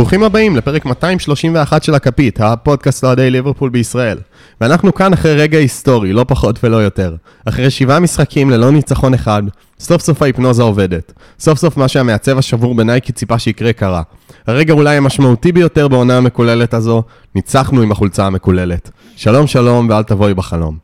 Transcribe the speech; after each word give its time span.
ברוכים 0.00 0.22
הבאים 0.22 0.56
לפרק 0.56 0.84
231 0.84 1.82
של 1.82 1.94
הכפית, 1.94 2.40
הפודקאסט 2.40 3.04
אוהדי 3.04 3.30
ליברפול 3.30 3.70
בישראל. 3.70 4.18
ואנחנו 4.60 4.94
כאן 4.94 5.12
אחרי 5.12 5.34
רגע 5.34 5.58
היסטורי, 5.58 6.12
לא 6.12 6.24
פחות 6.28 6.64
ולא 6.64 6.76
יותר. 6.76 7.16
אחרי 7.44 7.70
שבעה 7.70 8.00
משחקים 8.00 8.50
ללא 8.50 8.70
ניצחון 8.70 9.14
אחד, 9.14 9.42
סוף 9.80 10.02
סוף 10.02 10.22
ההיפנוזה 10.22 10.62
עובדת. 10.62 11.12
סוף 11.38 11.58
סוף 11.58 11.76
מה 11.76 11.88
שהמעצב 11.88 12.38
השבור 12.38 12.74
בנייקי 12.74 13.12
ציפה 13.12 13.38
שיקרה 13.38 13.72
קרה. 13.72 14.02
הרגע 14.46 14.72
אולי 14.72 14.96
המשמעותי 14.96 15.52
ביותר 15.52 15.88
בעונה 15.88 16.16
המקוללת 16.16 16.74
הזו, 16.74 17.02
ניצחנו 17.34 17.82
עם 17.82 17.92
החולצה 17.92 18.26
המקוללת. 18.26 18.90
שלום 19.16 19.46
שלום 19.46 19.88
ואל 19.88 20.02
תבואי 20.02 20.34
בחלום. 20.34 20.76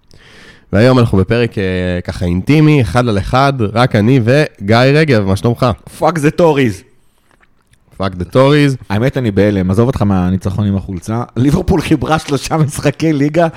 והיום 0.73 0.99
אנחנו 0.99 1.19
בפרק 1.19 1.59
אה, 1.59 1.65
ככה 2.05 2.25
אינטימי, 2.25 2.83
אחד 2.83 3.09
על 3.09 3.19
אחד, 3.19 3.53
רק 3.73 3.97
אני 3.97 4.21
וגיא 4.25 4.77
רגב, 4.77 5.25
מה 5.25 5.37
שלומך? 5.37 5.67
Fuck 5.99 6.19
the 6.19 6.31
Tories. 6.31 6.83
Fuck 7.97 8.15
the 8.15 8.25
Tories. 8.25 8.77
האמת 8.91 9.17
אני 9.17 9.31
בהלם, 9.31 9.71
עזוב 9.71 9.87
אותך 9.87 10.03
מהניצחון 10.03 10.67
עם 10.67 10.77
החולצה. 10.77 11.23
ליברפול 11.37 11.81
חיברה 11.81 12.19
שלושה 12.19 12.57
משחקי 12.57 13.13
ליגה, 13.13 13.49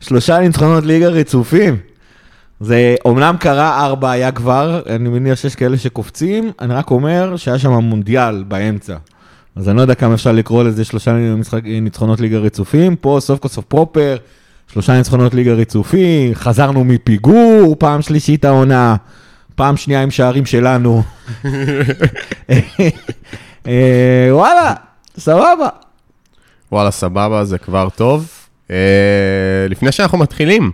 שלושה 0.00 0.38
ניצחונות 0.38 0.84
ליגה 0.84 1.08
רצופים. 1.08 1.76
זה 2.60 2.94
אומנם 3.04 3.36
קרה 3.40 3.84
ארבע 3.84 4.10
היה 4.10 4.32
כבר, 4.32 4.82
אני 4.88 5.08
מניח 5.08 5.38
שיש 5.38 5.54
כאלה 5.54 5.78
שקופצים, 5.78 6.50
אני 6.60 6.74
רק 6.74 6.90
אומר 6.90 7.36
שהיה 7.36 7.58
שם 7.58 7.72
מונדיאל 7.72 8.42
באמצע. 8.42 8.96
אז 9.56 9.68
אני 9.68 9.76
לא 9.76 9.82
יודע 9.82 9.94
כמה 9.94 10.14
אפשר 10.14 10.32
לקרוא 10.32 10.64
לזה 10.64 10.84
שלושה 10.84 11.12
משחק, 11.12 11.60
ניצחונות 11.64 12.20
ליגה 12.20 12.38
רצופים, 12.38 12.96
פה 12.96 13.18
סוף 13.20 13.38
כל 13.38 13.48
סוף 13.48 13.64
proper, 13.64 14.16
שלושה 14.72 14.96
ניצחונות 14.96 15.34
ליגה 15.34 15.52
רצופים, 15.52 16.34
חזרנו 16.34 16.84
מפיגור, 16.84 17.76
פעם 17.78 18.02
שלישית 18.02 18.44
העונה, 18.44 18.96
פעם 19.54 19.76
שנייה 19.76 20.02
עם 20.02 20.10
שערים 20.10 20.46
שלנו. 20.46 21.02
אה, 23.68 24.28
וואלה, 24.30 24.74
סבבה. 25.18 25.68
וואלה, 26.72 26.90
סבבה, 26.90 27.44
זה 27.44 27.58
כבר 27.58 27.88
טוב. 27.96 28.28
אה, 28.70 28.76
לפני 29.68 29.92
שאנחנו 29.92 30.18
מתחילים, 30.18 30.70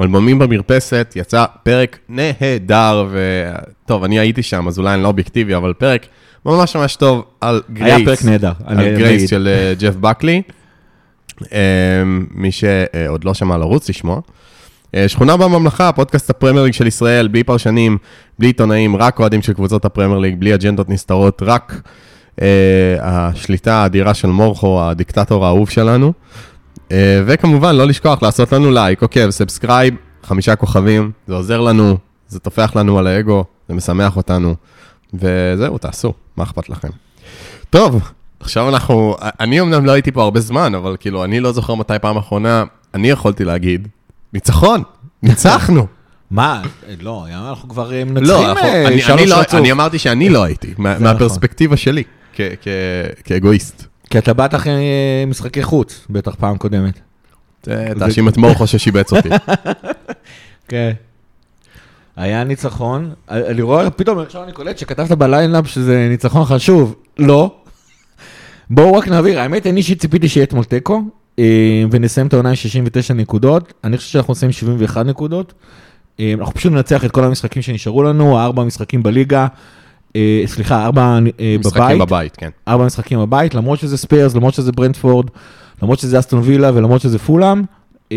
אלבומים 0.00 0.38
במרפסת, 0.38 1.12
יצא 1.16 1.44
פרק 1.62 1.98
נהדר, 2.08 3.06
וטוב, 3.10 4.04
אני 4.04 4.18
הייתי 4.18 4.42
שם, 4.42 4.68
אז 4.68 4.78
אולי 4.78 4.94
אני 4.94 5.02
לא 5.02 5.08
אובייקטיבי, 5.08 5.56
אבל 5.56 5.72
פרק 5.72 6.06
ממש 6.44 6.76
ממש 6.76 6.96
טוב 6.96 7.24
על 7.40 7.62
גרייס. 7.72 7.96
היה 7.96 8.06
פרק 8.06 8.24
נהדר. 8.24 8.52
על 8.64 8.96
גרייס 8.96 9.30
של 9.30 9.48
אה, 9.48 9.74
ג'ף 9.78 9.94
בקלי. 9.96 10.42
מי 12.30 12.52
שעוד 12.52 13.24
לא 13.24 13.34
שמע 13.34 13.56
לרוץ 13.58 13.88
לשמוע. 13.88 14.20
שכונה 15.06 15.36
בממלכה, 15.36 15.92
פודקאסט 15.92 16.30
הפרמייר 16.30 16.64
ליג 16.64 16.72
של 16.72 16.86
ישראל, 16.86 17.28
בלי 17.28 17.44
פרשנים, 17.44 17.98
בלי 18.38 18.48
עיתונאים, 18.48 18.96
רק 18.96 19.20
אוהדים 19.20 19.42
של 19.42 19.52
קבוצות 19.52 19.84
הפרמייר 19.84 20.18
ליג, 20.18 20.36
בלי 20.38 20.54
אג'נדות 20.54 20.88
נסתרות, 20.88 21.42
רק 21.46 21.80
השליטה 23.00 23.74
האדירה 23.74 24.14
של 24.14 24.28
מורכו, 24.28 24.82
הדיקטטור 24.82 25.44
האהוב 25.46 25.70
שלנו. 25.70 26.12
אה, 26.92 27.22
וכמובן, 27.26 27.74
לא 27.76 27.86
לשכוח 27.86 28.22
לעשות 28.22 28.52
לנו 28.52 28.70
לייק, 28.70 29.02
עוקב, 29.02 29.30
subscribe, 29.30 29.94
חמישה 30.24 30.56
כוכבים, 30.56 31.10
זה 31.26 31.34
עוזר 31.34 31.60
לנו, 31.60 31.96
זה 32.28 32.38
טופח 32.38 32.76
לנו 32.76 32.98
על 32.98 33.06
האגו, 33.06 33.44
זה 33.68 33.74
משמח 33.74 34.16
אותנו, 34.16 34.54
וזהו, 35.14 35.78
תעשו, 35.78 36.12
מה 36.36 36.44
אכפת 36.44 36.68
לכם. 36.68 36.88
טוב, 37.70 38.00
עכשיו 38.40 38.68
אנחנו, 38.68 39.16
אני 39.40 39.60
אמנם 39.60 39.84
לא 39.84 39.92
הייתי 39.92 40.12
פה 40.12 40.22
הרבה 40.22 40.40
זמן, 40.40 40.74
אבל 40.74 40.96
כאילו, 41.00 41.24
אני 41.24 41.40
לא 41.40 41.52
זוכר 41.52 41.74
מתי 41.74 41.94
פעם 42.00 42.16
אחרונה, 42.16 42.64
אני 42.94 43.10
יכולתי 43.10 43.44
להגיד, 43.44 43.88
ניצחון, 44.32 44.82
ניצחנו. 45.22 45.86
מה? 46.30 46.62
לא, 47.00 47.26
אנחנו 47.48 47.68
כבר 47.68 47.92
אה, 47.92 48.02
לא, 48.06 48.12
מנצחים 48.14 48.56
אה, 48.56 48.98
שלוש 49.00 49.10
אני 49.20 49.26
לא- 49.26 49.34
רצוף. 49.40 49.54
אני 49.60 49.72
אמרתי 49.72 49.98
שאני 49.98 50.28
לא 50.28 50.44
הייתי, 50.44 50.74
מה- 50.78 50.92
נכון. 50.92 51.02
מהפרספקטיבה 51.04 51.76
שלי, 51.76 52.02
כאגואיסט. 53.24 53.86
כי 54.10 54.18
אתה 54.18 54.32
באת 54.32 54.54
אחרי 54.54 54.72
אה, 54.72 55.24
משחקי 55.26 55.62
חוץ, 55.62 56.06
בטח 56.10 56.34
פעם 56.34 56.56
קודמת. 56.58 57.00
אה, 57.68 57.92
תאשים 57.98 58.28
את 58.28 58.36
מורכו 58.36 58.66
ששיבץ 58.66 59.12
אותי. 59.12 59.28
כן. 60.68 60.92
היה 62.16 62.44
ניצחון, 62.44 63.12
אני 63.30 63.62
רואה, 63.62 63.90
פתאום 63.90 64.18
עכשיו 64.18 64.44
אני 64.44 64.52
קולט 64.52 64.78
שכתבת 64.78 65.10
בליינאפ 65.10 65.66
שזה 65.66 66.06
ניצחון 66.10 66.44
חשוב. 66.44 66.94
לא. 67.18 67.56
בואו 68.70 68.94
רק 68.94 69.08
נעביר, 69.08 69.40
האמת, 69.40 69.66
אני 69.66 69.76
אישית 69.76 70.00
ציפיתי 70.00 70.28
שיהיה 70.28 70.44
אתמול 70.44 70.64
תיקו, 70.64 71.02
אה, 71.38 71.84
ונסיים 71.90 72.26
את 72.26 72.32
העונה 72.32 72.48
עם 72.48 72.54
69 72.54 73.14
נקודות. 73.14 73.72
אני 73.84 73.96
חושב 73.96 74.08
שאנחנו 74.10 74.32
עושים 74.32 74.52
71 74.52 75.06
נקודות. 75.06 75.54
אה, 76.20 76.34
אנחנו 76.38 76.54
פשוט 76.54 76.72
ננצח 76.72 77.04
את 77.04 77.10
כל 77.10 77.24
המשחקים 77.24 77.62
שנשארו 77.62 78.02
לנו, 78.02 78.38
ארבע 78.38 78.64
משחקים 78.64 79.02
בליגה, 79.02 79.40
אה, 79.42 79.48
סליחה, 80.46 80.84
ארבע 80.84 81.18
אה, 81.40 81.56
בבית. 81.64 82.00
בבית, 82.00 82.36
כן. 82.36 82.50
ארבע 82.68 82.86
משחקים 82.86 83.18
בבית, 83.18 83.54
למרות 83.54 83.78
שזה 83.78 83.96
ספרס, 83.96 84.34
למרות 84.34 84.54
שזה 84.54 84.72
ברנדפורד, 84.72 85.26
למרות 85.82 85.98
שזה 85.98 86.18
אסטון 86.18 86.40
וילה 86.44 86.70
ולמרות 86.74 87.00
שזה 87.00 87.18
פולאם, 87.18 87.62
אה, 88.12 88.16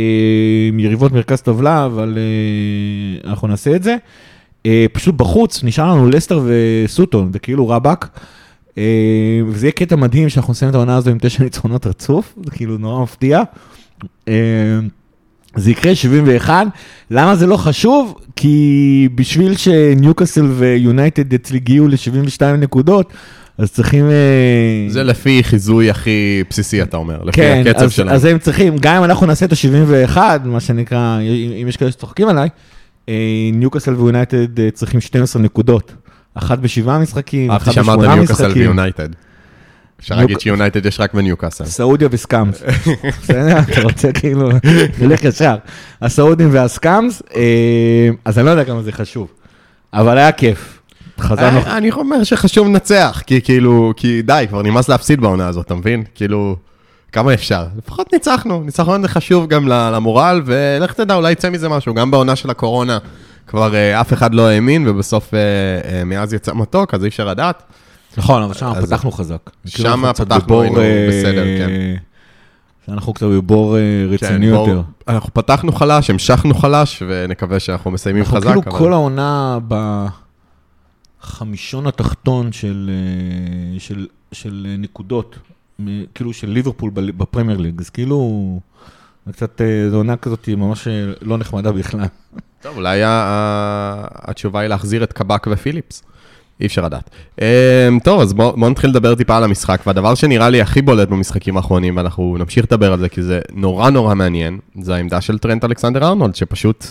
יריבות 0.77 1.11
מרכז 1.11 1.41
טבלה, 1.41 1.85
אבל 1.85 2.17
אה, 2.17 3.29
אנחנו 3.29 3.47
נעשה 3.47 3.75
את 3.75 3.83
זה. 3.83 3.95
אה, 4.65 4.85
פשוט 4.93 5.15
בחוץ 5.15 5.63
נשאר 5.63 5.91
לנו 5.91 6.09
לסטר 6.09 6.41
וסוטון, 6.45 7.33
זה 7.33 7.39
כאילו 7.39 7.69
רבאק. 7.69 8.19
אה, 8.77 9.41
וזה 9.47 9.65
יהיה 9.65 9.71
קטע 9.71 9.95
מדהים 9.95 10.29
שאנחנו 10.29 10.51
נסיים 10.51 10.69
את 10.69 10.75
העונה 10.75 10.97
הזו 10.97 11.09
עם 11.09 11.17
תשע 11.21 11.43
ניצחונות 11.43 11.87
רצוף, 11.87 12.35
זה 12.45 12.51
כאילו 12.51 12.77
נורא 12.77 13.03
מפתיע. 13.03 13.41
זה 15.55 15.71
יקרה 15.71 15.95
71, 15.95 16.67
למה 17.11 17.35
זה 17.35 17.47
לא 17.47 17.57
חשוב? 17.57 18.19
כי 18.35 19.09
בשביל 19.15 19.55
שניוקאסל 19.57 20.45
ויונייטד 20.45 21.33
אצלי 21.33 21.57
הגיעו 21.57 21.87
ל-72 21.87 22.43
נקודות, 22.57 23.13
אז 23.57 23.71
צריכים... 23.71 24.05
אה, 24.05 24.85
זה 24.89 25.03
לפי 25.03 25.43
חיזוי 25.43 25.89
הכי 25.89 26.43
בסיסי, 26.49 26.81
אתה 26.81 26.97
אומר, 26.97 27.23
לפי 27.23 27.37
כן, 27.37 27.63
הקצב 27.67 27.83
אז, 27.83 27.91
שלהם. 27.91 28.15
אז 28.15 28.25
הם 28.25 28.39
צריכים, 28.39 28.77
גם 28.77 28.95
אם 28.95 29.03
אנחנו 29.03 29.25
נעשה 29.25 29.45
את 29.45 29.51
ה-71, 29.51 30.17
מה 30.45 30.59
שנקרא, 30.59 31.19
אם 31.61 31.67
יש 31.67 31.77
כאלה 31.77 31.91
שצוחקים 31.91 32.27
עליי, 32.27 32.49
אה, 33.09 33.13
ניוקאסל 33.53 33.93
ויונייטד 33.93 34.59
אה, 34.59 34.71
צריכים 34.71 35.01
12 35.01 35.41
נקודות. 35.41 35.93
אחת 36.33 36.59
בשבעה 36.59 36.99
משחקים, 36.99 37.51
אהבתי 37.51 37.69
אחת 37.69 37.73
שאמרת 37.73 37.99
בשמונה 37.99 38.15
ניוקאסל 38.15 38.45
משחקים. 38.45 38.61
ויונייטד. 38.61 39.09
אפשר 40.01 40.15
להגיד 40.15 40.39
שיונייטד 40.39 40.85
יש 40.85 40.99
רק 40.99 41.13
בניוקאסל. 41.13 41.65
סעודיה 41.65 42.07
וסקאמס. 42.11 42.63
בסדר? 43.21 43.59
אתה 43.59 43.81
רוצה 43.81 44.11
כאילו, 44.11 44.49
נלך 45.01 45.23
ישר. 45.23 45.55
הסעודים 46.01 46.49
והסקאמס, 46.51 47.21
אה, 47.35 48.09
אז 48.25 48.37
אני 48.39 48.45
לא 48.45 48.51
יודע 48.51 48.65
כמה 48.65 48.81
זה 48.81 48.91
חשוב. 48.91 49.27
אבל 49.93 50.17
היה 50.17 50.31
כיף. 50.31 50.79
חזרנו, 51.19 51.59
אה, 51.59 51.77
אני 51.77 51.91
אומר 51.91 52.23
שחשוב 52.23 52.67
לנצח, 52.67 53.21
כי 53.25 53.41
כאילו, 53.41 53.93
כי 53.97 54.21
די, 54.21 54.45
כבר 54.49 54.61
נמאס 54.61 54.89
להפסיד 54.89 55.21
בעונה 55.21 55.47
הזאת, 55.47 55.65
אתה 55.65 55.75
מבין? 55.75 56.03
כאילו, 56.15 56.55
כמה 57.11 57.33
אפשר? 57.33 57.65
לפחות 57.77 58.13
ניצחנו, 58.13 58.63
ניצחון 58.63 59.01
זה 59.01 59.07
חשוב 59.07 59.47
גם 59.47 59.67
למורל, 59.67 60.41
ולך 60.45 60.93
תדע, 60.93 61.15
אולי 61.15 61.31
יצא 61.31 61.49
מזה 61.49 61.69
משהו, 61.69 61.93
גם 61.93 62.11
בעונה 62.11 62.35
של 62.35 62.49
הקורונה 62.49 62.97
כבר 63.47 63.75
אה, 63.75 64.01
אף 64.01 64.13
אחד 64.13 64.33
לא 64.33 64.47
האמין, 64.47 64.87
ובסוף 64.87 65.33
מאז 66.05 66.33
יצא 66.33 66.53
מתוק, 66.53 66.93
אז 66.93 67.03
אי 67.03 67.07
אפשר 67.07 67.25
לדעת. 67.25 67.63
נכון, 68.17 68.43
אבל 68.43 68.53
שם 68.53 68.73
פתחנו 68.81 69.11
חזק. 69.11 69.49
כאילו 69.71 69.89
אנחנו 69.89 70.13
קצת 70.13 70.25
פתחנו, 70.25 70.61
היינו 70.61 70.79
אה, 70.79 71.07
בסדר, 71.09 71.43
כן. 71.43 71.69
אנחנו 72.93 73.13
קצת 73.13 73.25
בבור 73.25 73.77
אה, 73.77 73.81
רציני 74.09 74.45
כן, 74.47 74.51
בואו- 74.53 74.67
יותר. 74.69 74.81
אנחנו 75.07 75.33
פתחנו 75.33 75.71
חלש, 75.71 76.09
המשכנו 76.09 76.53
חלש, 76.53 77.03
ונקווה 77.07 77.59
שאנחנו 77.59 77.91
מסיימים 77.91 78.23
אנחנו 78.23 78.37
חזק. 78.37 78.47
כאילו 78.47 78.61
אבל- 78.61 78.71
כל 78.79 78.93
העונה 78.93 79.59
בחמישון 81.21 81.87
התחתון 81.87 82.51
של, 82.51 82.91
אה, 82.93 83.79
של, 83.79 84.07
של 84.31 84.75
נקודות, 84.79 85.37
כאילו 86.15 86.33
של 86.33 86.49
ליברפול 86.49 86.91
בפרמייר 86.93 87.57
ליג, 87.57 87.79
אז 87.81 87.89
כאילו, 87.89 88.59
זה 89.25 89.33
קצת, 89.33 89.61
זו 89.91 89.97
עונה 89.97 90.15
כזאת 90.17 90.49
ממש 90.57 90.87
לא 91.21 91.37
נחמדה 91.37 91.71
בכלל. 91.71 92.05
טוב, 92.61 92.75
אולי 92.77 92.99
התשובה 93.05 94.59
היא 94.59 94.67
להחזיר 94.67 95.03
את 95.03 95.13
קבק 95.13 95.47
ופיליפס. 95.51 96.03
אי 96.61 96.65
אפשר 96.65 96.85
לדעת. 96.85 97.09
אמ, 97.41 97.45
טוב, 98.03 98.21
אז 98.21 98.33
בואו 98.33 98.57
בוא 98.57 98.69
נתחיל 98.69 98.89
לדבר 98.89 99.15
טיפה 99.15 99.37
על 99.37 99.43
המשחק, 99.43 99.81
והדבר 99.87 100.15
שנראה 100.15 100.49
לי 100.49 100.61
הכי 100.61 100.81
בולט 100.81 101.09
במשחקים 101.09 101.57
האחרונים, 101.57 101.97
ואנחנו 101.97 102.35
נמשיך 102.39 102.65
לדבר 102.65 102.93
על 102.93 102.99
זה, 102.99 103.09
כי 103.09 103.21
זה 103.21 103.39
נורא 103.53 103.89
נורא 103.89 104.15
מעניין, 104.15 104.59
זה 104.81 104.95
העמדה 104.95 105.21
של 105.21 105.37
טרנט 105.37 105.63
אלכסנדר 105.63 106.07
ארנולד, 106.07 106.35
שפשוט 106.35 106.85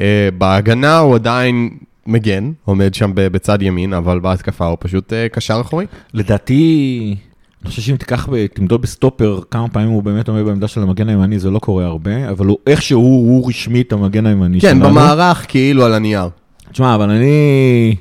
אה, 0.00 0.28
בהגנה 0.38 0.98
הוא 0.98 1.14
עדיין 1.14 1.70
מגן, 2.06 2.52
עומד 2.64 2.94
שם 2.94 3.10
בצד 3.14 3.62
ימין, 3.62 3.92
אבל 3.92 4.18
בהתקפה 4.18 4.66
הוא 4.66 4.76
פשוט 4.80 5.12
אה, 5.12 5.28
קשר 5.28 5.60
אחורי. 5.60 5.86
לדעתי, 6.14 7.16
אני 7.62 7.70
חושב 7.70 7.82
שאם 7.82 7.96
תיקח, 7.96 8.28
תמדוד 8.54 8.82
בסטופר 8.82 9.40
כמה 9.50 9.68
פעמים 9.68 9.88
הוא 9.88 10.02
באמת 10.02 10.28
עומד 10.28 10.44
בעמדה 10.44 10.68
של 10.68 10.82
המגן 10.82 11.08
הימני, 11.08 11.38
זה 11.38 11.50
לא 11.50 11.58
קורה 11.58 11.84
הרבה, 11.84 12.30
אבל 12.30 12.46
הוא 12.46 12.56
איכשהו, 12.66 13.00
הוא 13.00 13.48
רשמית 13.48 13.92
המגן 13.92 14.26
הימני 14.26 14.60
כן, 14.60 14.68
שלנו. 14.68 14.90
במערך 14.90 15.44
כאילו 15.48 15.84
על 15.84 15.94
הנייר. 15.94 16.28
תשמע, 16.72 16.94
אבל 16.94 17.10
אני, 17.10 17.96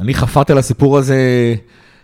אני 0.00 0.14
חפרתי 0.14 0.52
על 0.52 0.58
הסיפור 0.58 0.98
הזה 0.98 1.54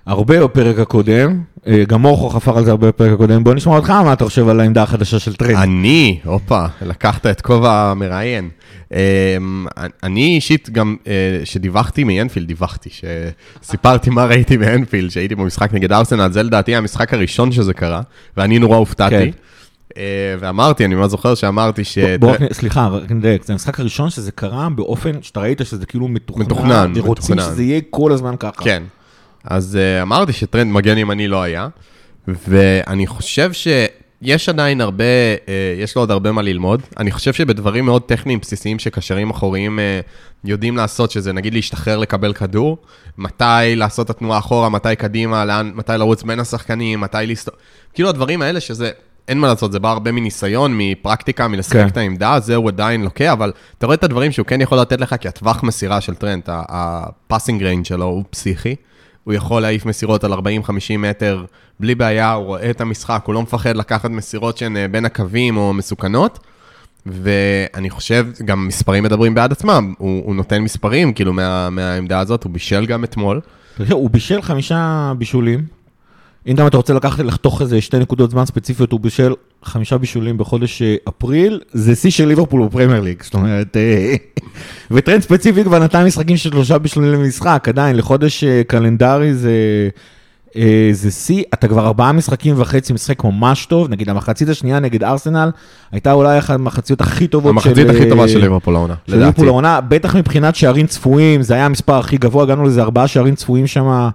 הרבה 0.07 0.45
בפרק 0.45 0.79
הקודם, 0.79 1.41
אה, 1.67 1.85
גם 1.89 2.03
מורכו 2.03 2.31
חפר 2.31 2.59
על 2.59 2.65
זה 2.65 2.71
הרבה 2.71 2.89
בפרק 2.89 3.13
הקודם, 3.13 3.45
בוא 3.45 3.55
נשמע 3.55 3.77
אותך 3.77 3.91
מה 3.91 4.13
אתה 4.13 4.25
חושב 4.25 4.49
על 4.49 4.61
העמדה 4.61 4.83
החדשה 4.83 5.19
של 5.19 5.35
טרנט. 5.35 5.57
אני, 5.57 6.19
הופה, 6.25 6.65
לקחת 6.83 7.27
את 7.27 7.41
כובע 7.41 7.91
המראיין. 7.91 8.49
אמ, 8.93 9.67
אני 10.03 10.35
אישית 10.35 10.71
גם, 10.71 10.97
אה, 11.07 11.41
שדיווחתי 11.45 12.05
מאנפילד, 12.05 12.47
דיווחתי, 12.47 12.91
שסיפרתי 13.63 14.11
מה 14.11 14.25
ראיתי 14.25 14.57
מאנפילד, 14.57 15.11
שהייתי 15.11 15.35
במשחק 15.35 15.75
נגד 15.75 15.93
ארסנל, 15.93 16.33
זה 16.33 16.43
לדעתי 16.43 16.77
המשחק 16.77 17.15
הראשון 17.15 17.53
שזה 17.53 17.75
קרה, 17.75 18.01
ואני 18.37 18.59
נורא 18.59 18.77
הופתעתי. 18.77 19.15
כן. 19.15 19.31
אה, 19.97 20.35
ואמרתי, 20.39 20.85
אני 20.85 20.95
ממש 20.95 21.11
זוכר 21.11 21.35
שאמרתי 21.35 21.85
ש... 21.85 21.99
בוא, 21.99 22.35
סליחה, 22.53 22.87
רק 22.87 23.11
נדייק, 23.11 23.45
זה 23.45 23.53
המשחק 23.53 23.81
הראשון 23.81 24.11
שזה 24.11 24.33
קרה 24.33 24.69
באופן 24.71 25.23
שאתה 25.23 25.41
ראית 25.41 25.61
שזה 25.65 25.87
כאילו 25.87 26.09
מתוכנן, 26.09 26.45
מתוכנן, 26.45 26.93
ורוצים 26.95 27.37
מתוכנן. 27.37 27.55
שזה 27.55 27.63
יהיה 27.63 27.81
כל 27.91 28.13
הזמן 28.13 28.35
ככה. 28.39 28.65
כן. 28.65 28.83
אז 29.45 29.79
uh, 29.79 30.03
אמרתי 30.03 30.33
שטרנד 30.33 30.73
מגן 30.73 30.99
ימני 30.99 31.29
לא 31.29 31.43
היה, 31.43 31.69
ואני 32.29 33.07
חושב 33.07 33.51
שיש 33.53 34.49
עדיין 34.49 34.81
הרבה, 34.81 35.05
uh, 35.37 35.49
יש 35.83 35.97
לו 35.97 36.03
עוד 36.03 36.11
הרבה 36.11 36.33
מה 36.33 36.43
ללמוד. 36.43 36.83
אני 36.99 37.11
חושב 37.11 37.33
שבדברים 37.33 37.85
מאוד 37.85 38.03
טכניים 38.03 38.39
בסיסיים 38.39 38.79
שקשרים 38.79 39.31
אחוריים 39.31 39.79
יודעים 40.45 40.77
לעשות, 40.77 41.11
שזה 41.11 41.33
נגיד 41.33 41.55
להשתחרר 41.55 41.99
לקבל 41.99 42.33
כדור, 42.33 42.79
מתי 43.19 43.45
לעשות 43.77 44.07
את 44.07 44.11
התנועה 44.11 44.39
אחורה, 44.39 44.69
מתי 44.69 44.97
קדימה, 44.97 45.45
לאן, 45.45 45.73
מתי 45.75 45.93
לרוץ 45.99 46.23
בין 46.23 46.41
השחקנים, 46.41 47.01
מתי 47.01 47.19
לסתור... 47.27 47.55
כאילו 47.95 48.09
הדברים 48.09 48.43
האלה 48.43 48.61
שזה... 48.61 48.91
אין 49.29 49.39
מה 49.39 49.47
לעשות, 49.47 49.73
זה 49.73 49.79
בא 49.79 49.91
הרבה 49.91 50.13
מניסיון, 50.13 50.75
מפרקטיקה, 50.79 51.49
מלשחק 51.49 51.77
כן. 51.77 51.87
את 51.87 51.97
העמדה, 51.97 52.41
זה 52.41 52.55
הוא 52.55 52.69
עדיין 52.69 53.03
לוקה, 53.03 53.33
אבל 53.33 53.53
אתה 53.79 53.87
רואה 53.87 53.95
את 53.95 54.05
הדברים 54.05 54.33
שהוא 54.33 54.47
כן 54.47 54.61
יכול 54.61 54.79
לתת 54.79 55.01
לך, 55.01 55.15
כי 55.21 55.29
הטווח 55.29 55.63
מסירה 55.63 56.01
של 56.01 56.15
טרנט, 56.15 56.49
ה 56.53 56.66
passing 56.67 57.63
range 57.63 57.85
שלו 57.85 58.05
הוא 58.05 58.25
פסיכי. 58.31 58.75
הוא 59.25 59.35
יכול 59.35 59.63
להעיף 59.63 59.87
מסירות 59.87 60.25
על 60.25 60.33
40-50 60.33 60.37
מטר 60.99 61.45
בלי 61.81 61.95
בעיה, 61.95 62.33
הוא 62.33 62.47
רואה 62.47 62.71
את 62.71 62.81
המשחק, 62.81 63.23
הוא 63.27 63.35
לא 63.35 63.43
מפחד 63.43 63.77
לקחת 63.77 64.11
מסירות 64.11 64.59
שהן 64.59 64.77
אה, 64.77 64.89
בין 64.89 65.05
הקווים 65.05 65.57
או 65.57 65.73
מסוכנות. 65.73 66.39
ואני 67.07 67.91
חושב, 67.91 68.27
גם 68.45 68.67
מספרים 68.67 69.05
מדברים 69.05 69.35
בעד 69.35 69.53
עצמם, 69.53 69.95
הוא, 69.99 70.23
הוא 70.25 70.35
נותן 70.35 70.63
מספרים, 70.63 71.13
כאילו, 71.13 71.33
מה, 71.33 71.71
מהעמדה 71.71 72.21
הזאת, 72.21 72.45
הוא 72.45 72.53
בישל 72.53 72.87
גם 72.87 73.05
אתמול. 73.05 73.41
הוא 73.91 74.11
בישל 74.11 74.43
חמישה 74.43 75.13
בישולים. 75.19 75.82
אם 76.47 76.67
אתה 76.67 76.77
רוצה 76.77 76.95
לקחת, 76.95 77.19
לחתוך 77.19 77.63
איזה 77.63 77.81
שתי 77.81 77.99
נקודות 77.99 78.31
זמן 78.31 78.47
ספציפיות, 78.47 78.93
הוא 78.93 79.01
בישל 79.01 79.33
חמישה 79.63 79.99
בישולים 79.99 80.39
בחודש 80.39 80.83
אה, 80.83 80.97
אפריל, 81.09 81.61
זה 81.73 81.95
שיא 81.95 82.11
של 82.11 82.29
ליברפול 82.29 82.67
בפרמייר 82.67 83.01
ליג, 83.01 83.23
זאת 83.23 83.35
אומרת, 83.35 83.77
אה, 83.77 84.15
וטרנד 84.91 85.23
ספציפי 85.23 85.65
כבר 85.65 85.79
נתן 85.79 86.05
משחקים 86.07 86.37
של 86.37 86.51
שלושה 86.51 86.79
בישולים 86.79 87.13
למשחק, 87.13 87.67
עדיין, 87.69 87.97
לחודש 87.97 88.45
אה, 88.45 88.63
קלנדרי 88.67 89.35
זה... 89.35 89.53
זה 90.93 91.11
שיא, 91.11 91.43
אתה 91.55 91.69
כבר 91.69 91.87
ארבעה 91.87 92.13
משחקים 92.13 92.55
וחצי, 92.59 92.93
משחק 92.93 93.25
ממש 93.25 93.67
טוב, 93.67 93.89
נגיד 93.89 94.09
המחצית 94.09 94.49
השנייה 94.49 94.81
נגד 94.81 95.05
ארסנל, 95.05 95.51
הייתה 95.93 96.13
אולי 96.13 96.39
אחת 96.39 96.55
המחציות 96.55 97.01
הכי 97.01 97.27
טובות 97.27 97.63
של... 97.63 97.69
המחצית 97.69 97.89
הכי 97.89 98.09
טובה 98.09 98.29
של 98.29 98.39
ליברפול 98.39 98.77
העונה, 98.77 98.95
של 99.07 99.13
לדעתי. 99.13 99.27
ליברפול 99.27 99.49
העונה, 99.49 99.81
בטח 99.81 100.17
מבחינת 100.17 100.55
שערים 100.55 100.87
צפויים, 100.87 101.43
זה 101.43 101.55
היה 101.55 101.67
המספר 101.67 101.95
הכי 101.95 102.17
גבוה, 102.17 102.43
הגענו 102.43 102.65
לזה 102.65 102.83
ארבעה 102.83 103.07
שערים 103.07 103.35
צפויים 103.35 103.67
שם, 103.67 104.09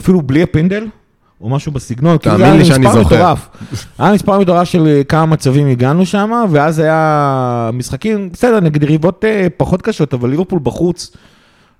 אפילו 0.00 0.22
בלי 0.22 0.42
הפנדל, 0.42 0.86
או 1.40 1.48
משהו 1.48 1.72
בסגנון, 1.72 2.18
כאילו 2.18 2.38
זה 2.38 2.44
היה 2.44 2.54
מספר. 2.78 3.00
מטורף. 3.00 3.48
היה 3.98 4.12
מספר 4.12 4.38
מטורף 4.38 4.68
של 4.68 4.86
אה, 4.86 5.04
כמה 5.04 5.26
מצבים 5.26 5.66
הגענו 5.68 6.06
שם, 6.06 6.30
ואז 6.50 6.78
היה 6.78 7.70
משחקים, 7.72 8.28
בסדר, 8.32 8.60
נגד 8.60 8.82
יריבות 8.82 9.24
אה, 9.24 9.46
פחות 9.56 9.82
קשות, 9.82 10.14
אבל 10.14 10.30
ליברפול 10.30 10.58
בחוץ 10.62 11.16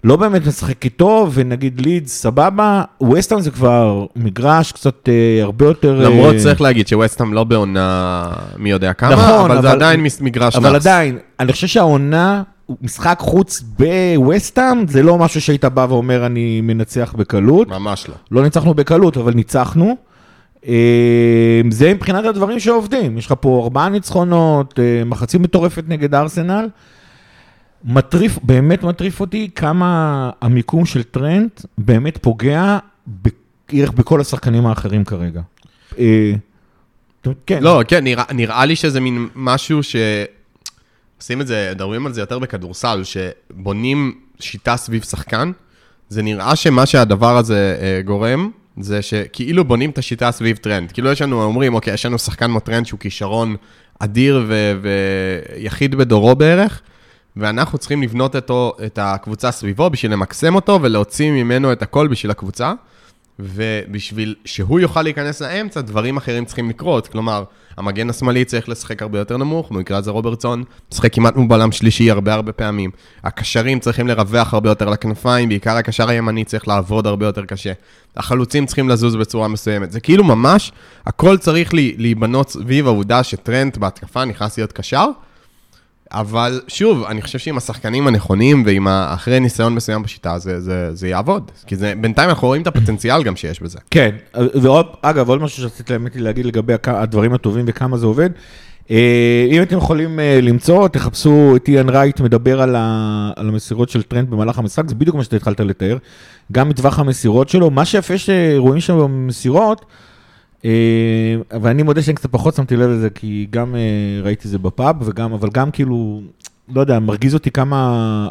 לא 0.05 0.17
באמת 0.17 0.47
משחקת 0.47 0.97
טוב, 0.97 1.31
ונגיד 1.35 1.81
לידס, 1.81 2.23
סבבה, 2.23 2.83
ווסטהאם 3.01 3.41
זה 3.41 3.51
כבר 3.51 4.07
מגרש 4.17 4.73
קצת 4.73 5.09
אה, 5.09 5.43
הרבה 5.43 5.65
יותר... 5.67 5.95
למרות 6.09 6.35
אה, 6.35 6.41
צריך 6.41 6.61
להגיד 6.61 6.89
שווסטהאם 6.89 7.35
לא 7.35 7.45
בעונה 7.45 8.25
מי 8.57 8.71
יודע 8.71 8.93
כמה, 8.93 9.13
נכון, 9.13 9.51
אבל 9.51 9.63
זה 9.63 9.69
אבל- 9.69 9.77
עדיין 9.77 10.01
מס- 10.03 10.21
מגרש 10.21 10.57
אבל 10.57 10.71
נאחס. 10.73 10.87
עדיין, 10.87 11.19
אני 11.41 11.53
חושב 11.53 11.67
שהעונה, 11.67 12.43
משחק 12.83 13.19
חוץ 13.21 13.63
בווסטהאם, 13.79 14.87
זה 14.89 15.03
לא 15.03 15.19
משהו 15.19 15.41
שהיית 15.41 15.65
בא 15.65 15.87
ואומר 15.89 16.27
אני 16.27 16.61
מנצח 16.61 17.15
בקלות. 17.19 17.69
ממש 17.69 18.09
לא. 18.09 18.15
לא 18.31 18.43
ניצחנו 18.43 18.75
בקלות, 18.75 19.17
אבל 19.17 19.35
ניצחנו. 19.35 19.97
אה, 20.67 21.61
זה 21.71 21.95
מבחינת 21.95 22.25
הדברים 22.25 22.61
שעובדים. 22.61 23.19
יש 23.19 23.27
לך 23.27 23.35
פה 23.41 23.61
ארבעה 23.65 23.89
ניצחונות, 23.89 24.79
אה, 24.79 25.05
מחצית 25.05 25.41
מטורפת 25.41 25.85
נגד 25.89 26.15
ארסנל. 26.15 26.69
מטריף, 27.85 28.39
באמת 28.43 28.83
מטריף 28.83 29.21
אותי 29.21 29.51
כמה 29.55 30.31
המיקום 30.41 30.87
של 30.87 31.03
טרנט 31.03 31.61
באמת 31.79 32.19
פוגע 32.23 32.79
בערך 33.07 33.93
בכל 33.93 34.21
השחקנים 34.21 34.67
האחרים 34.67 35.05
כרגע. 35.05 35.41
אה, 35.99 36.33
כן. 37.47 37.63
לא, 37.63 37.81
כן, 37.89 38.05
נראה, 38.05 38.25
נראה 38.33 38.65
לי 38.65 38.77
שזה 38.77 39.01
מין 39.01 39.29
משהו 39.35 39.83
ש... 39.83 39.97
עושים 41.21 41.41
את 41.41 41.47
זה, 41.47 41.73
מדברים 41.75 42.07
על 42.07 42.13
זה 42.13 42.21
יותר 42.21 42.39
בכדורסל, 42.39 43.03
שבונים 43.05 44.21
שיטה 44.41 44.77
סביב 44.77 45.03
שחקן, 45.03 45.53
זה 46.09 46.23
נראה 46.23 46.57
שמה 46.57 46.87
שהדבר 46.87 47.37
הזה 47.37 47.79
אה, 47.81 48.03
גורם, 48.03 48.51
זה 48.81 49.03
שכאילו 49.03 49.65
בונים 49.65 49.91
את 49.91 49.99
השיטה 49.99 50.33
סביב 50.33 50.57
טרנט. 50.57 50.93
כאילו 50.93 51.13
יש 51.13 51.23
לנו, 51.23 51.43
אומרים, 51.43 51.75
אוקיי, 51.75 51.95
יש 51.95 52.07
לנו 52.07 52.19
שחקן 52.19 52.47
כמו 52.47 52.61
טרנט 52.61 52.87
שהוא 52.87 53.01
כישרון 53.01 53.57
אדיר 53.99 54.47
ויחיד 54.83 55.95
בדורו 55.95 56.35
בערך, 56.35 56.81
ואנחנו 57.37 57.79
צריכים 57.79 58.03
לבנות 58.03 58.37
אותו, 58.37 58.77
את 58.87 58.99
הקבוצה 59.03 59.51
סביבו 59.51 59.91
בשביל 59.91 60.13
למקסם 60.13 60.55
אותו 60.55 60.79
ולהוציא 60.83 61.31
ממנו 61.31 61.73
את 61.73 61.83
הכל 61.83 62.09
בשביל 62.09 62.31
הקבוצה. 62.31 62.73
ובשביל 63.43 64.35
שהוא 64.45 64.81
יוכל 64.81 65.03
להיכנס 65.03 65.43
לאמצע, 65.43 65.81
דברים 65.81 66.17
אחרים 66.17 66.45
צריכים 66.45 66.71
לקרות. 66.71 67.07
כלומר, 67.09 67.45
המגן 67.77 68.11
השמאלי 68.11 68.45
צריך 68.45 68.69
לשחק 68.69 69.03
הרבה 69.03 69.19
יותר 69.19 69.37
נמוך, 69.37 69.73
במקרה 69.73 69.99
הזה 69.99 70.11
רוברטסון, 70.11 70.65
משחק 70.93 71.15
כמעט 71.15 71.35
כמו 71.35 71.49
בלם 71.49 71.73
שלישי 71.73 72.11
הרבה 72.11 72.35
הרבה 72.35 72.53
פעמים. 72.53 72.91
הקשרים 73.25 73.81
צריכים 73.81 74.09
לרווח 74.09 74.55
הרבה 74.55 74.71
יותר 74.71 74.91
לכנפיים, 74.91 75.49
בעיקר 75.49 75.77
הקשר 75.77 76.09
הימני 76.09 76.45
צריך 76.45 76.69
לעבוד 76.69 77.07
הרבה 77.07 77.27
יותר 77.27 77.45
קשה. 77.45 77.73
החלוצים 78.17 78.67
צריכים 78.67 78.89
לזוז 78.89 79.17
בצורה 79.17 79.49
מסוימת. 79.49 79.93
זה 79.93 80.01
כאילו 80.01 80.25
ממש, 80.25 80.73
הכל 81.07 81.39
צריך 81.39 81.75
להיבנות 81.75 82.51
סביב 82.51 82.87
העובדה 82.87 83.23
שטרנט 83.23 83.77
בהתקפה 83.77 84.25
נכנס 84.25 84.59
להיות 84.59 84.73
קשר. 84.73 85.07
אבל 86.13 86.61
שוב, 86.69 87.05
אני 87.05 87.23
חושב 87.23 87.39
שעם 87.39 87.57
השחקנים 87.57 88.07
הנכונים 88.07 88.63
ועם 88.67 88.89
אחרי 88.89 89.41
ניסיון 89.41 89.75
מסוים 89.75 90.03
בשיטה, 90.03 90.39
זה, 90.39 90.61
זה, 90.61 90.95
זה 90.95 91.09
יעבוד. 91.09 91.51
כי 91.67 91.77
זה, 91.77 91.93
בינתיים 92.01 92.29
אנחנו 92.29 92.49
רואים 92.49 92.63
את 92.63 92.67
הפוטנציאל 92.67 93.23
גם 93.23 93.37
שיש 93.37 93.61
בזה. 93.61 93.79
כן, 93.91 94.11
ועוד, 94.35 94.87
אגב, 95.03 95.29
עוד 95.29 95.43
משהו 95.43 95.63
שרציתי 95.63 95.93
האמת 95.93 96.17
להגיד 96.17 96.47
לגבי 96.47 96.73
הדברים 96.85 97.33
הטובים 97.33 97.65
וכמה 97.69 97.97
זה 97.97 98.07
עובד. 98.07 98.31
אה, 98.91 99.47
אם 99.51 99.63
אתם 99.63 99.77
יכולים 99.77 100.21
אה, 100.21 100.41
למצוא, 100.43 100.89
תחפשו 100.89 101.57
את 101.57 101.69
איאן 101.69 101.89
רייט 101.89 102.21
מדבר 102.21 102.63
על, 102.63 102.77
ה, 102.79 103.31
על 103.37 103.49
המסירות 103.49 103.89
של 103.89 104.03
טרנט 104.03 104.31
במהלך 104.31 104.59
המשחק, 104.59 104.89
זה 104.89 104.95
בדיוק 104.95 105.17
מה 105.17 105.25
שאתה 105.25 105.37
התחלת 105.37 105.61
לתאר. 105.61 105.97
גם 106.53 106.69
מטווח 106.69 106.99
המסירות 106.99 107.49
שלו, 107.49 107.71
מה 107.71 107.85
שיפה 107.85 108.19
שרואים 108.19 108.81
שם 108.81 108.99
במסירות, 108.99 109.85
אה, 110.65 111.37
ואני 111.61 111.83
מודה 111.83 112.03
שאני 112.03 112.15
קצת 112.15 112.33
פחות 112.33 112.55
שמתי 112.55 112.77
לב 112.77 112.91
לזה, 112.91 113.11
כי 113.11 113.47
גם 113.51 113.75
אה, 113.75 113.81
ראיתי 114.23 114.49
זה 114.49 114.59
בפאב, 114.59 114.97
וגם, 115.01 115.33
אבל 115.33 115.49
גם 115.53 115.71
כאילו, 115.71 116.21
לא 116.75 116.81
יודע, 116.81 116.99
מרגיז 116.99 117.35
אותי 117.35 117.51
כמה, 117.51 118.29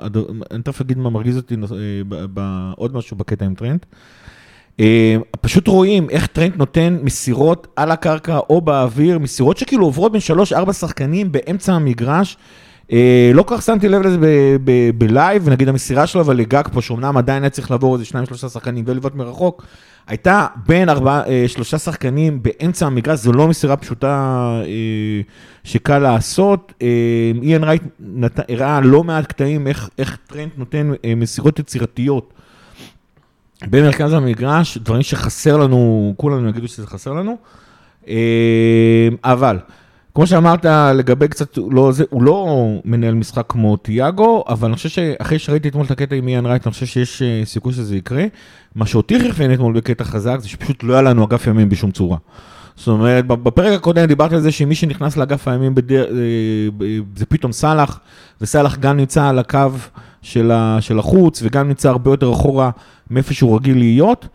אני 0.52 0.64
תכף 0.64 0.82
אגיד 0.82 0.98
מה 0.98 1.10
מרגיז 1.10 1.38
אותי, 1.38 1.56
אה, 2.38 2.72
עוד 2.76 2.96
משהו 2.96 3.18
בקטע 3.18 3.46
עם 3.46 3.56
טרנט. 3.56 3.86
פשוט 5.42 5.68
רואים 5.68 6.10
איך 6.10 6.28
טרנט 6.28 6.58
נותן 6.58 6.98
מסירות 7.04 7.68
על 7.76 7.92
הקרקע 7.92 8.38
או 8.50 8.62
באוויר, 8.62 9.20
מסירות 9.20 9.58
שכאילו 9.58 9.86
עוברות 9.86 10.12
בין 10.12 10.22
3-4 10.68 10.74
שחקנים 10.74 11.32
באמצע 11.32 11.74
המגרש. 11.74 12.38
אה, 12.92 13.32
לא 13.34 13.44
כל 13.44 13.56
כך 13.58 13.64
שמתי 13.64 13.90
לב 13.90 14.02
לזה 14.02 14.18
ב 14.98 15.07
live, 15.07 15.50
נגיד 15.50 15.70
המסירה 15.70 16.08
שלו, 16.08 16.22
אבל 16.22 16.36
לגאקפו, 16.38 16.82
שאומנם 16.82 17.18
עדיין 17.18 17.44
היה 17.44 17.50
צריך 17.50 17.72
לעבור 17.72 17.94
איזה 17.94 18.06
שניים 18.06 18.26
שלושה 18.26 18.50
שחקנים 18.50 18.84
ולבעוט 18.88 19.16
מרחוק, 19.16 19.66
הייתה 20.08 20.48
בין 20.68 20.90
ארבעה, 20.90 21.28
אה, 21.28 21.44
שלושה 21.48 21.78
שחקנים 21.78 22.44
באמצע 22.44 22.86
המגרש, 22.86 23.20
זו 23.20 23.32
לא 23.32 23.48
מסירה 23.48 23.78
פשוטה 23.78 24.16
אה, 24.66 25.22
שקל 25.64 26.00
לעשות. 26.00 26.74
איאן 27.42 27.64
רייט 27.64 27.84
נת- 28.00 28.50
הראה 28.52 28.80
לא 28.82 29.04
מעט 29.04 29.26
קטעים 29.26 29.68
איך, 29.68 29.90
איך 29.98 30.18
טרנט 30.28 30.52
נותן 30.58 30.92
מסירות 31.18 31.60
יצירתיות. 31.60 32.34
במרכז 33.70 34.14
המגרש, 34.14 34.78
דברים 34.78 35.02
שחסר 35.02 35.58
לנו, 35.58 36.14
כולנו 36.18 36.50
יגידו 36.50 36.68
שזה 36.68 36.88
חסר 36.88 37.14
לנו. 37.14 37.38
אבל, 39.24 39.58
כמו 40.20 40.28
שאמרת 40.28 40.66
לגבי 40.96 41.28
קצת, 41.28 41.58
לא, 41.72 41.92
זה, 41.92 42.04
הוא 42.10 42.24
לא 42.24 42.68
מנהל 42.86 43.14
משחק 43.14 43.46
כמו 43.50 43.78
תיאגו, 43.78 44.44
אבל 44.48 44.68
אני 44.68 44.76
חושב 44.76 44.90
שאחרי 44.90 45.40
שראיתי 45.40 45.68
אתמול 45.68 45.86
את 45.86 45.92
הקטע 45.92 46.16
עם 46.16 46.28
איאן 46.28 46.46
רייט, 46.46 46.68
אני 46.68 46.74
חושב 46.74 46.86
שיש 46.86 47.22
אה, 47.22 47.42
סיכוי 47.46 47.74
שזה 47.74 47.96
יקרה. 47.96 48.26
מה 48.76 48.86
שאותי 48.86 49.20
חרפן 49.20 49.54
אתמול 49.54 49.74
בקטע 49.74 50.04
חזק, 50.04 50.38
זה 50.40 50.50
שפשוט 50.50 50.84
לא 50.84 50.94
היה 50.94 51.02
לנו 51.02 51.26
אגף 51.26 51.48
ימין 51.48 51.70
בשום 51.70 51.92
צורה. 51.92 52.18
זאת 52.76 52.88
אומרת, 52.88 53.28
בפרק 53.28 53.74
הקודם 53.74 54.06
דיברתי 54.06 54.36
על 54.36 54.42
זה 54.42 54.52
שמי 54.52 54.76
שנכנס 54.76 55.18
לאגף 55.18 55.48
הימין 55.48 55.76
בדר... 55.76 56.06
אה, 56.06 56.98
זה 57.16 57.26
פתאום 57.26 57.52
סאלח, 57.52 58.00
וסאלח 58.42 58.78
גם 58.78 58.98
נמצא 58.98 59.26
על 59.26 59.40
הקו. 59.40 59.70
של 60.22 61.00
החוץ, 61.00 61.42
וגם 61.44 61.68
נמצא 61.68 61.90
הרבה 61.90 62.12
יותר 62.12 62.34
אחורה 62.34 62.70
מאיפה 63.10 63.34
שהוא 63.34 63.56
רגיל 63.56 63.78
להיות. 63.78 64.28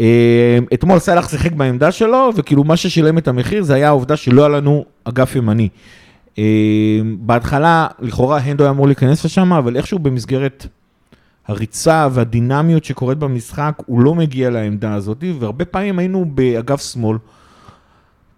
אה, 0.00 0.58
אתמול 0.74 0.98
סאלח 0.98 1.28
שיחק 1.28 1.52
בעמדה 1.52 1.92
שלו, 1.92 2.30
וכאילו 2.36 2.64
מה 2.64 2.76
ששילם 2.76 3.18
את 3.18 3.28
המחיר 3.28 3.62
זה 3.62 3.74
היה 3.74 3.88
העובדה 3.88 4.16
שלא 4.16 4.40
היה 4.42 4.48
לנו 4.48 4.84
אגף 5.04 5.36
ימני. 5.36 5.68
אה, 6.38 6.44
בהתחלה, 7.18 7.86
לכאורה 8.00 8.38
הנדו 8.38 8.64
היה 8.64 8.70
אמור 8.70 8.86
להיכנס 8.86 9.24
לשם, 9.24 9.52
אבל 9.52 9.76
איכשהו 9.76 9.98
במסגרת 9.98 10.66
הריצה 11.46 12.08
והדינמיות 12.12 12.84
שקורית 12.84 13.18
במשחק, 13.18 13.82
הוא 13.86 14.00
לא 14.00 14.14
מגיע 14.14 14.50
לעמדה 14.50 14.94
הזאת, 14.94 15.24
והרבה 15.38 15.64
פעמים 15.64 15.98
היינו 15.98 16.24
באגף 16.24 16.92
שמאל. 16.92 17.16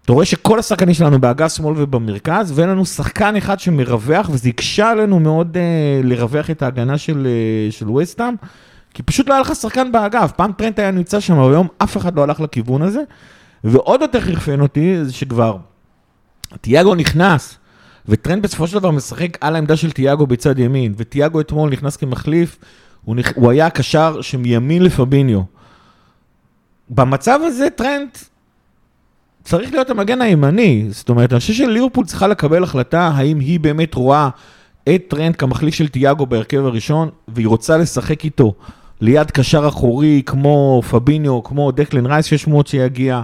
אתה 0.05 0.13
רואה 0.13 0.25
שכל 0.25 0.59
השחקנים 0.59 0.93
שלנו 0.93 1.19
באגף 1.21 1.55
שמאל 1.55 1.73
ובמרכז, 1.77 2.51
ואין 2.55 2.69
לנו 2.69 2.85
שחקן 2.85 3.35
אחד 3.35 3.59
שמרווח, 3.59 4.29
וזה 4.29 4.49
הקשה 4.49 4.89
עלינו 4.89 5.19
מאוד 5.19 5.57
אה, 5.57 6.01
לרווח 6.03 6.49
את 6.49 6.61
ההגנה 6.61 6.97
של, 6.97 7.27
אה, 7.27 7.71
של 7.71 7.89
וסטאם, 7.89 8.33
כי 8.95 9.03
פשוט 9.03 9.29
לא 9.29 9.33
היה 9.33 9.41
לך 9.41 9.55
שחקן 9.55 9.91
באגף. 9.91 10.31
פעם 10.31 10.51
טרנט 10.51 10.79
היה 10.79 10.91
נמצא 10.91 11.19
שם, 11.19 11.37
והיום 11.37 11.67
אף 11.77 11.97
אחד 11.97 12.15
לא 12.15 12.23
הלך 12.23 12.39
לכיוון 12.39 12.81
הזה. 12.81 13.01
ועוד 13.63 14.01
יותר 14.01 14.21
חרפן 14.21 14.61
אותי, 14.61 15.05
זה 15.05 15.13
שכבר 15.13 15.57
תיאגו 16.61 16.95
נכנס, 16.95 17.57
וטרנט 18.07 18.43
בסופו 18.43 18.67
של 18.67 18.79
דבר 18.79 18.91
משחק 18.91 19.37
על 19.41 19.55
העמדה 19.55 19.75
של 19.75 19.91
תיאגו 19.91 20.27
בצד 20.27 20.59
ימין, 20.59 20.93
ותיאגו 20.97 21.41
אתמול 21.41 21.69
נכנס 21.69 21.97
כמחליף, 21.97 22.57
הוא, 23.05 23.15
נכ... 23.15 23.31
הוא 23.35 23.51
היה 23.51 23.65
הקשר 23.65 24.21
שמימין 24.21 24.83
לפביניו. 24.83 25.41
במצב 26.89 27.39
הזה 27.43 27.69
טרנט 27.69 28.17
צריך 29.43 29.71
להיות 29.71 29.89
המגן 29.89 30.21
הימני, 30.21 30.87
זאת 30.89 31.09
אומרת, 31.09 31.31
אני 31.31 31.39
חושב 31.39 31.53
שליברפול 31.53 32.05
צריכה 32.05 32.27
לקבל 32.27 32.63
החלטה 32.63 33.07
האם 33.07 33.39
היא 33.39 33.59
באמת 33.59 33.93
רואה 33.93 34.29
את 34.89 35.03
טרנט 35.07 35.35
כמחליף 35.35 35.73
של 35.73 35.87
תיאגו 35.87 36.25
בהרכב 36.25 36.65
הראשון, 36.65 37.09
והיא 37.27 37.47
רוצה 37.47 37.77
לשחק 37.77 38.23
איתו 38.23 38.53
ליד 39.01 39.31
קשר 39.31 39.67
אחורי 39.67 40.21
כמו 40.25 40.81
פביניו, 40.89 41.43
כמו 41.43 41.71
דקלן 41.71 42.05
רייס 42.05 42.25
שיש 42.25 42.41
שמועות 42.41 42.67
שיגיע. 42.67 43.21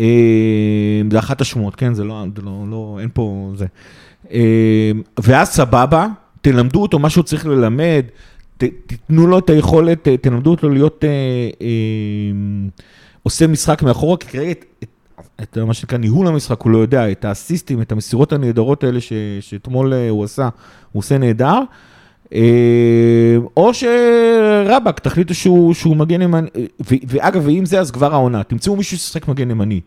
אה, 0.00 1.02
זה 1.10 1.18
אחת 1.18 1.40
השמועות, 1.40 1.76
כן? 1.76 1.94
זה 1.94 2.04
לא, 2.04 2.24
לא, 2.42 2.64
לא, 2.70 2.98
אין 3.00 3.08
פה 3.14 3.52
זה. 3.56 3.66
אה, 4.32 4.90
ואז 5.22 5.48
סבבה, 5.48 6.06
תלמדו 6.40 6.82
אותו 6.82 6.98
מה 6.98 7.10
שהוא 7.10 7.24
צריך 7.24 7.46
ללמד, 7.46 8.04
ת, 8.56 8.64
תיתנו 8.86 9.26
לו 9.26 9.38
את 9.38 9.50
היכולת, 9.50 10.08
תלמדו 10.08 10.50
אותו 10.50 10.68
להיות 10.68 11.04
אה, 11.04 11.10
אה, 11.60 11.68
עושה 13.22 13.46
משחק 13.46 13.82
מאחורה, 13.82 14.16
כי 14.16 14.28
כרגע 14.28 14.50
את, 14.50 14.64
את 14.82 14.88
את 15.42 15.58
מה 15.58 15.74
שנקרא 15.74 15.98
ניהול 15.98 16.26
המשחק, 16.26 16.60
הוא 16.60 16.70
לא 16.70 16.78
יודע, 16.78 17.10
את 17.10 17.24
האסיסטים, 17.24 17.82
את 17.82 17.92
המסירות 17.92 18.32
הנהדרות 18.32 18.84
האלה 18.84 18.98
שאתמול 19.40 19.92
אה, 19.92 20.08
הוא 20.08 20.24
עשה, 20.24 20.48
הוא 20.92 21.00
עושה 21.00 21.18
נהדר. 21.18 21.60
אה, 22.34 23.36
או 23.56 23.70
שרבאק, 23.74 25.00
תחליטו 25.00 25.34
שהוא, 25.34 25.74
שהוא 25.74 25.96
מגן 25.96 26.22
ימני, 26.22 26.48
ואגב, 26.80 27.46
ואם 27.46 27.66
זה 27.66 27.80
אז 27.80 27.90
כבר 27.90 28.14
העונה, 28.14 28.42
תמצאו 28.42 28.76
מישהו 28.76 28.98
ששחק 28.98 29.28
מגן 29.28 29.50
ימני. 29.50 29.80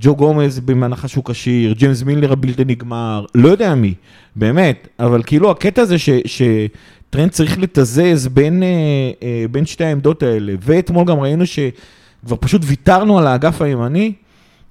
ג'ו 0.00 0.16
גומז 0.16 0.60
בהנחה 0.60 1.08
שהוא 1.08 1.24
כשיר, 1.24 1.72
ג'יימס 1.72 2.02
מילר 2.02 2.32
הבלתי 2.32 2.64
נגמר, 2.64 3.24
לא 3.34 3.48
יודע 3.48 3.74
מי, 3.74 3.94
באמת, 4.36 4.88
אבל 4.98 5.22
כאילו 5.22 5.50
הקטע 5.50 5.82
הזה 5.82 5.98
ש, 5.98 6.10
שטרנד 6.24 7.30
צריך 7.30 7.58
לתזז 7.58 8.28
בין, 8.28 8.62
אה, 8.62 9.44
בין 9.50 9.66
שתי 9.66 9.84
העמדות 9.84 10.22
האלה, 10.22 10.52
ואתמול 10.60 11.04
גם 11.04 11.20
ראינו 11.20 11.44
שכבר 11.46 12.36
פשוט 12.40 12.62
ויתרנו 12.64 13.18
על 13.18 13.26
האגף 13.26 13.62
הימני, 13.62 14.12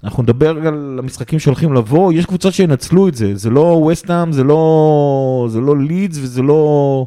אנחנו 0.03 0.23
נדבר 0.23 0.67
על 0.67 0.99
המשחקים 0.99 1.39
שהולכים 1.39 1.73
לבוא, 1.73 2.13
יש 2.13 2.25
קבוצות 2.25 2.53
שינצלו 2.53 3.07
את 3.07 3.15
זה, 3.15 3.35
זה 3.35 3.49
לא 3.49 3.87
וסטאם, 3.91 4.31
זה 4.31 4.43
לא, 4.43 5.47
זה 5.49 5.59
לא 5.59 5.77
לידס 5.79 6.17
וזה 6.21 6.41
לא 6.41 7.05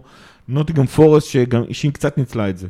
נוטיגם 0.48 0.86
פורסט 0.86 1.36
שהיא 1.70 1.92
קצת 1.92 2.18
ניצלה 2.18 2.48
את 2.48 2.58
זה. 2.58 2.66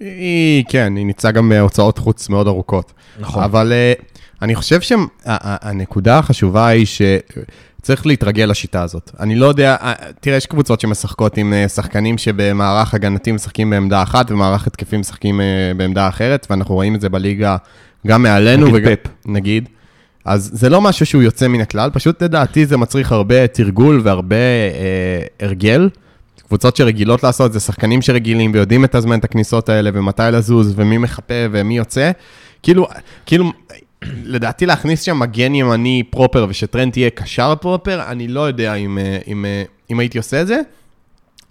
היא, 0.00 0.64
כן, 0.68 0.96
היא 0.96 1.06
ניצלה 1.06 1.30
גם 1.30 1.52
הוצאות 1.52 1.98
חוץ 1.98 2.28
מאוד 2.28 2.46
ארוכות. 2.46 2.92
נכון. 3.20 3.42
אבל 3.42 3.72
uh, 3.72 4.02
אני 4.42 4.54
חושב 4.54 4.80
שהנקודה 4.80 6.18
החשובה 6.18 6.66
היא 6.66 6.86
שצריך 6.86 8.06
להתרגל 8.06 8.44
לשיטה 8.44 8.82
הזאת. 8.82 9.10
אני 9.20 9.34
לא 9.34 9.46
יודע, 9.46 9.76
תראה, 10.20 10.36
יש 10.36 10.46
קבוצות 10.46 10.80
שמשחקות 10.80 11.36
עם 11.36 11.54
שחקנים 11.74 12.18
שבמערך 12.18 12.94
הגנתי 12.94 13.32
משחקים 13.32 13.70
בעמדה 13.70 14.02
אחת, 14.02 14.30
ובמערך 14.30 14.66
התקפים 14.66 15.00
משחקים 15.00 15.40
בעמדה 15.76 16.08
אחרת, 16.08 16.46
ואנחנו 16.50 16.74
רואים 16.74 16.94
את 16.94 17.00
זה 17.00 17.08
בליגה 17.08 17.56
גם 18.06 18.22
מעלינו. 18.22 18.66
נגיד 18.66 18.98
פפ. 18.98 19.10
נגיד. 19.26 19.68
אז 20.24 20.50
זה 20.54 20.68
לא 20.68 20.80
משהו 20.80 21.06
שהוא 21.06 21.22
יוצא 21.22 21.48
מן 21.48 21.60
הכלל, 21.60 21.90
פשוט 21.90 22.22
לדעתי 22.22 22.66
זה 22.66 22.76
מצריך 22.76 23.12
הרבה 23.12 23.46
תרגול 23.46 24.00
והרבה 24.04 24.36
אה, 24.36 25.46
הרגל. 25.46 25.88
קבוצות 26.48 26.76
שרגילות 26.76 27.22
לעשות, 27.22 27.52
זה 27.52 27.60
שחקנים 27.60 28.02
שרגילים 28.02 28.50
ויודעים 28.54 28.84
את 28.84 28.94
הזמן 28.94 29.18
את 29.18 29.24
הכניסות 29.24 29.68
האלה 29.68 29.90
ומתי 29.94 30.22
לזוז 30.32 30.72
ומי 30.76 30.98
מחפה 30.98 31.34
ומי 31.50 31.76
יוצא. 31.76 32.10
כאילו, 32.62 32.86
כאילו, 33.26 33.52
לדעתי 34.24 34.66
להכניס 34.66 35.02
שם 35.02 35.18
מגן 35.18 35.54
ימני 35.54 36.02
proper 36.10 36.46
ושטרנט 36.48 36.92
יהיה 36.92 37.10
קשר 37.10 37.54
proper, 37.54 38.02
אני 38.02 38.28
לא 38.28 38.40
יודע 38.40 38.74
אם, 38.74 38.98
אה, 38.98 39.18
אם, 39.26 39.44
אה, 39.44 39.62
אם 39.90 40.00
הייתי 40.00 40.18
עושה 40.18 40.40
את 40.40 40.46
זה. 40.46 40.60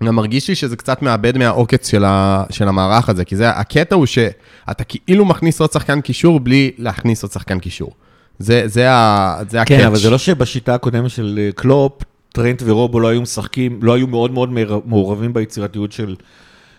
גם 0.05 0.15
מרגיש 0.15 0.47
לי 0.47 0.55
שזה 0.55 0.75
קצת 0.75 1.01
מאבד 1.01 1.37
מהעוקץ 1.37 1.89
של, 1.89 2.05
ה, 2.05 2.43
של 2.49 2.67
המערך 2.67 3.09
הזה, 3.09 3.25
כי 3.25 3.35
זה, 3.35 3.49
הקטע 3.49 3.95
הוא 3.95 4.05
שאתה 4.05 4.83
כאילו 4.83 5.25
מכניס 5.25 5.61
עוד 5.61 5.71
שחקן 5.71 6.01
קישור 6.01 6.39
בלי 6.39 6.71
להכניס 6.77 7.23
עוד 7.23 7.31
שחקן 7.31 7.59
קישור. 7.59 7.91
זה, 8.39 8.63
זה, 8.65 8.91
ה, 8.91 9.37
זה 9.49 9.61
ה 9.61 9.63
catch. 9.63 9.77
כן, 9.77 9.85
אבל 9.85 9.97
זה 9.97 10.09
לא 10.09 10.17
שבשיטה 10.17 10.75
הקודמת 10.75 11.09
של 11.09 11.39
אה, 11.41 11.49
קלופ, 11.55 12.03
טרנט 12.31 12.63
ורובו 12.65 12.99
לא 12.99 13.07
היו 13.07 13.21
משחקים, 13.21 13.79
לא 13.81 13.93
היו 13.93 14.07
מאוד 14.07 14.31
מאוד 14.31 14.49
מעורבים 14.85 15.33
ביצירתיות 15.33 15.91
של, 15.91 16.15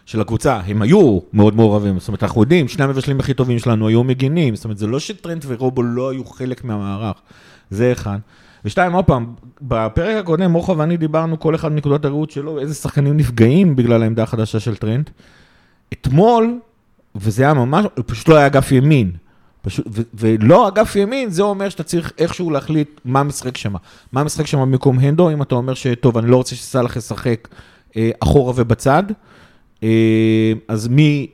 של 0.07 0.21
הקבוצה. 0.21 0.61
הם 0.67 0.83
היו 0.83 1.19
מאוד 1.33 1.57
מעורבים, 1.57 1.99
זאת 1.99 2.09
אומרת, 2.09 2.23
אנחנו 2.23 2.43
יודעים, 2.43 2.69
שני 2.69 2.85
המבשלים 2.85 3.21
הכי 3.21 3.35
טובים 3.35 3.59
שלנו 3.59 3.89
היו 3.89 4.05
מגינים, 4.05 4.57
זאת 4.57 4.65
אומרת, 4.65 4.79
זה 4.79 4.87
לא 4.87 5.01
שטרנט 5.01 5.45
ורובו 5.49 5.83
לא 5.83 6.11
היו 6.11 6.25
חלק 6.25 6.65
מהמערך, 6.65 7.17
זה 7.71 7.93
אחד. 7.93 8.19
ושתיים, 8.65 8.93
עוד 8.93 9.05
פעם, 9.05 9.35
בפרק 9.63 10.17
הקודם, 10.17 10.51
מוחה 10.51 10.73
ואני 10.77 10.97
דיברנו 10.97 11.41
כל 11.41 11.55
אחד 11.55 11.73
מנקודת 11.73 12.05
הראות 12.05 12.31
שלו, 12.31 12.59
איזה 12.59 12.75
שחקנים 12.75 13.17
נפגעים 13.17 13.77
בגלל 13.77 14.03
העמדה 14.03 14.23
החדשה 14.23 14.61
של 14.61 14.77
טרנד. 14.77 15.11
אתמול, 15.93 16.59
וזה 17.15 17.43
היה 17.43 17.55
ממש, 17.55 17.87
פשוט 18.07 18.29
לא 18.29 18.37
היה 18.37 18.47
אגף 18.47 18.73
ימין. 18.73 19.11
פשוט, 19.63 19.87
ו- 19.91 20.03
ולא 20.15 20.69
אגף 20.69 20.97
ימין, 20.97 21.31
זה 21.31 21.43
אומר 21.43 21.69
שאתה 21.69 21.83
צריך 21.83 22.13
איכשהו 22.19 22.51
להחליט 22.51 23.01
מה 23.05 23.23
משחק 23.23 23.57
שם. 23.57 23.75
מה 24.13 24.25
משחק 24.25 24.47
שם 24.47 24.61
במקום 24.61 24.99
הנדו, 24.99 25.31
אם 25.31 25.43
אתה 25.43 25.55
אומר 25.55 25.75
שטוב, 25.75 26.19
אני 26.19 26.31
לא 26.31 26.37
רוצה 26.37 26.55
שסאלח 26.57 26.97
ישחק 26.97 27.49
אה, 27.97 28.11
אחורה 28.21 28.53
ובצד, 28.57 29.03
אה, 29.83 30.53
אז 30.69 30.89
מי, 30.89 31.27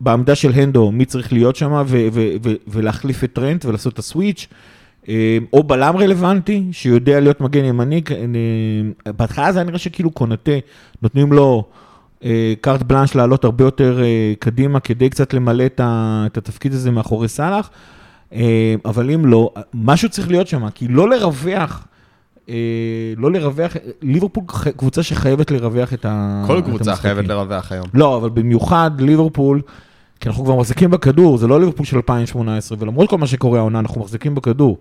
בעמדה 0.00 0.34
של 0.34 0.52
הנדו, 0.52 0.92
מי 0.92 1.04
צריך 1.04 1.32
להיות 1.32 1.56
שם, 1.56 1.72
ו- 1.86 2.08
ו- 2.12 2.34
ו- 2.42 2.54
ולהחליף 2.66 3.24
את 3.24 3.32
טרנט 3.32 3.64
ולעשות 3.64 3.92
את 3.92 3.98
הסוויץ'. 3.98 4.46
אה, 5.08 5.38
או 5.52 5.62
בלם 5.62 5.96
רלוונטי, 5.96 6.64
שיודע 6.72 7.20
להיות 7.20 7.40
מגן 7.40 7.64
ימני, 7.64 8.02
אה, 8.10 9.12
בהתחלה 9.12 9.52
זה 9.52 9.58
היה 9.58 9.66
נראה 9.66 9.78
שכאילו 9.78 10.10
קונטה, 10.10 10.52
נותנים 11.02 11.32
לו 11.32 11.64
קארט 12.60 12.80
אה, 12.82 12.86
בלאנש 12.86 13.14
לעלות 13.14 13.44
הרבה 13.44 13.64
יותר 13.64 14.00
קדימה, 14.38 14.80
כדי 14.80 15.10
קצת 15.10 15.34
למלא 15.34 15.64
את 15.66 16.36
התפקיד 16.36 16.72
הזה 16.72 16.90
מאחורי 16.90 17.28
סאלח, 17.28 17.70
אבל 18.84 19.10
אם 19.10 19.26
לא, 19.26 19.50
משהו 19.74 20.08
צריך 20.08 20.28
להיות 20.28 20.46
שם, 20.46 20.70
כי 20.70 20.88
לא 20.88 21.08
לרווח, 21.10 21.86
לא 23.16 23.32
לרווח, 23.32 23.76
ליברפול 24.02 24.44
קבוצה 24.76 25.02
שחייבת 25.02 25.50
לרווח 25.50 25.92
את 25.92 26.04
המשחקים. 26.08 26.62
כל 26.62 26.70
קבוצה 26.70 26.96
חייבת 26.96 27.28
לרווח 27.28 27.72
היום. 27.72 27.86
לא, 27.94 28.16
אבל 28.16 28.30
במיוחד 28.30 28.90
ליברפול, 28.98 29.60
כי 30.20 30.28
אנחנו 30.28 30.44
כבר 30.44 30.56
מחזיקים 30.56 30.90
בכדור, 30.90 31.38
זה 31.38 31.46
לא 31.46 31.60
ליברפול 31.60 31.86
של 31.86 31.96
2018, 31.96 32.78
ולמרות 32.80 33.10
כל 33.10 33.18
מה 33.18 33.26
שקורה 33.26 33.58
העונה, 33.58 33.78
אנחנו 33.78 34.00
מחזיקים 34.00 34.34
בכדור. 34.34 34.78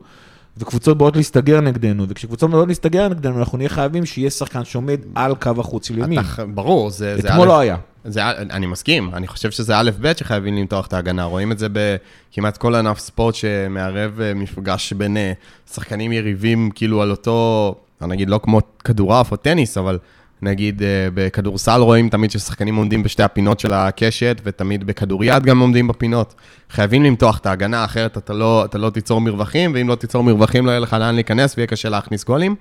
וקבוצות 0.57 0.97
באות 0.97 1.15
להסתגר 1.15 1.61
נגדנו, 1.61 2.05
וכשקבוצות 2.09 2.51
באות 2.51 2.67
להסתגר 2.67 3.09
נגדנו, 3.09 3.39
אנחנו 3.39 3.57
נהיה 3.57 3.69
חייבים 3.69 4.05
שיהיה 4.05 4.29
שחקן 4.29 4.65
שעומד 4.65 4.99
על 5.15 5.35
קו 5.35 5.51
החוץ 5.57 5.87
של 5.87 5.97
ימין. 5.97 6.19
אתה, 6.19 6.45
ברור, 6.45 6.89
זה... 6.89 7.15
אתמול 7.19 7.47
לא 7.47 7.59
היה. 7.59 7.77
זה, 8.05 8.29
אני 8.29 8.65
מסכים, 8.65 9.09
אני 9.13 9.27
חושב 9.27 9.51
שזה 9.51 9.77
א' 9.77 9.91
ב' 10.01 10.13
שחייבים 10.17 10.57
למתוח 10.57 10.87
את 10.87 10.93
ההגנה, 10.93 11.23
רואים 11.23 11.51
את 11.51 11.59
זה 11.59 11.67
בכמעט 11.71 12.57
כל 12.57 12.75
ענף 12.75 12.99
ספורט 12.99 13.35
שמערב 13.35 14.21
אה, 14.21 14.33
מפגש 14.33 14.93
בין 14.93 15.17
אה, 15.17 15.33
שחקנים 15.73 16.11
יריבים, 16.11 16.69
כאילו 16.75 17.01
על 17.01 17.11
אותו, 17.11 17.75
נגיד 18.01 18.29
לא 18.29 18.39
כמו 18.43 18.59
כדורעף 18.83 19.31
או 19.31 19.37
טניס, 19.37 19.77
אבל 19.77 19.99
נגיד 20.43 20.83
אה, 20.83 21.07
בכדורסל 21.13 21.81
רואים 21.81 22.09
תמיד 22.09 22.31
ששחקנים 22.31 22.75
עומדים 22.75 23.03
בשתי 23.03 23.23
הפינות 23.23 23.59
של 23.59 23.73
הקשת, 23.73 24.41
ותמיד 24.43 24.83
בכדוריד 24.83 25.43
גם 25.43 25.59
עומדים 25.59 25.87
בפינות. 25.87 26.33
חייבים 26.69 27.03
למתוח 27.03 27.37
את 27.37 27.45
ההגנה, 27.45 27.85
אחרת 27.85 28.17
אתה 28.17 28.33
לא, 28.33 28.65
אתה 28.65 28.77
לא 28.77 28.89
תיצור 28.89 29.21
מרווחים, 29.21 29.71
ואם 29.75 29.89
לא 29.89 29.95
תיצור 29.95 30.23
מרווחים 30.23 30.65
לא 30.65 30.71
יהיה 30.71 30.79
לך 30.79 30.93
לאן 30.99 31.15
להיכנס 31.15 31.57
ויהיה 31.57 31.67
קשה 31.67 31.89
להכניס 31.89 32.23
גולים. 32.23 32.55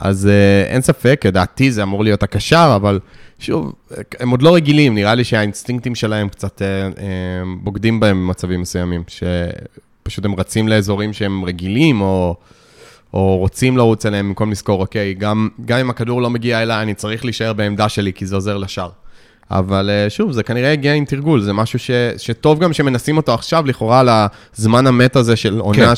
אז 0.00 0.28
uh, 0.28 0.72
אין 0.72 0.82
ספק, 0.82 1.22
לדעתי 1.26 1.70
זה 1.72 1.82
אמור 1.82 2.04
להיות 2.04 2.22
הקשר, 2.22 2.72
אבל 2.76 3.00
שוב, 3.38 3.72
הם 4.20 4.30
עוד 4.30 4.42
לא 4.42 4.54
רגילים, 4.54 4.94
נראה 4.94 5.14
לי 5.14 5.24
שהאינסטינקטים 5.24 5.94
שלהם 5.94 6.28
קצת 6.28 6.62
uh, 6.62 6.98
בוגדים 7.62 8.00
בהם 8.00 8.26
במצבים 8.26 8.60
מסוימים, 8.60 9.02
שפשוט 9.08 10.24
הם 10.24 10.34
רצים 10.34 10.68
לאזורים 10.68 11.12
שהם 11.12 11.44
רגילים, 11.44 12.00
או... 12.00 12.36
או 13.14 13.36
רוצים 13.36 13.76
לרוץ 13.76 14.06
אליהם 14.06 14.28
במקום 14.28 14.50
לזכור, 14.50 14.80
אוקיי, 14.80 15.14
גם, 15.14 15.48
גם 15.64 15.78
אם 15.78 15.90
הכדור 15.90 16.22
לא 16.22 16.30
מגיע 16.30 16.62
אליי, 16.62 16.82
אני 16.82 16.94
צריך 16.94 17.24
להישאר 17.24 17.52
בעמדה 17.52 17.88
שלי, 17.88 18.12
כי 18.12 18.26
זה 18.26 18.34
עוזר 18.34 18.56
לשאר. 18.56 18.90
אבל 19.50 19.90
אה, 19.90 20.10
שוב, 20.10 20.32
זה 20.32 20.42
כנראה 20.42 20.72
הגיע 20.72 20.94
עם 20.94 21.04
תרגול, 21.04 21.40
זה 21.40 21.52
משהו 21.52 21.78
ש, 21.78 21.90
שטוב 22.18 22.58
גם 22.58 22.72
שמנסים 22.72 23.16
אותו 23.16 23.34
עכשיו, 23.34 23.66
לכאורה, 23.66 24.00
על 24.00 24.08
הזמן 24.58 24.86
המת 24.86 25.16
הזה 25.16 25.36
של 25.36 25.58
עונה 25.58 25.78
כן. 25.78 25.92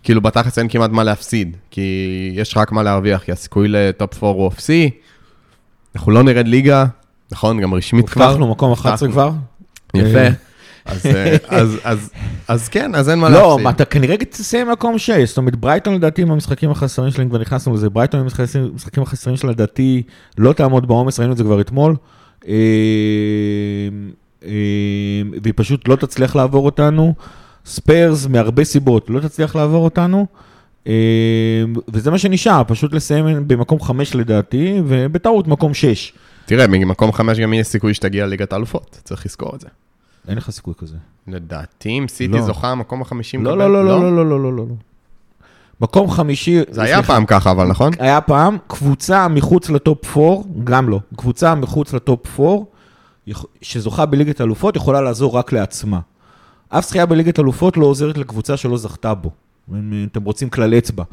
שכאילו 0.00 0.20
בתכלס 0.20 0.58
אין 0.58 0.68
כמעט 0.68 0.90
מה 0.90 1.04
להפסיד, 1.04 1.56
כי 1.70 2.30
יש 2.34 2.56
רק 2.56 2.72
מה 2.72 2.82
להרוויח, 2.82 3.22
כי 3.22 3.32
הסיכוי 3.32 3.68
לטופ 3.68 4.24
4 4.24 4.38
הוא 4.38 4.48
אפסי, 4.48 4.90
אנחנו 5.94 6.12
לא 6.12 6.22
נרד 6.22 6.48
ליגה, 6.48 6.84
נכון? 7.32 7.60
גם 7.60 7.74
רשמית 7.74 8.10
כבר. 8.10 8.24
הובטחנו 8.24 8.50
מקום 8.50 8.72
11 8.72 9.08
הובטחנו. 9.08 9.12
כבר. 9.12 9.30
יפה. 9.94 10.49
אה. 10.88 10.92
אז, 10.92 11.06
אז, 11.48 11.78
אז, 11.84 12.10
אז 12.48 12.68
כן, 12.68 12.94
אז 12.94 13.08
אין 13.10 13.18
מה 13.18 13.28
לא, 13.28 13.48
להפסיד. 13.48 13.64
מה, 13.64 13.70
אתה 13.70 13.84
כנראה 13.84 14.16
תסיים 14.16 14.70
מקום 14.70 14.98
6, 14.98 15.10
זאת 15.28 15.38
אומרת 15.38 15.56
ברייטון 15.56 15.94
לדעתי 15.94 16.22
עם 16.22 16.30
המשחקים 16.30 16.70
החסרים 16.70 17.10
שלהם, 17.10 17.28
כבר 17.28 17.38
נכנסנו 17.38 17.74
לזה, 17.74 17.90
ברייטון 17.90 18.20
עם 18.20 18.26
המשחקים- 18.72 19.02
החסרים 19.02 19.36
שלה 19.36 19.50
לדעתי 19.50 20.02
לא 20.38 20.52
תעמוד 20.52 20.88
בעומס, 20.88 21.18
ראינו 21.18 21.32
את 21.32 21.38
זה 21.38 21.44
כבר 21.44 21.60
אתמול. 21.60 21.96
אה, 22.48 22.54
אה, 24.44 24.50
והיא 25.42 25.54
פשוט 25.56 25.88
לא 25.88 25.96
תצליח 25.96 26.36
לעבור 26.36 26.64
אותנו. 26.64 27.14
ספרס 27.66 28.26
מהרבה 28.26 28.64
סיבות 28.64 29.10
לא 29.10 29.20
תצליח 29.20 29.56
לעבור 29.56 29.84
אותנו. 29.84 30.26
וזה 31.88 32.10
מה 32.10 32.18
שנשאר, 32.18 32.62
פשוט 32.66 32.92
לסיים 32.94 33.48
במקום 33.48 33.80
5 33.80 34.14
לדעתי, 34.14 34.80
ובטעות 34.86 35.48
מקום 35.48 35.74
6. 35.74 36.12
תראה, 36.46 36.66
ממקום 36.66 37.12
חמש 37.12 37.38
גם 37.38 37.52
יהיה 37.52 37.64
סיכוי 37.64 37.94
שתגיע 37.94 38.26
לליגת 38.26 38.52
האלופות, 38.52 39.00
צריך 39.04 39.26
לזכור 39.26 39.54
את 39.54 39.60
זה. 39.60 39.68
אין 40.28 40.38
לך 40.38 40.50
סיכוי 40.50 40.74
כזה. 40.78 40.96
לדעתי, 41.28 41.88
אם 41.98 42.06
סיטי 42.08 42.32
לא. 42.38 42.42
זוכה, 42.42 42.68
המקום 42.68 43.02
החמישי 43.02 43.36
לא, 43.36 43.42
מקבל- 43.42 43.54
לא, 43.58 43.72
לא, 43.72 43.84
לא, 43.84 44.00
לא, 44.00 44.16
לא, 44.16 44.30
לא, 44.30 44.42
לא, 44.42 44.66
לא. 44.68 44.74
מקום 45.80 46.10
חמישי, 46.10 46.60
זה 46.70 46.82
היה 46.82 47.02
פעם 47.02 47.26
ככה, 47.26 47.50
אבל 47.50 47.66
נכון? 47.66 47.92
היה 47.98 48.20
פעם, 48.20 48.56
קבוצה 48.66 49.28
מחוץ 49.28 49.70
לטופ 49.70 50.16
4, 50.16 50.42
גם 50.64 50.88
לא, 50.88 51.00
קבוצה 51.16 51.54
מחוץ 51.54 51.92
לטופ 51.92 52.40
4, 52.40 52.64
יכ- 53.26 53.44
שזוכה 53.62 54.06
בליגת 54.06 54.40
אלופות, 54.40 54.76
יכולה 54.76 55.00
לעזור 55.00 55.36
רק 55.36 55.52
לעצמה. 55.52 56.00
אף 56.68 56.86
זכייה 56.88 57.06
בליגת 57.06 57.38
אלופות 57.38 57.76
לא 57.76 57.86
עוזרת 57.86 58.18
לקבוצה 58.18 58.56
שלא 58.56 58.76
זכתה 58.78 59.14
בו. 59.14 59.30
אם 59.72 60.06
אתם 60.12 60.24
רוצים 60.24 60.50
כלל 60.50 60.74
אצבע. 60.74 61.04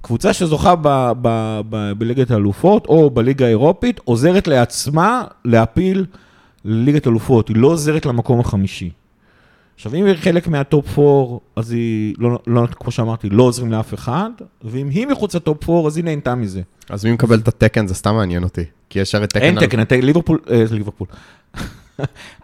קבוצה 0.00 0.32
שזוכה 0.32 0.74
ב, 0.76 0.88
ב, 1.22 1.60
ב, 1.70 1.92
בליגת 1.98 2.30
האלופות 2.30 2.86
או 2.86 3.10
בליגה 3.10 3.46
האירופית, 3.46 4.00
עוזרת 4.04 4.48
לעצמה 4.48 5.24
להפיל 5.44 6.06
לליגת 6.68 7.06
אלופות, 7.06 7.48
היא 7.48 7.56
לא 7.56 7.66
עוזרת 7.68 8.06
למקום 8.06 8.40
החמישי. 8.40 8.90
עכשיו, 9.74 9.94
אם 9.94 10.04
היא 10.06 10.14
חלק 10.14 10.48
מהטופ 10.48 10.98
4, 10.98 11.38
אז 11.56 11.70
היא, 11.72 12.14
לא, 12.18 12.38
לא, 12.46 12.66
כמו 12.80 12.90
שאמרתי, 12.90 13.28
לא 13.30 13.42
עוזרים 13.42 13.72
לאף 13.72 13.94
אחד, 13.94 14.30
ואם 14.64 14.88
היא 14.88 15.06
מחוץ 15.06 15.34
לטופ 15.34 15.70
4, 15.70 15.86
אז 15.86 15.96
היא 15.96 16.04
נהנתה 16.04 16.34
מזה. 16.34 16.60
אז 16.90 17.04
מי 17.04 17.12
מקבל 17.12 17.38
את 17.38 17.48
התקן, 17.48 17.86
זה 17.86 17.94
סתם 17.94 18.14
מעניין 18.14 18.42
אותי. 18.42 18.64
כי 18.90 18.98
יש 18.98 19.14
הרי 19.14 19.26
תקן... 19.26 19.40
אין 19.40 19.58
על- 19.58 19.66
תקן, 19.66 19.80
אתה- 19.82 19.96
ליברפול, 19.96 20.38
אה, 20.50 20.64
ליברפול. 20.70 21.06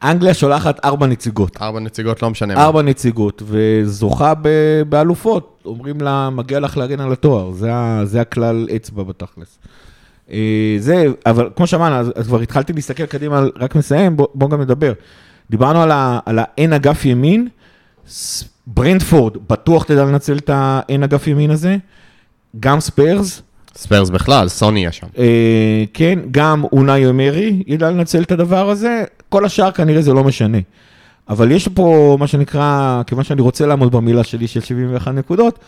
אנגליה 0.04 0.34
שולחת 0.34 0.84
ארבע 0.84 1.06
נציגות. 1.06 1.56
ארבע 1.62 1.80
נציגות, 1.80 2.22
לא 2.22 2.30
משנה 2.30 2.54
מה. 2.54 2.64
ארבע 2.64 2.82
נציגות, 2.82 3.42
וזוכה 3.46 4.32
ב- 4.42 4.82
באלופות. 4.88 5.62
אומרים 5.64 6.00
לה, 6.00 6.30
מגיע 6.30 6.60
לך 6.60 6.76
להגן 6.76 7.00
על 7.00 7.12
התואר, 7.12 7.50
זה, 7.50 7.74
ה- 7.74 8.00
זה 8.04 8.20
הכלל 8.20 8.68
אצבע 8.76 9.02
בתכלס. 9.02 9.58
אה, 10.30 10.76
זה, 10.78 11.06
אבל 11.26 11.50
כמו 11.56 11.66
שאמרנו, 11.66 11.94
אז, 11.94 12.12
אז 12.14 12.26
כבר 12.26 12.40
התחלתי 12.40 12.72
להסתכל 12.72 13.06
קדימה, 13.06 13.44
רק 13.56 13.74
מסיים, 13.74 14.16
בוא, 14.16 14.26
בוא 14.34 14.50
גם 14.50 14.60
נדבר. 14.60 14.92
דיברנו 15.50 15.82
על, 15.82 15.90
ה, 15.90 16.18
על 16.26 16.38
האין 16.38 16.72
אגף 16.72 17.04
ימין, 17.04 17.48
ברנטפורד 18.66 19.36
בטוח 19.48 19.84
תדע 19.84 20.04
לנצל 20.04 20.36
את 20.36 20.50
האין 20.52 21.02
אגף 21.02 21.26
ימין 21.26 21.50
הזה, 21.50 21.76
גם 22.60 22.80
ספרס, 22.80 23.42
ספרס 23.76 24.10
בכלל, 24.10 24.48
סוני 24.48 24.86
יש 24.86 24.98
שם. 24.98 25.06
אה, 25.18 25.84
כן, 25.94 26.18
גם 26.30 26.64
אונאי 26.72 27.06
אמרי 27.06 27.62
ידע 27.66 27.90
לנצל 27.90 28.22
את 28.22 28.32
הדבר 28.32 28.70
הזה, 28.70 29.04
כל 29.28 29.44
השאר 29.44 29.70
כנראה 29.70 30.02
זה 30.02 30.12
לא 30.12 30.24
משנה. 30.24 30.58
אבל 31.28 31.52
יש 31.52 31.68
פה 31.68 32.16
מה 32.20 32.26
שנקרא, 32.26 33.02
כיוון 33.06 33.24
שאני 33.24 33.42
רוצה 33.42 33.66
לעמוד 33.66 33.92
במילה 33.92 34.24
שלי 34.24 34.46
של 34.46 34.60
71 34.60 35.14
נקודות, 35.14 35.58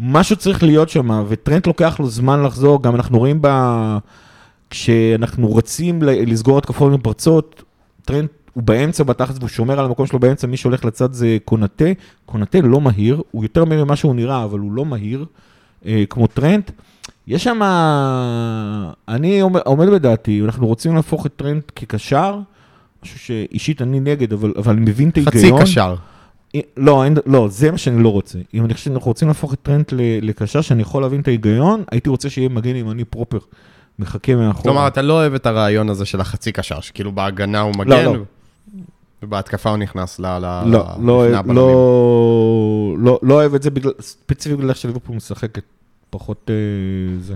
משהו 0.00 0.36
צריך 0.36 0.62
להיות 0.62 0.88
שם, 0.88 1.24
וטרנט 1.28 1.66
לוקח 1.66 2.00
לו 2.00 2.10
זמן 2.10 2.42
לחזור, 2.42 2.82
גם 2.82 2.94
אנחנו 2.94 3.18
רואים 3.18 3.38
ב... 3.40 3.48
כשאנחנו 4.70 5.54
רצים 5.54 6.02
לסגור 6.02 6.58
התקפות 6.58 6.92
מפרצות, 6.92 7.62
טרנט 8.04 8.30
הוא 8.52 8.62
באמצע 8.62 9.04
בתחת 9.04 9.34
והוא 9.38 9.48
שומר 9.48 9.78
על 9.80 9.84
המקום 9.84 10.06
שלו 10.06 10.18
באמצע, 10.18 10.46
מי 10.46 10.56
שהולך 10.56 10.84
לצד 10.84 11.12
זה 11.12 11.38
קונטה. 11.44 11.84
קונטה 12.26 12.60
לא 12.60 12.80
מהיר, 12.80 13.22
הוא 13.30 13.44
יותר 13.44 13.64
מהיר 13.64 13.84
ממה 13.84 13.96
שהוא 13.96 14.14
נראה, 14.14 14.44
אבל 14.44 14.58
הוא 14.58 14.72
לא 14.72 14.84
מהיר, 14.84 15.24
אה, 15.86 16.04
כמו 16.10 16.26
טרנט. 16.26 16.70
יש 17.26 17.44
שם, 17.44 17.60
אני 19.08 19.40
עומד, 19.40 19.60
עומד 19.64 19.88
בדעתי, 19.88 20.40
אנחנו 20.44 20.66
רוצים 20.66 20.94
להפוך 20.94 21.26
את 21.26 21.32
טרנט 21.36 21.72
כקשר, 21.76 22.38
משהו 23.04 23.18
שאישית 23.18 23.82
אני 23.82 24.00
נגד, 24.00 24.32
אבל, 24.32 24.52
אבל 24.56 24.72
אני 24.72 24.80
מבין 24.80 25.08
את 25.08 25.18
חצי 25.18 25.38
ההיגיון. 25.38 25.62
קשר. 25.62 25.94
לא, 26.76 27.04
אין, 27.04 27.16
לא, 27.26 27.48
זה 27.50 27.70
מה 27.70 27.78
שאני 27.78 28.02
לא 28.02 28.08
רוצה. 28.08 28.38
אם 28.54 28.64
אני 28.64 28.74
חושב 28.74 28.84
שאנחנו 28.84 29.08
רוצים 29.08 29.28
להפוך 29.28 29.52
את 29.54 29.58
טרנט 29.62 29.92
לקשר 29.96 30.60
שאני 30.60 30.82
יכול 30.82 31.02
להבין 31.02 31.20
את 31.20 31.28
ההיגיון, 31.28 31.84
הייתי 31.90 32.08
רוצה 32.08 32.30
שיהיה 32.30 32.48
מגן 32.48 32.76
ימני 32.76 33.04
פרופר, 33.04 33.38
מחכה 33.98 34.34
מאחור. 34.34 34.62
כלומר, 34.62 34.86
אתה 34.86 35.02
לא 35.02 35.12
אוהב 35.12 35.34
את 35.34 35.46
הרעיון 35.46 35.90
הזה 35.90 36.04
של 36.04 36.20
החצי 36.20 36.52
קשר, 36.52 36.80
שכאילו 36.80 37.12
בהגנה 37.12 37.60
הוא 37.60 37.72
לא, 37.72 37.84
מגן, 37.84 38.04
לא. 38.04 38.16
ובהתקפה 39.22 39.70
הוא 39.70 39.78
נכנס 39.78 40.18
ל... 40.18 40.26
ל- 40.26 40.62
לא, 40.66 40.86
לא, 41.02 41.30
לא. 41.30 41.42
לא, 41.54 42.94
לא, 42.98 43.18
לא 43.22 43.34
אוהב 43.34 43.54
את 43.54 43.62
זה 43.62 43.70
בגלל, 43.70 43.92
ספציפית 44.00 44.58
בגלל 44.58 44.74
שליברפול 44.74 45.16
משחקת 45.16 45.62
פחות 46.10 46.50
אה, 46.50 46.54
זה. 47.20 47.34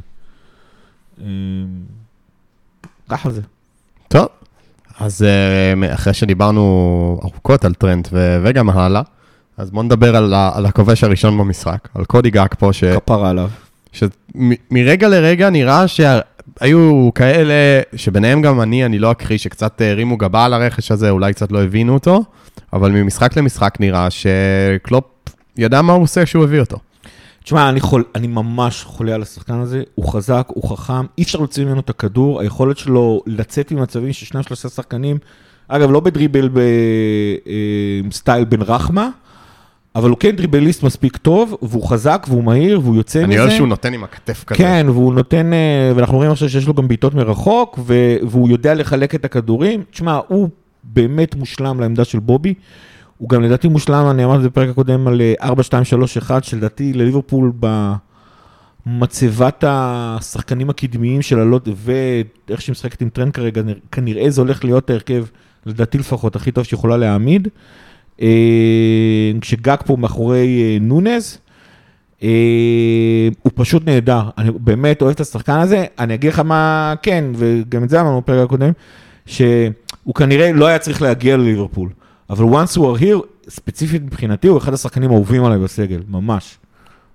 אה, 1.21 1.27
ככה 3.09 3.31
זה. 3.31 3.41
טוב, 4.09 4.27
אז 5.01 5.23
אה, 5.23 5.95
אחרי 5.95 6.15
שדיברנו 6.15 7.21
ארוכות 7.23 7.65
על 7.65 7.75
טרנט 7.75 8.09
ו- 8.13 8.41
וגם 8.45 8.71
הלאה, 8.71 9.03
אז 9.59 9.71
בואו 9.71 9.83
נדבר 9.83 10.17
על, 10.17 10.35
ה- 10.35 10.51
על 10.55 10.67
הכובש 10.67 11.05
הראשון 11.05 11.39
במשחק, 11.39 11.89
על 11.95 12.05
קודי 12.05 12.31
גאקפו, 12.31 12.73
ש... 12.73 12.85
כפרה 12.85 13.31
עליו. 13.31 13.49
שמרגע 13.93 15.09
לרגע 15.09 15.51
נראה 15.51 15.85
שהיו 15.89 17.11
כאלה, 17.15 17.55
שביניהם 17.97 18.43
גם 18.43 18.61
אני, 18.61 18.85
אני 18.85 18.99
לא 18.99 19.11
אקריא, 19.11 19.39
שקצת 19.39 19.81
הרימו 19.81 20.17
גבה 20.17 20.45
על 20.45 20.55
הרכש 20.55 20.93
הזה, 20.93 21.11
אולי 21.11 21.33
קצת 21.33 21.53
לא 21.53 21.63
הבינו 21.63 21.95
אותו, 21.95 22.25
אבל 22.73 22.91
ממשחק 22.91 23.37
למשחק 23.37 23.75
נראה 23.81 24.09
שקלופ 24.11 25.05
ידע 25.57 25.83
מה 25.83 25.93
הוא 25.93 26.03
עושה 26.03 26.25
כשהוא 26.25 26.45
הביא 26.45 26.61
אותו. 26.61 26.77
תשמע, 27.49 27.69
אני, 27.69 27.81
חול, 27.81 28.05
אני 28.15 28.27
ממש 28.27 28.85
חולה 28.85 29.15
על 29.15 29.23
השחקן 29.23 29.55
הזה, 29.55 29.83
הוא 29.95 30.09
חזק, 30.13 30.49
הוא 30.49 30.71
חכם, 30.71 31.07
אי 31.19 31.23
אפשר 31.23 31.39
להוציא 31.39 31.65
ממנו 31.65 31.81
את 31.81 31.91
הכדור, 31.91 32.41
היכולת 32.41 32.79
שלו 32.79 33.23
לצאת 33.27 33.73
ממצבים 33.73 34.13
של 34.13 34.27
שניים 34.27 34.45
שלושה 34.45 34.69
שחקנים, 34.69 35.19
אגב, 35.69 35.91
לא 35.91 36.01
בדריבל 36.01 36.49
ב 38.09 38.15
style 38.15 38.45
בן 38.45 38.63
רחמה, 38.63 39.09
אבל 39.95 40.11
הוא 40.11 40.19
כן 40.19 40.37
דריבליסט 40.37 40.83
מספיק 40.83 41.17
טוב, 41.17 41.57
והוא 41.63 41.89
חזק, 41.89 42.27
והוא 42.29 42.45
מהיר, 42.45 42.81
והוא 42.81 42.97
יוצא 42.97 43.19
אני 43.19 43.35
מזה. 43.35 43.43
אוהב 43.43 43.51
שהוא 43.51 43.69
נותן 43.69 43.95
עם 43.95 44.05
הכתף 44.05 44.45
כזה. 44.47 44.59
כן, 44.59 44.87
והוא 44.89 45.15
נותן, 45.15 45.53
אה, 45.53 45.93
ואנחנו 45.97 46.17
רואים 46.17 46.31
עכשיו 46.31 46.49
שיש 46.49 46.67
לו 46.67 46.75
גם 46.75 46.89
בעיטות 46.89 47.15
מרחוק, 47.15 47.79
והוא 48.23 48.49
יודע 48.49 48.75
לחלק 48.75 49.15
את 49.15 49.25
הכדורים. 49.25 49.83
תשמע, 49.91 50.21
הוא 50.29 50.49
באמת 50.85 51.35
מושלם 51.35 51.81
לעמדה 51.81 52.05
של 52.05 52.19
בובי. 52.19 52.55
הוא 53.19 53.29
גם 53.29 53.43
לדעתי 53.43 53.69
מושלם, 53.69 54.11
אני 54.11 54.25
אמרתי 54.25 54.45
בפרק 54.45 54.69
הקודם 54.69 55.09
על 55.09 55.21
אה, 55.21 55.49
4-2-3-1, 55.49 55.53
שלדעתי 56.43 56.93
לליברפול 56.93 57.53
במצבת 58.87 59.65
השחקנים 59.67 60.71
הקדמיים 60.71 61.23
של 61.23 61.39
הלוט, 61.39 61.69
ואיך 61.77 62.61
שהיא 62.63 62.73
משחקת 62.73 63.03
עם 63.03 63.09
טרנט 63.09 63.33
כרגע, 63.33 63.63
נרא- 63.63 63.75
כנראה 63.93 64.31
זה 64.31 64.41
הולך 64.41 64.65
להיות 64.65 64.91
ההרכב, 64.91 65.25
לדעתי 65.67 65.99
לפחות, 65.99 66.37
הכי 66.37 66.51
טוב 66.53 66.65
שיכולה 66.65 66.97
להעמיד. 66.97 67.49
אה, 68.23 68.29
כשגג 69.41 69.77
פה 69.87 69.97
מאחורי 69.97 70.63
אה, 70.63 70.79
נונז, 70.81 71.39
אה, 72.23 72.29
הוא 73.43 73.53
פשוט 73.55 73.87
נהדר, 73.87 74.23
אני 74.39 74.51
באמת 74.51 75.03
אוהב 75.03 75.15
את 75.15 75.21
השחקן 75.21 75.59
הזה, 75.59 75.85
אני 75.99 76.15
אגיד 76.15 76.33
לך 76.33 76.39
מה 76.39 76.95
כן, 77.03 77.25
וגם 77.37 77.85
את 77.85 77.89
זה 77.89 78.01
אמרנו 78.01 78.21
בפרק 78.21 78.45
הקודם, 78.45 78.71
שהוא 79.27 80.15
כנראה 80.15 80.53
לא 80.53 80.67
היה 80.67 80.79
צריך 80.79 81.03
להגיע 81.03 81.37
לליברפול, 81.37 81.89
אבל 82.31 82.45
once 82.45 82.77
הוא 82.77 82.97
are 82.97 83.01
here, 83.01 83.27
ספציפית 83.49 84.03
מבחינתי, 84.03 84.49
הוא 84.49 84.59
אחד 84.59 84.75
השחקנים 84.75 85.11
האהובים 85.11 85.45
עליי 85.45 85.59
בסגל, 85.59 86.01
ממש. 86.09 86.59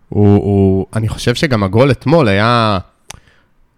הוא, 0.09 0.27
הוא, 0.35 0.85
אני 0.95 1.09
חושב 1.09 1.35
שגם 1.35 1.63
הגול 1.63 1.91
אתמול 1.91 2.27
היה, 2.27 2.79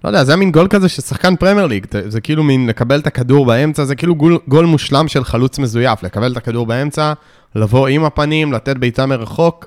לא 0.04 0.10
יודע, 0.10 0.24
זה 0.24 0.32
היה 0.32 0.38
מין 0.40 0.52
גול 0.52 0.68
כזה 0.68 0.90
של 0.90 1.02
שחקן 1.02 1.36
פרמייר 1.36 1.68
ליג, 1.68 1.86
זה- 2.08 2.22
כאילו 2.22 2.44
מין 2.44 2.68
לקבל 2.68 3.00
את 3.00 3.08
הכדור 3.08 3.46
באמצע, 3.46 3.86
זה 3.86 3.96
כאילו 3.96 4.16
גול, 4.16 4.38
גול 4.48 4.66
מושלם 4.66 5.08
של 5.08 5.24
חלוץ 5.24 5.60
מזויף, 5.60 6.04
לקבל 6.04 6.32
את 6.32 6.38
הכדור 6.38 6.66
באמצע, 6.66 7.14
לבוא 7.56 7.88
עם 7.88 8.04
הפנים, 8.04 8.54
לתת 8.54 8.78
בעיטה 8.78 9.06
מרחוק, 9.06 9.66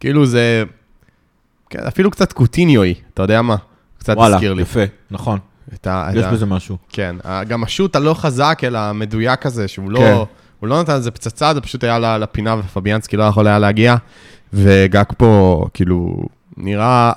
כאילו 0.00 0.26
זה, 0.26 0.62
כן, 1.70 1.78
אפילו 1.88 2.10
קצת 2.10 2.32
קוטיניואי, 2.32 2.94
אתה 3.14 3.22
יודע 3.22 3.42
מה? 3.42 3.56
קצת 3.98 4.16
וואלה, 4.16 4.34
הזכיר 4.36 4.54
לי. 4.54 4.62
יפה, 4.62 4.80
נכון, 5.10 5.38
את 5.74 5.86
ה, 5.86 6.08
יש 6.14 6.18
את 6.18 6.24
ה, 6.24 6.32
בזה 6.32 6.46
משהו. 6.46 6.76
כן, 6.88 7.16
גם 7.48 7.62
השוט 7.64 7.96
הלא 7.96 8.14
חזק, 8.14 8.60
אלא 8.64 8.78
המדויק 8.78 9.46
הזה, 9.46 9.68
שהוא 9.68 9.90
לא, 9.90 9.98
כן. 9.98 10.16
הוא 10.60 10.68
לא 10.68 10.80
נתן 10.80 10.92
איזה 10.92 11.10
פצצה, 11.10 11.54
זה 11.54 11.60
פשוט 11.60 11.84
היה 11.84 11.98
ל- 11.98 12.18
לפינה 12.18 12.56
ופביאנסקי 12.58 13.16
לא 13.16 13.24
יכול 13.24 13.46
היה 13.46 13.58
להגיע, 13.58 13.96
וגג 14.52 15.04
פה, 15.18 15.64
כאילו, 15.74 16.16
נראה... 16.56 17.12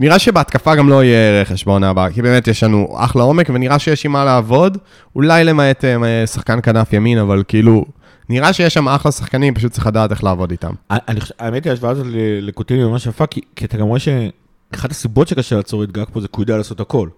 נראה 0.00 0.18
שבהתקפה 0.18 0.74
גם 0.74 0.88
לא 0.88 1.04
יהיה 1.04 1.40
רכש 1.42 1.64
בעונה 1.64 1.90
הבאה, 1.90 2.10
כי 2.10 2.22
באמת 2.22 2.48
יש 2.48 2.62
לנו 2.62 2.94
אחלה 2.98 3.22
עומק, 3.22 3.46
ונראה 3.54 3.78
שיש 3.78 4.06
עם 4.06 4.12
מה 4.12 4.24
לעבוד, 4.24 4.78
אולי 5.16 5.44
למעט 5.44 5.84
אה, 5.84 6.26
שחקן 6.26 6.58
כנף 6.62 6.92
ימין, 6.92 7.18
אבל 7.18 7.42
כאילו, 7.48 7.84
נראה 8.28 8.52
שיש 8.52 8.74
שם 8.74 8.88
אחלה 8.88 9.12
שחקנים, 9.12 9.54
פשוט 9.54 9.72
צריך 9.72 9.86
לדעת 9.86 10.10
איך 10.10 10.24
לעבוד 10.24 10.50
איתם. 10.50 10.72
אני 10.90 11.20
חושב, 11.20 11.34
האמת 11.38 11.64
היא, 11.64 11.70
ההשוואה 11.70 11.92
הזאת 11.92 12.06
ל- 12.10 12.46
לקוטיניו 12.48 12.90
ממש 12.90 13.06
יפה, 13.06 13.26
כי 13.26 13.40
כי 13.56 13.64
אתה 13.64 13.76
גם 13.76 13.86
רואה 13.86 13.98
שאחת 14.00 14.90
הסיבות 14.90 15.28
שקשה 15.28 15.56
לעצור 15.56 15.84
את 15.84 15.92
גג 15.92 16.04
פה 16.12 16.20
זה 16.20 16.28
כי 16.28 16.32
הוא 16.36 16.42
יודע 16.42 16.56
לעשות 16.56 16.80
הכל. 16.80 17.08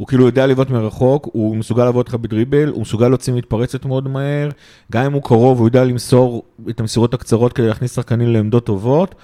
הוא 0.00 0.06
כאילו 0.06 0.26
יודע 0.26 0.46
לבעוט 0.46 0.70
מרחוק, 0.70 1.28
הוא 1.32 1.56
מסוגל 1.56 1.84
לבעוט 1.84 2.08
לך 2.08 2.14
בדריבל, 2.14 2.68
הוא 2.68 2.82
מסוגל 2.82 3.08
להוציא 3.08 3.32
מתפרצת 3.32 3.84
מאוד 3.84 4.08
מהר, 4.08 4.48
גם 4.92 5.04
אם 5.04 5.12
הוא 5.12 5.22
קרוב, 5.22 5.58
הוא 5.58 5.68
יודע 5.68 5.84
למסור 5.84 6.42
את 6.70 6.80
המסירות 6.80 7.14
הקצרות 7.14 7.52
כדי 7.52 7.66
להכניס 7.66 7.94
שחקנים 7.94 8.28
לעמדות 8.28 8.66
טובות. 8.66 9.14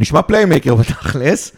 נשמע 0.00 0.22
playmaker 0.22 0.74
בתכלס, 0.74 1.52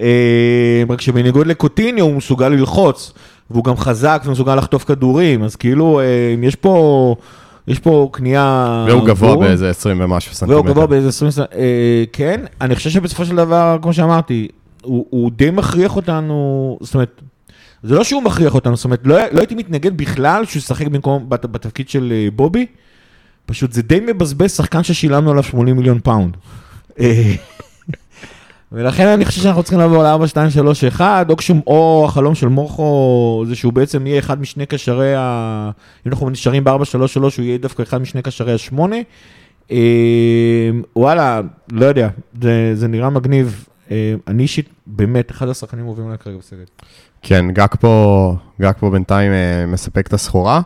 אה, 0.00 0.82
רק 0.88 1.00
שבניגוד 1.00 1.46
לקוטיניו 1.46 2.04
הוא 2.04 2.14
מסוגל 2.14 2.48
ללחוץ, 2.48 3.12
והוא 3.50 3.64
גם 3.64 3.76
חזק 3.76 4.22
ומסוגל 4.26 4.54
לחטוף 4.54 4.84
כדורים, 4.84 5.42
אז 5.42 5.56
כאילו, 5.56 6.00
אה, 6.00 6.34
יש 6.42 6.56
פה... 6.56 7.14
יש 7.68 7.78
פה 7.78 8.08
קנייה... 8.12 8.84
והוא 8.88 9.06
גבוה. 9.06 9.36
באיזה 9.36 9.70
20 9.70 10.00
ומשהו 10.00 10.34
סנטימטר. 10.34 10.60
והוא 10.60 10.66
גבוה 10.66 10.86
באיזה 10.86 11.08
20 11.08 11.30
סנט... 11.30 11.46
אה, 11.54 12.04
כן, 12.12 12.40
אני 12.60 12.74
חושב 12.74 12.90
שבסופו 12.90 13.24
של 13.24 13.36
דבר, 13.36 13.78
כמו 13.82 13.92
שאמרתי, 13.92 14.48
הוא, 14.82 15.06
הוא 15.10 15.30
די 15.30 15.50
מכריח 15.50 15.96
אותנו, 15.96 16.78
זאת 16.80 16.94
אומרת, 16.94 17.20
זה 17.84 17.94
לא 17.94 18.04
שהוא 18.04 18.22
מכריח 18.22 18.54
אותנו, 18.54 18.76
זאת 18.76 18.84
אומרת, 18.84 19.00
לא, 19.04 19.16
לא 19.32 19.40
הייתי 19.40 19.54
מתנגד 19.54 19.96
בכלל 19.96 20.44
שהוא 20.44 20.60
ישחק 20.60 20.86
במקום, 20.86 21.28
בת, 21.28 21.44
בתפקיד 21.44 21.88
של 21.88 22.12
אה, 22.12 22.28
בובי, 22.36 22.66
פשוט 23.46 23.72
זה 23.72 23.82
די 23.82 24.00
מבזבז 24.00 24.56
שחקן 24.56 24.82
ששילמנו 24.82 25.30
עליו 25.30 25.42
80 25.42 25.76
מיליון 25.76 26.00
פאונד. 26.00 26.36
אה, 27.00 27.34
ולכן 28.72 29.06
אני 29.06 29.24
חושב 29.24 29.40
שאנחנו 29.40 29.62
צריכים 29.62 29.78
לעבור 29.78 30.02
ל-4, 30.02 30.26
2, 30.26 30.50
3, 30.50 30.84
1, 30.84 31.30
או, 31.30 31.36
כשום, 31.36 31.60
או 31.66 32.04
החלום 32.08 32.34
של 32.34 32.48
מורכו 32.48 33.44
זה 33.48 33.54
שהוא 33.54 33.72
בעצם 33.72 34.06
יהיה 34.06 34.18
אחד 34.18 34.40
משני 34.40 34.66
קשרי 34.66 35.14
ה... 35.14 35.70
אם 36.06 36.12
אנחנו 36.12 36.30
נשארים 36.30 36.64
ב-4, 36.64 36.84
3, 36.84 37.14
3, 37.14 37.36
הוא 37.36 37.44
יהיה 37.44 37.58
דווקא 37.58 37.82
אחד 37.82 37.98
משני 37.98 38.22
קשרי 38.22 38.52
השמונה. 38.52 38.96
אה, 39.70 40.70
וואלה, 40.96 41.40
לא 41.72 41.86
יודע, 41.86 42.08
זה, 42.42 42.72
זה 42.74 42.88
נראה 42.88 43.10
מגניב. 43.10 43.66
אני 44.28 44.42
אישית, 44.42 44.68
באמת, 44.86 45.30
אחד 45.30 45.48
השחקנים 45.48 45.84
האהובים 45.84 46.08
עליי 46.08 46.18
כרגע 46.18 46.38
בסגל. 46.38 46.64
כן, 47.26 47.50
גאקפו, 47.50 48.34
גג 48.60 48.72
פה 48.80 48.90
בינתיים 48.90 49.32
אה, 49.32 49.66
מספק 49.66 50.06
את 50.06 50.12
הסחורה, 50.12 50.60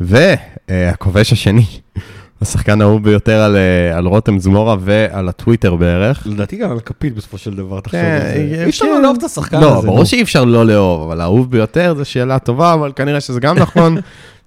והכובש 0.00 1.32
השני, 1.32 1.64
השחקן 2.42 2.80
האהוב 2.80 3.04
ביותר 3.04 3.40
על, 3.40 3.56
אה, 3.56 3.98
על 3.98 4.06
רותם 4.06 4.38
זמורה 4.38 4.76
ועל 4.80 5.28
הטוויטר 5.28 5.76
בערך. 5.76 6.26
לדעתי 6.26 6.56
גם 6.56 6.70
על 6.70 6.80
כפית 6.80 7.14
בסופו 7.14 7.38
של 7.38 7.54
דבר, 7.54 7.80
תחשוב 7.80 8.00
כן, 8.00 8.18
על 8.20 8.20
זה. 8.20 8.56
אה, 8.58 8.64
אי 8.64 8.68
אפשר 8.68 8.84
כן. 8.84 8.90
לא 8.90 9.02
לאהוב 9.02 9.16
את 9.18 9.24
השחקן 9.24 9.60
לא, 9.60 9.78
הזה. 9.78 9.86
ברור 9.86 9.98
נו. 9.98 10.06
שאי 10.06 10.22
אפשר 10.22 10.44
לא 10.44 10.66
לאהוב, 10.66 11.02
אבל 11.02 11.20
האהוב 11.20 11.50
ביותר 11.50 11.94
זו 11.96 12.04
שאלה 12.04 12.38
טובה, 12.38 12.74
אבל 12.74 12.92
כנראה 12.96 13.20
שזה 13.20 13.40
גם 13.40 13.58
נכון. 13.58 13.96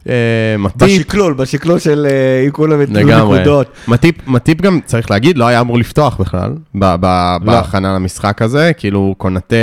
אה, 0.09 0.13
מטיפ, 0.59 0.81
בשקלול, 0.83 1.33
בשקלול 1.33 1.79
של 1.79 2.07
אה, 2.09 2.45
אם 2.45 2.51
כולם 2.51 2.81
יתנו. 2.81 3.33
נקודות. 3.35 3.67
מטיפ, 3.87 4.27
מטיפ 4.27 4.61
גם, 4.61 4.79
צריך 4.85 5.11
להגיד, 5.11 5.37
לא 5.37 5.47
היה 5.47 5.61
אמור 5.61 5.77
לפתוח 5.77 6.17
בכלל, 6.21 6.51
ב- 6.75 6.95
ב- 6.99 7.37
לא. 7.41 7.51
בהכנה 7.53 7.95
למשחק 7.95 8.41
הזה, 8.41 8.71
כאילו 8.77 9.15
קונטה 9.17 9.55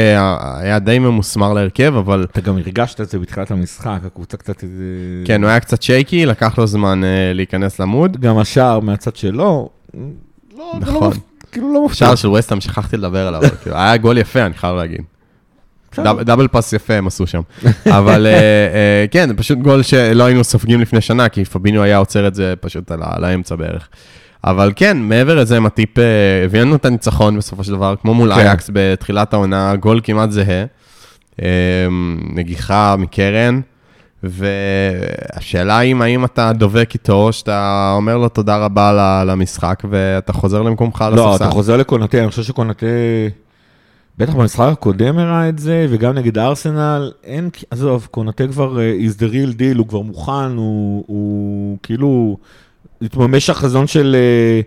היה 0.61 0.79
די 0.79 0.99
ממוסמר 0.99 1.53
להרכב, 1.53 1.95
אבל 1.97 2.27
אתה 2.33 2.41
גם 2.41 2.57
הרגשת 2.57 3.01
את 3.01 3.09
זה 3.11 3.19
בתחילת 3.19 3.51
המשחק, 3.51 4.01
הקבוצה 4.07 4.37
קצת. 4.37 4.65
כן, 5.25 5.43
הוא 5.43 5.51
היה 5.51 5.61
קצת 5.61 5.83
שייקי, 5.83 6.27
לקח 6.27 6.59
לו 6.59 6.67
זמן 6.67 7.05
אה, 7.05 7.33
להיכנס 7.33 7.81
למוד. 7.81 8.17
גם 8.21 8.39
השער 8.39 8.81
מהצד 8.81 9.17
שלו, 9.17 9.69
לא, 9.95 10.01
זה 10.55 10.59
לא 10.59 10.79
נכון. 10.81 11.13
כאילו 11.53 11.75
לא 11.75 11.85
מפתיע. 11.85 12.07
שער 12.07 12.15
של 12.15 12.29
וסטהאם, 12.29 12.61
שכחתי 12.61 12.97
לדבר 12.97 13.27
עליו, 13.27 13.43
כאילו, 13.63 13.77
היה 13.77 13.97
גול 13.97 14.19
יפה, 14.19 14.47
אני 14.47 14.55
חייב 14.55 14.77
להגיד. 14.77 15.01
דאבל 16.01 16.49
פאס 16.49 16.73
יפה 16.73 16.95
הם 16.95 17.07
עשו 17.07 17.27
שם. 17.27 17.41
אבל 17.99 18.27
אה, 18.27 18.33
אה, 18.33 19.05
כן, 19.11 19.29
זה 19.29 19.35
פשוט 19.35 19.59
גול 19.59 19.83
שלא 19.83 20.25
היינו 20.25 20.45
סופגים 20.45 20.81
לפני 20.81 21.01
שנה, 21.01 21.29
כי 21.29 21.45
פביניו 21.45 21.83
היה 21.83 21.97
עוצר 21.97 22.27
את 22.27 22.35
זה 22.35 22.55
פשוט 22.61 22.91
על 22.91 23.25
האמצע 23.25 23.57
בערך. 23.57 23.89
אבל 24.45 24.73
כן, 24.77 24.99
מעבר 24.99 25.35
לזה, 25.35 25.61
מטיפ 25.61 25.99
אה, 25.99 26.05
הביא 26.45 26.61
לנו 26.61 26.77
את 26.77 26.85
הניצחון 26.85 27.37
בסופו 27.37 27.65
של 27.65 27.73
דבר, 27.73 27.95
כמו 28.03 28.15
מול 28.15 28.35
כן. 28.35 28.41
אייקס 28.41 28.71
בתחילת 28.73 29.33
העונה, 29.33 29.77
גול 29.77 30.01
כמעט 30.05 30.31
זהה. 30.31 30.65
נגיחה 32.35 32.97
מקרן, 32.99 33.61
והשאלה 34.23 35.79
היא, 35.79 35.97
האם 36.01 36.25
אתה 36.25 36.53
דובק 36.53 36.91
איתו, 36.95 37.13
או 37.13 37.33
שאתה 37.33 37.93
אומר 37.97 38.17
לו 38.17 38.29
תודה 38.29 38.57
רבה 38.57 38.93
ל- 38.93 39.31
למשחק, 39.31 39.83
ואתה 39.91 40.33
חוזר 40.33 40.63
למקומך 40.63 41.03
על 41.03 41.15
לא, 41.15 41.31
הספסל. 41.31 41.45
אתה 41.45 41.53
חוזר 41.53 41.77
לקונטה, 41.77 42.19
אני 42.19 42.29
חושב 42.29 42.43
שקונטה, 42.43 42.87
בטח 44.19 44.35
במשחק 44.35 44.69
הקודם 44.73 45.19
הראה 45.19 45.49
את 45.49 45.59
זה, 45.59 45.87
וגם 45.91 46.15
נגד 46.15 46.39
ארסנל, 46.39 47.13
אין, 47.25 47.51
עזוב, 47.71 48.09
קונטה 48.11 48.47
כבר 48.49 48.81
אה, 48.81 48.97
is 48.99 49.19
the 49.19 49.33
real 49.33 49.59
deal, 49.59 49.79
הוא 49.79 49.87
כבר 49.89 50.01
מוכן, 50.01 50.57
הוא, 50.57 51.05
הוא 51.07 51.79
כאילו, 51.83 52.37
התממש 53.03 53.51
החזון 53.51 53.87
של, 53.87 54.17
אה, 54.19 54.61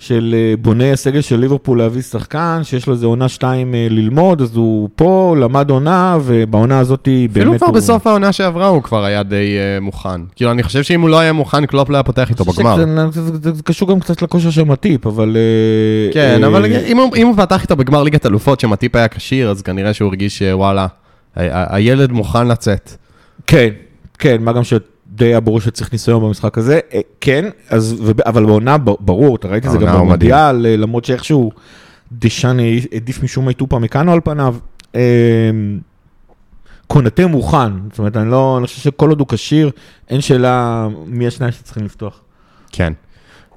של 0.00 0.34
אה, 0.38 0.54
בוני 0.56 0.92
הסגל 0.92 1.20
של 1.20 1.36
ליברפול 1.36 1.78
להביא 1.78 2.02
שחקן, 2.02 2.60
שיש 2.62 2.86
לו 2.86 2.92
איזה 2.92 3.06
עונה 3.06 3.28
שתיים 3.28 3.74
אה, 3.74 3.86
ללמוד, 3.90 4.40
אז 4.42 4.56
הוא 4.56 4.88
פה, 4.96 5.36
למד 5.40 5.70
עונה, 5.70 6.18
ובעונה 6.22 6.78
הזאת 6.78 7.08
באמת 7.08 7.30
אפילו 7.30 7.56
כבר 7.58 7.66
הוא... 7.66 7.74
בסוף 7.74 8.06
העונה 8.06 8.32
שעברה 8.32 8.66
הוא 8.66 8.82
כבר 8.82 9.04
היה 9.04 9.22
די 9.22 9.56
uh, 9.78 9.80
מוכן. 9.80 10.20
כאילו, 10.36 10.50
אני 10.50 10.62
חושב 10.62 10.82
שאם 10.82 11.00
הוא 11.00 11.10
לא 11.10 11.18
היה 11.18 11.32
מוכן, 11.32 11.66
קלופ 11.66 11.90
לא 11.90 11.96
היה 11.96 12.02
פותח 12.02 12.30
איתו 12.30 12.44
בגמר. 12.44 12.76
זה, 13.10 13.62
קשור 13.64 13.88
גם 13.88 14.00
קצת 14.00 14.22
לכושר 14.22 14.50
של 14.50 14.64
מטיפ, 14.64 15.06
אבל... 15.06 15.36
אה, 15.36 16.12
כן, 16.12 16.42
אה, 16.42 16.48
אבל 16.48 16.64
אם 16.66 16.96
הוא, 16.96 17.16
הוא 17.22 17.36
פתח 17.36 17.62
איתו 17.62 17.76
בגמר 17.76 18.02
ליגת 18.02 18.26
אלופות, 18.26 18.60
שמטיפ 18.60 18.96
היה 18.96 19.08
כשיר, 19.08 19.50
אז 19.50 19.62
כנראה 19.62 19.94
שהוא 19.94 20.08
הרגיש 20.08 20.38
שוואלה, 20.38 20.86
הילד 21.36 22.12
מוכן 22.12 22.48
לצאת. 22.48 22.90
כן, 23.46 23.68
כן, 24.18 24.36
מה 24.40 24.52
גם 24.52 24.64
שדי 25.10 25.24
היה 25.24 25.40
ברור 25.40 25.60
שצריך 25.60 25.92
ניסיון 25.92 26.22
במשחק 26.22 26.58
הזה. 26.58 26.80
אה, 26.94 27.00
כן, 27.20 27.44
אז, 27.68 28.02
אבל 28.26 28.46
בעונה, 28.46 28.78
ברור, 28.78 29.36
אתה 29.36 29.48
ראית 29.48 29.66
את 29.66 29.70
זה 29.70 29.78
גם 29.78 29.94
במונדיאל, 29.94 30.66
אה, 30.66 30.76
למרות 30.76 31.04
שאיכשהו 31.04 31.50
דשאן 32.12 32.56
העדיף 32.60 33.22
משום 33.22 33.44
מה 33.44 33.50
איטופה 33.50 33.78
מכאנו 33.78 34.12
על 34.12 34.20
פניו. 34.24 34.56
אה, 34.94 35.50
קונטה 36.86 37.26
מוכן, 37.26 37.72
זאת 37.90 37.98
אומרת, 37.98 38.16
אני 38.16 38.30
לא, 38.30 38.58
אני 38.58 38.66
חושב 38.66 38.80
שכל 38.80 39.08
עוד 39.08 39.20
הוא 39.20 39.28
כשיר, 39.28 39.70
אין 40.08 40.20
שאלה 40.20 40.86
מי 41.06 41.26
השניים 41.26 41.52
שצריכים 41.52 41.84
לפתוח. 41.84 42.20
כן. 42.72 42.92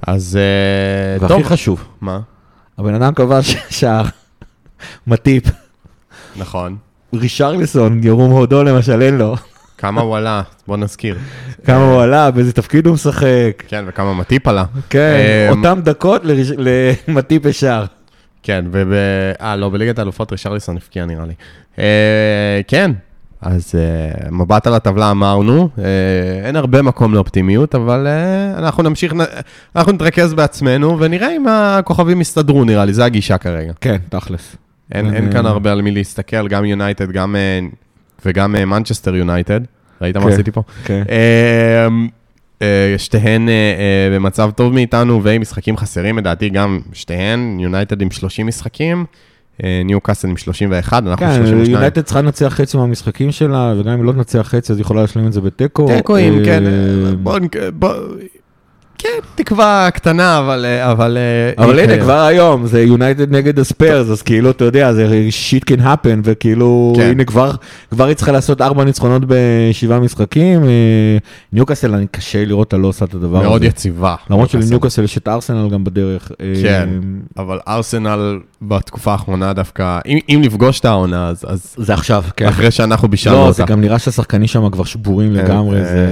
אז 0.07 0.39
אה, 0.41 1.21
והכי 1.21 1.33
טוב. 1.33 1.43
חשוב, 1.43 1.87
מה? 2.01 2.19
הבן 2.77 2.93
אדם 2.93 3.13
כבש 3.13 3.55
שער, 3.69 4.03
מטיפ, 5.07 5.43
נכון. 6.35 6.77
רישרליסון, 7.13 8.03
ירום 8.03 8.31
הודו 8.31 8.63
למשל, 8.63 9.01
אין 9.01 9.17
לו. 9.17 9.35
כמה 9.83 10.01
הוא 10.01 10.17
עלה, 10.17 10.41
בוא 10.67 10.77
נזכיר. 10.77 11.17
כמה 11.65 11.83
הוא 11.83 12.01
עלה, 12.01 12.31
באיזה 12.31 12.53
תפקיד 12.53 12.87
הוא 12.87 12.93
משחק. 12.93 13.63
כן, 13.67 13.85
וכמה 13.87 14.13
מטיפ 14.13 14.47
עלה. 14.47 14.65
כן, 14.89 14.99
אה, 14.99 15.49
אותם 15.49 15.79
דקות 15.83 16.21
למטיפ 17.07 17.45
ישר. 17.45 17.85
כן, 18.43 18.65
וב... 18.71 18.91
אה, 19.41 19.55
לא, 19.55 19.69
בליגת 19.69 19.99
האלופות 19.99 20.31
רישרליסון 20.31 20.77
הפקיע 20.77 21.05
נראה 21.05 21.25
לי. 21.25 21.33
אה, 21.79 22.61
כן, 22.67 22.91
אז 23.41 23.71
אה, 23.75 24.31
מבט 24.31 24.67
על 24.67 24.73
הטבלה 24.73 25.11
אמרנו, 25.11 25.69
אה, 25.77 25.83
אין 26.47 26.55
הרבה 26.55 26.81
מקום 26.81 27.13
לאופטימיות, 27.13 27.75
אבל 27.75 28.07
אנחנו 28.57 28.83
נמשיך, 28.83 29.13
אנחנו 29.75 29.91
נתרכז 29.91 30.33
בעצמנו 30.33 30.99
ונראה 30.99 31.35
אם 31.35 31.45
הכוכבים 31.47 32.21
יסתדרו, 32.21 32.63
נראה 32.63 32.85
לי, 32.85 32.93
זה 32.93 33.05
הגישה 33.05 33.37
כרגע. 33.37 33.73
כן, 33.81 33.97
תכלס. 34.09 34.55
אין, 34.91 35.13
אין 35.13 35.31
כאן 35.31 35.45
הרבה 35.45 35.71
על 35.71 35.81
מי 35.81 35.91
להסתכל, 35.91 36.47
גם 36.47 36.65
יונייטד, 36.65 37.11
גם... 37.11 37.35
וגם 38.25 38.51
מנצ'סטר 38.51 39.15
יונייטד. 39.15 39.61
ראית 40.03 40.17
מה 40.17 40.23
כן. 40.23 40.29
עשיתי 40.29 40.51
פה? 40.51 40.61
כן. 40.85 41.03
אה, 41.09 41.87
אה, 42.61 42.95
שתיהן 42.97 43.49
אה, 43.49 43.53
אה, 43.53 44.15
במצב 44.15 44.51
טוב 44.55 44.73
מאיתנו 44.73 45.23
ועם 45.23 45.41
משחקים 45.41 45.77
חסרים, 45.77 46.17
לדעתי 46.17 46.49
גם 46.49 46.79
שתיהן, 46.93 47.59
יונייטד 47.59 48.01
עם 48.01 48.11
30 48.11 48.47
משחקים, 48.47 49.05
ניו 49.85 50.01
קאסל 50.01 50.27
עם 50.27 50.37
31, 50.37 51.03
אנחנו 51.07 51.25
כן, 51.25 51.35
32. 51.35 51.75
יונייטד 51.75 52.01
צריכה 52.01 52.21
לנצח 52.21 52.47
חצי 52.47 52.77
מהמשחקים 52.77 53.31
שלה, 53.31 53.73
וגם 53.77 53.91
אם 53.93 54.03
לא 54.03 54.11
תנצח 54.11 54.41
חצי, 54.41 54.71
אז 54.71 54.77
היא 54.77 54.83
יכולה 54.83 55.01
להשלים 55.01 55.27
את 55.27 55.33
זה 55.33 55.41
בתיקו. 55.41 55.87
תיקואים, 55.87 56.39
אה, 56.39 56.45
כן, 56.45 56.63
בוא, 57.73 57.89
כן, 59.03 59.19
תקווה 59.35 59.89
קטנה, 59.93 60.39
אבל... 60.39 60.65
אה, 60.65 60.91
אבל 60.91 61.17
אה, 61.17 61.63
אבל 61.63 61.79
היא 61.79 61.89
הנה. 61.89 62.03
כבר 62.03 62.19
היום, 62.19 62.67
זה 62.67 62.83
יונייטד 62.83 63.31
נגד 63.31 63.59
הספיירס, 63.59 64.09
אז 64.09 64.21
כאילו, 64.21 64.51
אתה 64.51 64.65
יודע, 64.65 64.93
זה 64.93 65.27
שיט 65.29 65.71
can 65.71 65.79
happen, 65.79 66.19
וכאילו, 66.23 66.93
כן. 66.95 67.09
הנה, 67.09 67.23
כבר 67.23 67.51
כבר 67.89 68.05
היא 68.05 68.15
צריכה 68.15 68.31
לעשות 68.31 68.61
ארבע 68.61 68.83
ניצחונות 68.83 69.21
בשבעה 69.27 69.99
משחקים. 69.99 70.63
אה, 70.63 71.17
ניוקאסל, 71.53 71.93
אני 71.93 72.05
קשה 72.11 72.45
לראות 72.45 72.65
אותה 72.65 72.77
לא 72.77 72.87
עושה 72.87 73.05
את 73.05 73.13
הדבר 73.13 73.37
הזה. 73.37 73.47
מאוד 73.47 73.63
יציבה. 73.63 74.15
למרות 74.29 74.53
ניוקאסל. 74.53 74.61
שלניוקאסל 74.61 75.03
יש 75.03 75.17
את 75.17 75.27
ארסנל 75.27 75.69
גם 75.69 75.83
בדרך. 75.83 76.31
אה, 76.41 76.53
כן. 76.63 76.89
אבל 77.37 77.59
ארסנל 77.67 78.39
בתקופה 78.61 79.11
האחרונה 79.11 79.53
דווקא, 79.53 79.99
אם, 80.05 80.17
אם 80.29 80.41
לפגוש 80.43 80.79
את 80.79 80.85
העונה, 80.85 81.27
אז, 81.27 81.45
אז 81.47 81.75
זה 81.77 81.93
עכשיו, 81.93 82.23
כן. 82.37 82.47
אחרי 82.47 82.71
שאנחנו 82.71 83.07
בישלנו 83.07 83.35
לא, 83.35 83.41
אותה. 83.41 83.53
זה 83.53 83.63
גם 83.63 83.81
נראה 83.81 83.99
שהשחקנים 83.99 84.47
שם 84.47 84.69
כבר 84.69 84.83
שבורים 84.83 85.35
כן, 85.35 85.45
לגמרי, 85.45 85.79
אה, 85.79 85.83
זה... 85.83 86.07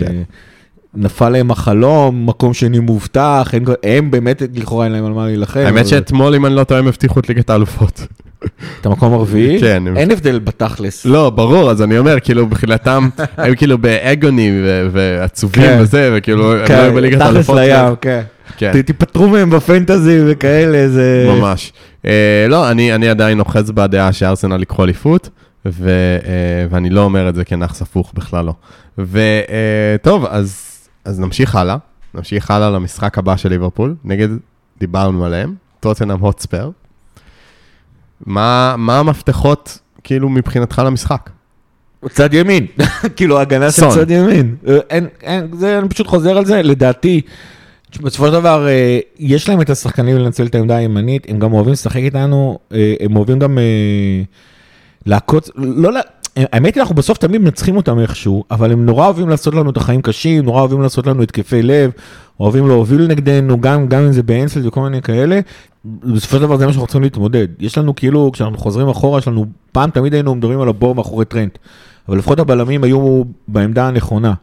כן. 0.00 0.22
נפל 0.94 1.28
להם 1.28 1.50
החלום, 1.50 2.26
מקום 2.26 2.54
שני 2.54 2.78
מובטח, 2.78 3.50
הם, 3.52 3.64
הם 3.82 4.10
באמת 4.10 4.42
לכאורה 4.54 4.84
אין 4.84 4.92
להם 4.92 5.04
על 5.04 5.12
מה 5.12 5.26
להילחם. 5.26 5.60
האמת 5.66 5.86
שאתמול, 5.88 6.34
אם 6.34 6.46
אני 6.46 6.54
לא 6.54 6.64
טועה, 6.64 6.80
הם 6.80 6.88
הבטיחו 6.88 7.20
את 7.20 7.28
ליגת 7.28 7.50
האלופות. 7.50 8.06
את 8.80 8.86
המקום 8.86 9.12
הרביעי, 9.12 9.60
כן. 9.60 9.82
אין 9.96 10.10
הבדל 10.10 10.38
בתכלס. 10.38 11.04
לא, 11.06 11.30
ברור, 11.30 11.70
אז 11.70 11.82
אני 11.82 11.98
אומר, 11.98 12.20
כאילו, 12.20 12.46
מבחינתם, 12.46 13.08
הם 13.38 13.54
כאילו 13.54 13.78
באגוני 13.78 14.50
ועצובים 14.92 15.62
כן. 15.64 15.78
וזה, 15.80 16.10
וכאילו, 16.16 16.52
הם 16.52 16.58
לא 16.60 16.66
כן, 16.66 16.78
היו 16.80 16.94
בליגת 16.94 17.18
תכלס 17.18 17.26
האלופות. 17.32 17.56
לים, 17.58 17.96
כן. 18.00 18.20
כן, 18.56 18.72
ת- 18.72 18.86
תיפטרו 18.86 19.28
מהם 19.28 19.50
בפנטזי 19.50 20.18
וכאלה, 20.26 20.88
זה... 20.88 21.26
ממש. 21.38 21.72
אה, 22.06 22.46
לא, 22.48 22.70
אני 22.70 22.94
אני 22.94 23.08
עדיין 23.08 23.40
אוחז 23.40 23.70
בדעה 23.70 24.12
שארסנל 24.12 24.58
ייקחו 24.60 24.84
אליפות, 24.84 25.28
ו- 25.66 25.88
אה, 26.26 26.30
ואני 26.70 26.90
לא 26.90 27.00
אומר 27.00 27.28
את 27.28 27.34
זה 27.34 27.44
כנח 27.44 27.74
ספוך, 27.74 28.12
בכלל 28.14 28.44
לא. 28.44 28.54
וטוב, 28.98 30.26
אז 30.30 30.71
אז 31.04 31.20
נמשיך 31.20 31.54
הלאה. 31.56 31.76
נמשיך 32.14 32.50
הלאה 32.50 32.70
למשחק 32.70 33.18
הבא 33.18 33.36
של 33.36 33.48
ליברפול, 33.48 33.94
נגד, 34.04 34.28
דיברנו 34.78 35.24
עליהם, 35.24 35.54
טוטנאם 35.80 36.18
הוטספר. 36.20 36.70
מה 38.26 38.74
מה 38.78 38.98
המפתחות, 38.98 39.78
כאילו, 40.04 40.28
מבחינתך 40.28 40.82
למשחק? 40.86 41.30
צד 42.10 42.34
ימין, 42.34 42.66
כאילו 43.16 43.40
הגנה 43.40 43.70
של. 43.70 43.88
צד 43.90 44.10
ימין. 44.10 44.56
אה, 44.68 44.78
אין, 44.90 45.06
אין, 45.22 45.48
זה, 45.58 45.78
אני 45.78 45.88
פשוט 45.88 46.06
חוזר 46.06 46.36
על 46.38 46.44
זה, 46.44 46.62
לדעתי, 46.62 47.20
בסופו 48.00 48.26
של 48.26 48.32
דבר, 48.32 48.68
אה, 48.68 48.98
יש 49.18 49.48
להם 49.48 49.60
את 49.60 49.70
השחקנים 49.70 50.16
לנצל 50.18 50.46
את 50.46 50.54
העמדה 50.54 50.76
הימנית, 50.76 51.26
הם 51.28 51.38
גם 51.38 51.52
אוהבים 51.52 51.72
לשחק 51.72 51.96
איתנו, 51.96 52.58
אה, 52.72 52.94
הם 53.00 53.16
אוהבים 53.16 53.38
גם 53.38 53.58
לעקוץ, 55.06 55.50
לא, 55.56 55.92
לה- 55.92 56.00
האמת 56.36 56.74
היא, 56.74 56.80
אנחנו 56.80 56.94
בסוף 56.94 57.18
תמיד 57.18 57.40
מנצחים 57.40 57.76
אותם 57.76 57.98
איכשהו, 57.98 58.44
אבל 58.50 58.72
הם 58.72 58.86
נורא 58.86 59.04
אוהבים 59.06 59.28
לעשות 59.28 59.54
לנו 59.54 59.70
את 59.70 59.76
החיים 59.76 60.02
קשים, 60.02 60.44
נורא 60.44 60.60
אוהבים 60.60 60.82
לעשות 60.82 61.06
לנו 61.06 61.22
התקפי 61.22 61.62
לב, 61.62 61.90
אוהבים 62.40 62.68
להוביל 62.68 63.06
נגדנו, 63.06 63.60
גם, 63.60 63.88
גם 63.88 64.02
אם 64.02 64.12
זה 64.12 64.22
באנספלד 64.22 64.66
וכל 64.66 64.80
מיני 64.80 65.02
כאלה. 65.02 65.40
בסופו 65.84 66.36
של 66.36 66.42
דבר 66.42 66.56
זה 66.56 66.66
מה 66.66 66.72
שאנחנו 66.72 66.86
צריכים 66.86 67.02
להתמודד. 67.02 67.48
יש 67.60 67.78
לנו 67.78 67.94
כאילו, 67.94 68.30
כשאנחנו 68.32 68.58
חוזרים 68.58 68.88
אחורה, 68.88 69.18
יש 69.18 69.28
לנו, 69.28 69.46
פעם 69.72 69.90
תמיד 69.90 70.14
היינו 70.14 70.34
מדברים 70.34 70.60
על 70.60 70.68
הבור 70.68 70.94
מאחורי 70.94 71.24
טרנט, 71.24 71.58
אבל 72.08 72.18
לפחות 72.18 72.38
הבלמים 72.38 72.84
היו 72.84 73.22
בעמדה 73.48 73.88
הנכונה. 73.88 74.34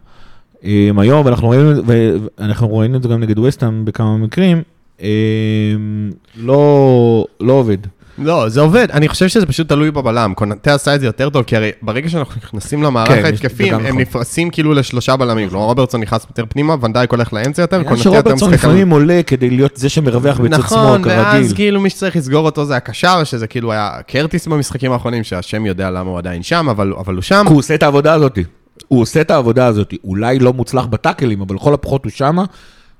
הם 0.63 0.99
היום, 0.99 1.25
ואנחנו 1.25 1.49
ראינו, 1.49 1.81
ואנחנו 1.85 2.77
ראינו 2.77 2.97
את 2.97 3.03
זה 3.03 3.09
גם 3.09 3.19
נגד 3.19 3.39
וסטהאם 3.39 3.85
בכמה 3.85 4.17
מקרים, 4.17 4.61
הם, 4.99 6.11
לא, 6.35 7.25
לא 7.39 7.53
עובד. 7.53 7.77
לא, 8.21 8.49
זה 8.49 8.61
עובד, 8.61 8.87
אני 8.91 9.07
חושב 9.07 9.27
שזה 9.27 9.45
פשוט 9.45 9.69
תלוי 9.69 9.91
בבלם. 9.91 10.33
קונטה 10.35 10.73
עשה 10.73 10.95
את 10.95 10.99
זה 10.99 11.05
יותר 11.05 11.29
טוב, 11.29 11.43
כי 11.43 11.55
הרי 11.55 11.71
ברגע 11.81 12.09
שאנחנו 12.09 12.35
נכנסים 12.37 12.83
למערך 12.83 13.09
כן, 13.09 13.25
ההתקפי, 13.25 13.63
זה 13.63 13.69
גם 13.69 13.79
הם 13.79 13.85
נכון. 13.85 14.01
נפרסים 14.01 14.49
כאילו 14.49 14.73
לשלושה 14.73 15.15
בלמים. 15.15 15.49
כלומר, 15.49 15.65
רוברטסון 15.65 16.01
נכנס 16.01 16.25
יותר 16.29 16.43
פנימה, 16.49 16.75
ונדייק 16.81 17.11
הולך 17.11 17.33
לאמצע 17.33 17.61
יותר, 17.61 17.77
קונטה 17.83 17.91
יותר 17.91 18.03
שרוברטסון 18.03 18.33
משחק 18.33 18.63
על... 18.65 18.69
לפעמים 18.69 18.89
עולה 18.89 19.21
כדי 19.27 19.49
להיות 19.49 19.77
זה 19.77 19.89
שמרווח 19.89 20.39
בצד 20.39 20.49
שמאל, 20.49 20.59
נכון, 20.59 21.01
ואז 21.05 21.35
כרגיל. 21.35 21.55
כאילו 21.55 21.81
מי 21.81 21.89
שצריך 21.89 22.15
לסגור 22.15 22.45
אותו 22.45 22.65
זה 22.65 22.75
הקשר, 22.75 23.23
שזה 23.23 23.47
כאילו 23.47 23.71
היה 23.71 23.91
קרטיס 24.07 24.47
במשחקים 24.47 24.91
האחרונים, 24.91 25.23
שהשם 25.23 25.65
יודע 25.65 25.89
למה 25.89 26.09
הוא 26.09 26.17
עדיין 26.17 26.43
שם, 26.43 26.69
אבל 26.69 27.15
הוא 27.15 27.21
שם. 27.21 27.45
הוא 27.49 27.57
עושה 27.57 27.75
את 27.75 27.83
העבודה 27.83 28.13
הזאת. 28.13 28.39
הוא 28.87 29.01
עושה 29.01 29.21
את 29.21 29.31
העבודה 29.31 29.65
הזאת. 29.65 29.93
אולי 30.03 30.39
לא 30.39 30.53
מוצלח 30.53 30.85
בטאקלים, 30.85 31.41
אבל 31.41 31.55
לכל 31.55 31.73
הפחות 31.73 32.03
הוא 32.03 32.11
שמה, 32.11 32.45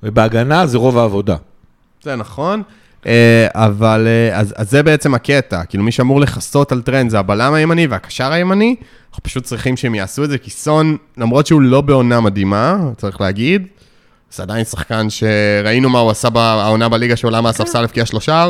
ובהגנה 0.04 0.68
זה 0.68 0.78
רוב 0.78 0.98
העבודה. 0.98 1.36
זה 2.04 2.16
נכון, 2.16 2.64
אבל 3.54 4.08
אה, 4.08 4.40
אז, 4.40 4.54
אז 4.58 4.72
זה 4.72 4.84
בעצם 4.84 5.14
הקטע, 5.14 5.64
כאילו 5.64 5.84
מי 5.84 5.92
שאמור 5.92 6.22
לכסות 6.22 6.72
על 6.72 6.82
טרנט 6.82 7.12
זה 7.12 7.20
הבלם 7.20 7.54
הימני 7.54 7.88
והקשר 7.88 8.32
הימני, 8.32 8.76
אנחנו 9.10 9.24
פשוט 9.24 9.44
צריכים 9.44 9.78
שהם 9.78 9.96
יעשו 9.96 10.24
את 10.24 10.30
זה, 10.30 10.38
כי 10.38 10.50
סון, 10.50 10.98
למרות 11.18 11.48
שהוא 11.48 11.62
לא 11.62 11.82
בעונה 11.82 12.20
מדהימה, 12.20 12.78
צריך 12.98 13.22
להגיד, 13.22 13.68
זה 14.32 14.44
עדיין 14.44 14.66
שחקן 14.66 15.08
שראינו 15.10 15.90
מה 15.90 16.00
הוא 16.00 16.12
עשה 16.12 16.30
בעונה 16.30 16.90
בליגה 16.90 17.16
שעולה 17.16 17.42
מהספסל 17.42 17.84
הבקיע 17.84 18.06
שלושה, 18.06 18.48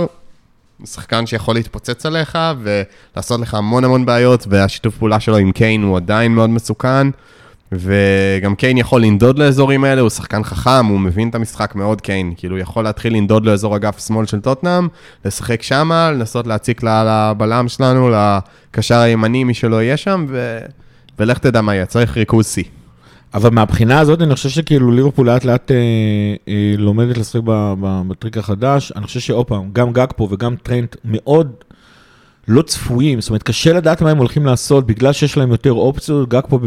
שחקן 0.86 1.26
שיכול 1.26 1.56
להתפוצץ 1.56 2.06
עליך 2.06 2.38
ולעשות 2.62 3.40
לך 3.40 3.54
המון 3.54 3.84
המון 3.84 4.06
בעיות, 4.06 4.46
והשיתוף 4.50 4.98
פעולה 4.98 5.20
שלו 5.20 5.38
עם 5.38 5.52
קיין 5.52 5.84
הוא 5.84 5.98
עדיין 5.98 6.36
מאוד 6.36 6.50
מסוכן. 6.50 7.08
וגם 7.72 8.56
קיין 8.56 8.78
יכול 8.78 9.02
לנדוד 9.02 9.40
לאזורים 9.40 9.84
האלה, 9.84 10.02
הוא 10.02 10.10
שחקן 10.10 10.44
חכם, 10.44 10.86
הוא 10.86 11.00
מבין 11.00 11.30
את 11.30 11.36
המשחק 11.36 11.76
מאוד 11.76 12.02
קיין, 12.02 12.34
כאילו 12.38 12.56
הוא 12.56 12.62
יכול 12.62 12.84
להתחיל 12.84 13.14
לנדוד 13.14 13.46
לאזור 13.46 13.76
אגף 13.76 14.08
שמאל 14.08 14.26
של 14.26 14.40
טוטנאם, 14.40 14.88
לשחק 15.26 15.62
שמה, 15.62 16.12
לנסות 16.12 16.48
להציק 16.48 16.84
לבלם 16.84 17.68
שלנו, 17.68 18.10
לקשר 18.10 18.98
הימני, 18.98 19.44
מי 19.44 19.54
שלא 19.54 19.84
יהיה 19.84 19.98
שם, 19.98 20.26
ו... 20.30 20.60
ולך 21.20 21.38
תדע 21.38 21.62
מה 21.62 21.76
יהיה, 21.76 21.86
צריך 21.86 22.18
ריכוז 22.18 22.48
שיא. 22.48 22.64
אבל 23.34 23.50
מהבחינה 23.50 24.00
הזאת, 24.00 24.22
אני 24.22 24.36
חושב 24.36 24.50
שכאילו 24.50 24.92
ליברפול 24.92 25.28
לאט 25.28 25.46
לאט 25.46 25.72
אה, 25.72 25.78
אה, 26.48 26.74
לומדת 26.78 27.18
לשחק 27.18 27.42
בטריק 28.08 28.38
החדש. 28.38 28.92
אני 28.96 29.06
חושב 29.06 29.20
שעוד 29.20 29.46
פעם, 29.46 29.70
גם 29.74 29.94
גג 29.94 30.08
פה 30.16 30.28
וגם 30.32 30.56
טרנט 30.56 30.96
מאוד 31.06 31.52
לא 32.50 32.62
צפויים, 32.62 33.22
זאת 33.22 33.30
אומרת, 33.30 33.44
קשה 33.44 33.74
לדעת 33.74 34.02
מה 34.02 34.12
הם 34.12 34.18
הולכים 34.18 34.46
לעשות, 34.46 34.88
בגלל 34.88 35.14
שיש 35.14 35.38
להם 35.38 35.52
יותר 35.52 35.74
אופציות, 35.74 36.30
גג 36.30 36.42
פה, 36.50 36.60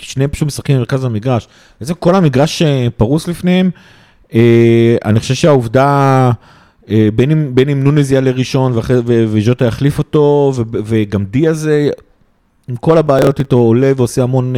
שניהם 0.00 0.30
פשוט 0.30 0.46
משחקים 0.46 0.76
במרכז 0.76 1.04
המגרש. 1.04 1.48
בעצם 1.80 1.94
כל 1.94 2.14
המגרש 2.14 2.62
אה, 2.62 2.88
פרוס 2.96 3.28
לפניהם. 3.28 3.70
אה, 4.34 4.96
אני 5.04 5.20
חושב 5.20 5.34
שהעובדה, 5.34 6.30
אה, 6.90 7.08
בין 7.14 7.30
אם, 7.30 7.54
בין 7.54 7.68
אם 7.68 7.84
נונז 7.84 8.12
יעלה 8.12 8.30
ראשון 8.30 8.72
וז'וטה 9.06 9.64
יחליף 9.64 9.98
אותו, 9.98 10.52
וגם 10.70 11.24
דיאז, 11.24 11.68
אה, 11.68 11.88
עם 12.68 12.76
כל 12.76 12.98
הבעיות 12.98 13.38
איתו, 13.38 13.56
עולה 13.56 13.92
ועושה 13.96 14.22
המון 14.22 14.54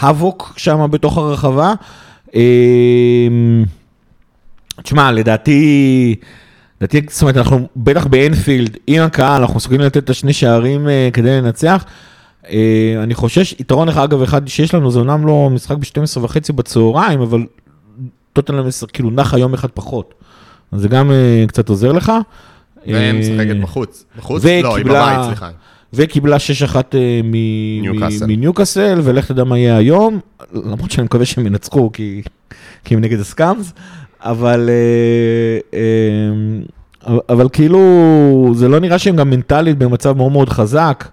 האבוק 0.00 0.54
שם 0.56 0.86
בתוך 0.90 1.18
הרחבה. 1.18 1.74
תשמע, 4.82 5.12
לדעתי, 5.12 6.14
לדעתי, 6.82 7.00
זאת 7.10 7.22
אומרת, 7.22 7.36
אנחנו 7.36 7.68
בטח 7.76 8.06
באנפילד, 8.06 8.76
עם 8.86 9.02
הקהל, 9.02 9.40
אנחנו 9.42 9.56
מסוגלים 9.56 9.80
לתת 9.80 9.96
את 9.96 10.10
השני 10.10 10.32
שערים 10.32 10.88
אה, 10.88 11.08
כדי 11.12 11.40
לנצח. 11.40 11.84
אה, 12.50 12.94
אני 13.02 13.14
חושש, 13.14 13.52
יתרון 13.60 13.88
אחד, 13.88 14.02
אגב, 14.02 14.22
אחד 14.22 14.48
שיש 14.48 14.74
לנו, 14.74 14.90
זה 14.90 14.98
אומנם 14.98 15.26
לא 15.26 15.50
משחק 15.50 15.76
ב-12 15.76 16.18
וחצי 16.22 16.52
בצהריים, 16.52 17.20
אבל 17.20 17.46
טוטנאם 18.32 18.64
כאילו 18.92 19.10
נחה 19.10 19.38
יום 19.38 19.54
אחד 19.54 19.68
פחות. 19.74 20.14
אז 20.72 20.80
זה 20.80 20.88
גם 20.88 21.10
אה, 21.10 21.44
קצת 21.48 21.68
עוזר 21.68 21.92
לך. 21.92 22.12
והם 22.86 22.94
אה, 23.16 23.20
משחקת 23.20 23.56
בחוץ. 23.62 24.04
בחוץ? 24.18 24.42
וקיבלה- 24.44 24.62
לא, 24.62 24.76
היא 24.76 24.84
בבית, 24.84 25.26
סליחה. 25.26 25.50
וקיבלה 25.92 26.36
6-1 26.36 26.40
אה, 26.94 27.20
מ- 27.24 27.82
ניוקאסל. 27.82 28.26
מ- 28.26 28.28
מניוקאסל, 28.28 29.00
ולך 29.04 29.32
תדע 29.32 29.44
מה 29.44 29.58
יהיה 29.58 29.76
היום, 29.76 30.18
למרות 30.52 30.90
שאני 30.90 31.04
מקווה 31.04 31.24
שהם 31.24 31.46
ינצחו, 31.46 31.90
כי, 31.92 32.22
כי 32.84 32.94
הם 32.94 33.00
נגד 33.00 33.20
הסקאמס, 33.20 33.72
אבל, 34.22 34.70
אה, 34.70 35.78
אה, 35.78 37.18
אבל 37.28 37.48
כאילו, 37.52 37.80
זה 38.54 38.68
לא 38.68 38.80
נראה 38.80 38.98
שהם 38.98 39.16
גם 39.16 39.30
מנטלית 39.30 39.78
במצב 39.78 40.16
מאוד 40.16 40.32
מאוד 40.32 40.48
חזק, 40.48 41.08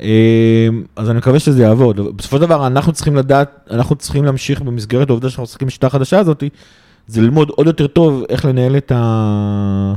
אה, 0.00 0.68
אז 0.96 1.10
אני 1.10 1.18
מקווה 1.18 1.38
שזה 1.38 1.62
יעבוד. 1.62 2.16
בסופו 2.16 2.36
של 2.36 2.42
דבר, 2.42 2.66
אנחנו 2.66 2.92
צריכים 2.92 3.16
לדעת, 3.16 3.50
אנחנו 3.70 3.96
צריכים 3.96 4.24
להמשיך 4.24 4.60
במסגרת 4.60 5.10
העובדה 5.10 5.28
שאנחנו 5.28 5.42
משחקים 5.42 5.68
בשיטה 5.68 5.86
החדשה 5.86 6.18
הזאת, 6.18 6.44
זה 7.06 7.20
ללמוד 7.20 7.48
עוד 7.48 7.66
יותר 7.66 7.86
טוב 7.86 8.22
איך 8.28 8.44
לנהל 8.44 8.76
את 8.76 8.92
ה... 8.94 9.94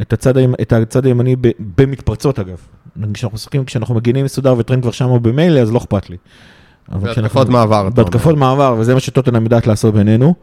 את 0.00 0.12
הצד, 0.12 0.36
הימ- 0.36 0.54
את 0.62 0.72
הצד 0.72 1.06
הימני 1.06 1.36
ב- 1.40 1.50
במתפרצות 1.78 2.38
אגב. 2.38 2.56
כשאנחנו 3.14 3.34
משחקים, 3.34 3.64
כשאנחנו 3.64 3.94
מגינים 3.94 4.24
מסודר 4.24 4.54
וטרנד 4.58 4.82
כבר 4.82 4.90
שם 4.90 5.22
במילא, 5.22 5.60
אז 5.60 5.72
לא 5.72 5.78
אכפת 5.78 6.10
לי. 6.10 6.16
בהתקפות 6.88 7.48
מעבר. 7.48 7.88
בהתקפות 7.90 8.36
מעבר, 8.36 8.76
וזה 8.78 8.94
מה 8.94 9.00
שטוטנאם 9.00 9.44
יודעת 9.44 9.66
לעשות 9.66 9.94
בינינו. 9.94 10.34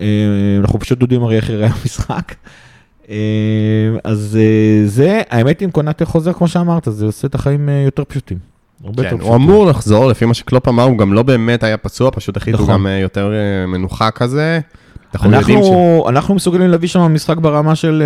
אה, 0.00 0.06
אנחנו 0.60 0.78
פשוט 0.78 1.00
יודעים 1.02 1.22
הרי 1.22 1.36
איך 1.36 1.50
יראה 1.50 1.68
המשחק. 1.80 2.34
אה, 3.10 3.16
אז 4.04 4.38
אה, 4.40 4.86
זה, 4.86 5.22
האמת 5.30 5.62
אם 5.62 5.70
קונאטה 5.70 6.04
חוזר 6.04 6.32
כמו 6.32 6.48
שאמרת, 6.48 6.88
זה 6.90 7.06
עושה 7.06 7.28
את 7.28 7.34
החיים 7.34 7.68
יותר 7.84 8.04
פשוטים. 8.04 8.38
כן, 8.96 9.16
הוא 9.20 9.34
אמור 9.34 9.66
לחזור, 9.66 10.06
לפי 10.06 10.24
מה 10.24 10.34
שקלופ 10.34 10.68
אמר, 10.68 10.82
הוא 10.82 10.98
גם 10.98 11.12
לא 11.12 11.22
באמת 11.22 11.62
היה 11.62 11.76
פצוע, 11.76 12.10
פשוט 12.10 12.36
החליטו 12.36 12.62
נכון. 12.62 12.74
גם 12.74 12.86
יותר 13.02 13.32
מנוחה 13.68 14.10
כזה. 14.10 14.60
אנחנו 16.08 16.34
מסוגלים 16.34 16.68
להביא 16.68 16.88
שם 16.88 17.14
משחק 17.14 17.36
ברמה 17.36 17.74
של, 17.74 18.02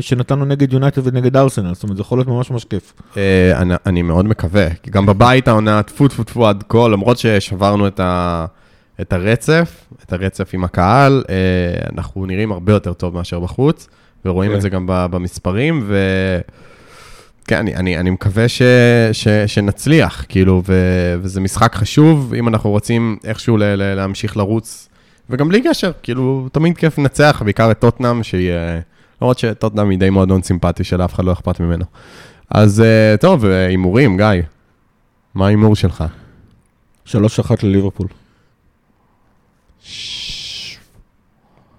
שנתנו 0.00 0.44
נגד 0.44 0.72
יונייטד 0.72 1.02
ונגד 1.04 1.36
ארסנל, 1.36 1.74
זאת 1.74 1.82
אומרת 1.82 1.96
זה 1.96 2.00
יכול 2.00 2.18
להיות 2.18 2.28
ממש 2.28 2.50
ממש 2.50 2.64
כיף. 2.64 2.92
אני 3.86 4.02
מאוד 4.02 4.24
מקווה, 4.24 4.70
כי 4.82 4.90
גם 4.90 5.06
בבית 5.06 5.48
העונה 5.48 5.82
טפו 5.82 6.08
טפו 6.08 6.24
טפו 6.24 6.46
עד 6.46 6.64
כה, 6.68 6.88
למרות 6.88 7.18
ששברנו 7.18 7.86
את, 7.86 8.00
ה, 8.00 8.46
את 9.00 9.12
הרצף, 9.12 9.84
את 10.04 10.12
הרצף 10.12 10.50
עם 10.54 10.64
הקהל, 10.64 11.24
אה, 11.28 11.34
אנחנו 11.92 12.26
נראים 12.26 12.52
הרבה 12.52 12.72
יותר 12.72 12.92
טוב 12.92 13.14
מאשר 13.14 13.40
בחוץ, 13.40 13.88
ורואים 14.24 14.50
כן. 14.50 14.56
את 14.56 14.62
זה 14.62 14.68
גם 14.68 14.86
ב- 14.86 15.06
במספרים, 15.10 15.84
ו... 15.86 15.98
כן, 17.46 17.56
אני, 17.56 17.76
אני, 17.76 17.98
אני 17.98 18.10
מקווה 18.10 18.48
ש, 18.48 18.62
ש, 19.12 19.28
שנצליח, 19.28 20.24
כאילו, 20.28 20.62
ו, 20.66 20.74
וזה 21.22 21.40
משחק 21.40 21.74
חשוב, 21.74 22.34
אם 22.34 22.48
אנחנו 22.48 22.70
רוצים 22.70 23.16
איכשהו 23.24 23.56
ל, 23.56 23.62
ל, 23.62 23.94
להמשיך 23.94 24.36
לרוץ, 24.36 24.88
וגם 25.30 25.48
בלי 25.48 25.62
קשר, 25.62 25.92
כאילו, 26.02 26.48
תמיד 26.52 26.78
כיף 26.78 26.98
לנצח, 26.98 27.42
בעיקר 27.44 27.70
את 27.70 27.78
טוטנאם, 27.78 28.22
שהיא, 28.22 28.50
אה, 28.50 28.80
למרות 29.22 29.38
שטוטנאם 29.38 29.90
היא 29.90 29.98
די 29.98 30.10
מועדון 30.10 30.42
סימפטי 30.42 30.84
שלאף 30.84 31.14
אחד 31.14 31.24
לא 31.24 31.32
אכפת 31.32 31.60
ממנו. 31.60 31.84
אז 32.50 32.80
אה, 32.80 33.16
טוב, 33.20 33.44
הימורים, 33.44 34.16
גיא, 34.16 34.42
מה 35.34 35.46
ההימור 35.46 35.76
שלך? 35.76 36.04
שלוש 37.04 37.38
אחת 37.38 37.62
לליברפול. 37.62 38.06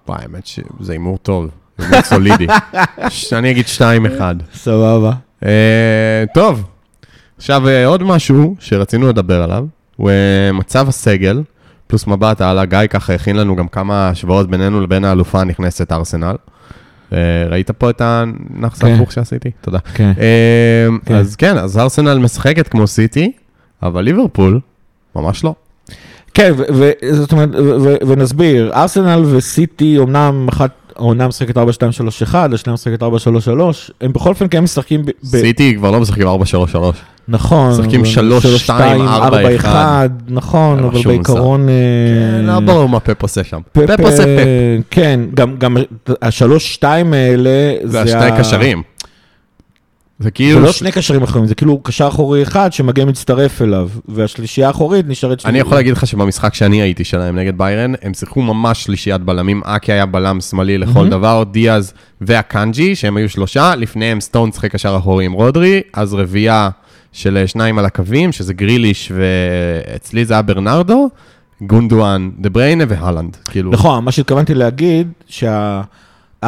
וואי, 0.08 0.22
האמת 0.22 0.46
שזה 0.46 0.92
הימור 0.92 1.18
טוב. 1.18 1.50
מאוד 1.90 2.04
סולידי. 2.04 2.48
אני 3.38 3.52
אגיד 3.52 3.66
2-1. 3.78 3.82
סבבה. 4.54 5.12
אה, 5.46 6.24
טוב, 6.34 6.64
עכשיו 7.38 7.68
אה, 7.68 7.86
עוד 7.86 8.04
משהו 8.04 8.56
שרצינו 8.60 9.08
לדבר 9.08 9.44
עליו, 9.44 9.66
הוא 9.96 10.10
אה, 10.10 10.52
מצב 10.54 10.88
הסגל, 10.90 11.42
פלוס 11.88 12.08
מבט 12.08 12.42
הלאה, 12.42 12.66
גיא 12.66 12.88
ככה 12.90 13.14
הכין 13.14 13.36
לנו 13.36 13.56
גם 13.56 13.68
כמה 13.68 14.10
השוואות 14.10 14.50
בינינו 14.50 14.82
לבין 14.82 15.06
האלופה 15.06 15.42
הנכנסת 15.42 15.92
ארסנל. 15.92 16.36
ראית 17.50 17.72
פה 17.72 17.90
את 17.90 18.02
הנחס 18.02 18.82
כן. 18.82 18.88
ההפוך 18.88 19.12
שעשיתי? 19.12 19.52
תודה. 19.62 19.80
כן. 19.80 20.12
כן. 21.06 21.16
אז 21.16 21.36
כן, 21.36 21.58
אז 21.58 21.78
ארסנל 21.78 22.18
משחקת 22.18 22.68
כמו 22.68 22.88
סיטי, 22.88 23.32
אבל 23.84 24.02
ליברפול, 24.02 24.60
ממש 25.16 25.44
לא. 25.44 25.56
כן, 26.40 26.54
ו- 26.58 26.64
ו- 26.74 26.92
זאת 27.12 27.32
אומרת, 27.32 27.50
ונסביר, 28.08 28.72
ארסנל 28.74 29.24
וסיטי, 29.26 29.98
אמנם 30.00 30.48
אחת, 30.50 30.72
העונה 30.96 31.28
משחקת 31.28 31.58
4-2-3-1, 31.58 31.62
השנייה 32.54 32.74
משחקת 32.74 33.04
4-3-3, 33.04 33.06
הם 34.02 34.14
בכל 34.14 34.30
אופן 34.30 34.46
כן 34.52 34.60
משחקים 34.60 35.06
ב... 35.06 35.10
סיטי 35.26 35.76
כבר 35.76 35.92
לא 35.92 36.00
משחקים 36.00 36.28
4-3-3. 36.28 36.30
נכון. 37.28 37.72
משחקים 37.72 38.00
אבל 38.00 38.10
3, 38.10 38.46
2, 38.46 39.02
4, 39.02 39.56
1. 39.56 40.10
נכון, 40.28 40.80
אבל 40.80 41.00
בעיקרון... 41.06 41.70
אה, 41.70 41.74
כן, 42.40 42.46
לא 42.46 42.60
ברור 42.60 42.90
מה 42.90 43.00
פפ 43.00 43.22
עושה 43.22 43.44
שם. 43.44 43.60
פפ, 43.72 44.00
עושה 44.00 44.24
פפ. 44.24 44.84
כן, 44.92 45.20
גם, 45.34 45.56
גם 45.58 45.78
השלוש-שתיים 46.22 47.14
האלה, 47.14 47.74
זה 47.84 48.02
השני 48.02 48.40
קשרים. 48.40 48.84
זה 50.20 50.24
זה 50.24 50.32
כאילו... 50.32 50.60
לא 50.60 50.72
שני 50.72 50.92
קשרים 50.92 51.24
אחרים, 51.24 51.46
זה 51.46 51.56
כאילו 51.56 51.84
קשר 51.84 52.08
אחורי 52.08 52.44
אחד 52.44 52.74
שמגן 52.74 53.10
מצטרף 53.10 53.62
אליו, 53.62 53.90
והשלישייה 54.08 54.68
האחורית 54.68 55.06
נשארת... 55.08 55.46
אני 55.46 55.60
יכול 55.60 55.78
להגיד 55.78 55.94
לך 55.94 56.08
שבמשחק 56.08 56.54
שאני 56.54 56.82
הייתי 56.82 57.04
שלהם 57.04 57.36
נגד 57.36 57.58
ביירן, 57.58 57.94
הם 58.02 58.14
שיחקו 58.14 58.42
ממש 58.42 58.84
שלישיית 58.84 59.22
בלמים, 59.22 59.62
אקי 59.66 59.92
היה 59.92 60.06
בלם 60.06 60.42
שמאלי 60.42 60.78
לכל. 60.78 61.10
דבר, 61.10 61.44
דיאז 61.52 61.94
ואקאנג'י, 62.22 62.96
שהם 62.96 63.18
היו 63.18 63.30
שלושה, 63.30 63.76
לפניהם 63.76 64.22
סטונס 64.22 64.52
שיחק 64.52 64.72
קשר 64.72 64.98
אחורי 64.98 65.26
עם 65.26 65.32
רודרי, 65.32 65.82
אז 65.94 66.14
רביעייה 66.14 66.70
של 67.12 67.38
אה, 67.38 67.48
שניים 67.48 67.80
על 67.80 67.86
הקווים, 67.86 68.32
שזה 68.32 68.54
גריליש, 68.54 69.12
ואצלי 69.16 70.26
זה 70.26 70.34
היה 70.34 70.42
ברנרדו, 70.42 71.10
גונדואן, 71.62 72.30
דה 72.38 72.50
בריינה 72.50 72.84
והלנד. 72.88 73.38
כאילו, 73.52 73.72
נכון, 73.72 74.04
מה 74.04 74.12
שהתכוונתי 74.12 74.54
להגיד, 74.54 75.08
שה... 75.28 75.82
4-1 76.46 76.48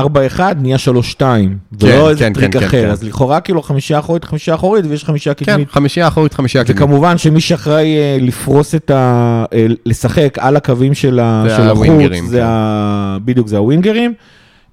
נהיה 0.57 0.77
3-2, 0.77 1.19
כן, 1.19 1.47
ולא 1.81 2.09
איזה 2.09 2.19
כן, 2.19 2.33
טריק 2.33 2.53
כן, 2.57 2.63
אחר, 2.63 2.81
כן. 2.85 2.89
אז 2.89 3.03
לכאורה 3.03 3.39
כאילו 3.39 3.61
חמישייה 3.61 3.99
אחורית, 3.99 4.23
חמישייה 4.25 4.55
אחורית, 4.55 4.85
ויש 4.89 5.03
חמישייה 5.05 5.35
כן, 5.35 5.45
קדמית. 5.45 5.71
חמישייה 5.71 6.07
אחורית, 6.07 6.33
חמישייה 6.33 6.63
קדמית. 6.63 6.77
וכמובן 6.81 7.17
שמי 7.17 7.41
שאחראי 7.41 7.97
אה, 7.97 8.17
לפרוס 8.21 8.75
את 8.75 8.91
ה... 8.91 9.45
אה, 9.53 9.65
לשחק 9.85 10.37
על 10.39 10.55
הקווים 10.55 10.93
של 10.93 11.19
ה- 11.19 11.43
זה 11.47 11.55
של 11.55 11.69
החוץ, 11.69 11.87
זה 12.27 12.37
כן. 12.37 12.43
ה... 12.45 13.17
בדיוק, 13.25 13.47
זה 13.47 13.57
הווינגרים. 13.57 14.13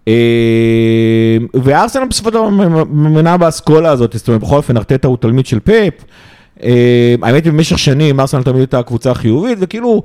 אה, 0.08 0.12
וארסנל 1.54 2.04
בסופו 2.10 2.28
של 2.28 2.34
דבר 2.34 2.48
ממנה 2.90 3.36
באסכולה 3.36 3.90
הזאת, 3.90 4.12
זאת 4.16 4.28
אומרת, 4.28 4.40
בכל 4.40 4.56
אופן, 4.56 4.76
ארטטה 4.76 5.08
הוא 5.08 5.16
תלמיד 5.20 5.46
של 5.46 5.60
פאפ. 5.60 5.92
אה, 6.62 7.14
האמת 7.22 7.44
היא, 7.44 7.52
במשך 7.52 7.78
שנים 7.78 8.20
ארסנל 8.20 8.42
תמיד 8.42 8.56
הייתה 8.58 8.78
הקבוצה 8.78 9.10
החיובית, 9.10 9.58
וכאילו, 9.60 10.02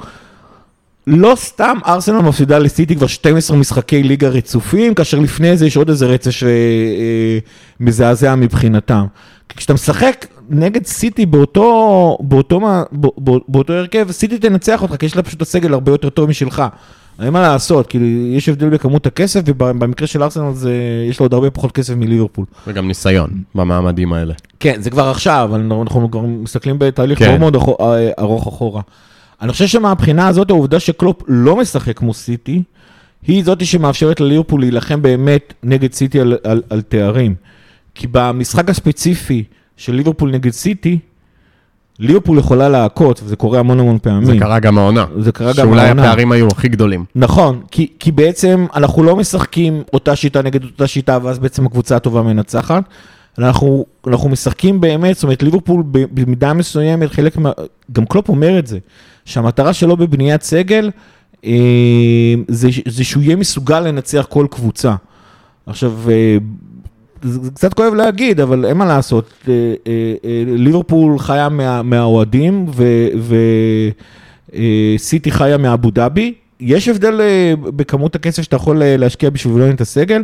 לא 1.07 1.33
סתם 1.35 1.77
ארסנל 1.87 2.19
מפסידה 2.19 2.59
לסיטי 2.59 2.95
כבר 2.95 3.07
12 3.07 3.57
משחקי 3.57 4.03
ליגה 4.03 4.27
רצופים, 4.29 4.93
כאשר 4.93 5.19
לפני 5.19 5.57
זה 5.57 5.67
יש 5.67 5.77
עוד 5.77 5.89
איזה 5.89 6.05
רצף 6.05 6.31
שמזעזע 7.79 8.35
מבחינתם. 8.35 9.05
כי 9.49 9.57
כשאתה 9.57 9.73
משחק 9.73 10.25
נגד 10.49 10.85
סיטי 10.85 11.25
באותו, 11.25 12.17
באותו, 12.21 12.59
מה- 12.59 12.83
בא- 12.91 13.09
באותו 13.47 13.73
הרכב, 13.73 14.07
סיטי 14.11 14.37
תנצח 14.39 14.81
אותך, 14.81 14.95
כי 14.95 15.05
יש 15.05 15.15
לה 15.15 15.23
פשוט 15.23 15.41
הסגל 15.41 15.73
הרבה 15.73 15.91
יותר 15.91 16.09
טוב 16.09 16.29
משלך. 16.29 16.63
אין 17.21 17.33
מה 17.33 17.41
לעשות, 17.41 17.87
כאילו, 17.87 18.05
יש 18.37 18.49
הבדל 18.49 18.69
בכמות 18.69 19.05
הכסף, 19.05 19.41
ובמקרה 19.45 20.07
של 20.07 20.23
ארסנל 20.23 20.53
זה, 20.53 20.73
יש 21.09 21.19
לו 21.19 21.23
עוד 21.25 21.33
הרבה 21.33 21.49
פחות 21.49 21.71
כסף 21.71 21.93
מליברפול. 21.95 22.45
וגם 22.67 22.87
ניסיון 22.87 23.29
במעמדים 23.55 24.13
האלה. 24.13 24.33
כן, 24.59 24.81
זה 24.81 24.89
כבר 24.89 25.07
עכשיו, 25.09 25.51
אנחנו 25.55 26.11
כבר 26.11 26.21
מסתכלים 26.21 26.75
בתהליך 26.79 27.19
כן. 27.19 27.27
מאוד 27.27 27.39
מאוד 27.39 27.55
אחו- 27.55 27.77
אה, 27.79 28.11
ארוך 28.19 28.47
אחורה. 28.47 28.81
אני 29.43 29.51
חושב 29.51 29.67
שמהבחינה 29.67 30.27
הזאת, 30.27 30.49
העובדה 30.49 30.79
שקלופ 30.79 31.21
לא 31.27 31.55
משחק 31.55 31.97
כמו 31.97 32.13
סיטי, 32.13 32.63
היא 33.27 33.43
זאתי 33.43 33.65
שמאפשרת 33.65 34.19
לליברפול 34.19 34.61
להילחם 34.61 35.01
באמת 35.01 35.53
נגד 35.63 35.93
סיטי 35.93 36.19
על, 36.19 36.37
על, 36.43 36.61
על 36.69 36.81
תארים. 36.81 37.35
כי 37.95 38.07
במשחק 38.11 38.69
הספציפי 38.69 39.43
של 39.77 39.93
ליברפול 39.95 40.31
נגד 40.31 40.51
סיטי, 40.51 40.99
ליברפול 41.99 42.37
יכולה 42.37 42.69
להכות, 42.69 43.21
וזה 43.23 43.35
קורה 43.35 43.59
המון 43.59 43.79
המון 43.79 43.97
פעמים. 44.01 44.25
זה 44.25 44.39
קרה 44.39 44.59
גם 44.59 44.77
העונה. 44.77 45.05
זה 45.19 45.31
קרה 45.31 45.51
גם 45.57 45.67
שאולי 45.67 45.81
העונה. 45.81 46.01
הפערים 46.01 46.31
היו 46.31 46.47
הכי 46.47 46.67
גדולים. 46.67 47.05
נכון, 47.15 47.61
כי, 47.71 47.87
כי 47.99 48.11
בעצם 48.11 48.65
אנחנו 48.75 49.03
לא 49.03 49.15
משחקים 49.15 49.83
אותה 49.93 50.15
שיטה 50.15 50.41
נגד 50.41 50.63
אותה 50.63 50.87
שיטה, 50.87 51.17
ואז 51.23 51.39
בעצם 51.39 51.65
הקבוצה 51.65 51.95
הטובה 51.95 52.21
מנצחת. 52.21 52.83
אנחנו, 53.37 53.85
אנחנו 54.07 54.29
משחקים 54.29 54.81
באמת, 54.81 55.15
זאת 55.15 55.23
אומרת, 55.23 55.43
ליברפול 55.43 55.83
במידה 55.87 56.53
מסוימת, 56.53 57.11
חלק 57.11 57.37
מה... 57.37 57.51
גם 57.91 58.05
קלופ 58.05 58.29
אומר 58.29 58.59
את 58.59 58.67
זה, 58.67 58.79
שהמטרה 59.25 59.73
שלו 59.73 59.97
בבניית 59.97 60.43
סגל, 60.43 60.91
אה, 61.45 61.51
זה, 62.47 62.69
זה 62.87 63.03
שהוא 63.03 63.23
יהיה 63.23 63.35
מסוגל 63.35 63.79
לנצח 63.79 64.25
כל 64.29 64.47
קבוצה. 64.51 64.95
עכשיו, 65.65 65.93
אה, 66.09 66.37
זה 67.23 67.51
קצת 67.51 67.73
כואב 67.73 67.93
להגיד, 67.93 68.39
אבל 68.39 68.65
אין 68.65 68.77
מה 68.77 68.85
לעשות. 68.85 69.29
אה, 69.47 69.53
אה, 69.87 70.13
אה, 70.25 70.43
ליברפול 70.47 71.19
חיה 71.19 71.49
מה, 71.49 71.81
מהאוהדים, 71.81 72.65
וסיטי 74.95 75.31
חיה 75.31 75.57
מאבו 75.57 75.91
דאבי. 75.91 76.33
יש 76.59 76.87
הבדל 76.87 77.21
אה, 77.21 77.53
בכמות 77.57 78.15
הכסף 78.15 78.43
שאתה 78.43 78.55
יכול 78.55 78.83
אה, 78.83 78.97
להשקיע 78.97 79.29
בשביל 79.29 79.53
לבנות 79.53 79.75
את 79.75 79.81
הסגל, 79.81 80.21
אה, 80.21 80.23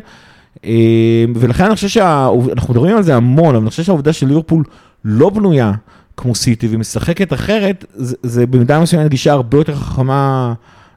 ולכן 1.35 1.65
אני 1.65 1.75
חושב 1.75 1.87
שאנחנו 1.87 2.73
מדברים 2.73 2.97
על 2.97 3.03
זה 3.03 3.15
המון, 3.15 3.55
אבל 3.55 3.63
אני 3.63 3.69
חושב 3.69 3.83
שהעובדה 3.83 4.13
של 4.13 4.27
ליברפול 4.27 4.63
לא 5.05 5.29
בנויה 5.29 5.71
כמו 6.17 6.35
סיטי 6.35 6.67
ומשחקת 6.71 7.33
אחרת, 7.33 7.85
זה, 7.93 8.15
זה 8.23 8.47
במידה 8.47 8.79
מסוימת 8.79 9.09
גישה 9.09 9.31
הרבה 9.31 9.57
יותר 9.57 9.75
חכמה 9.75 10.53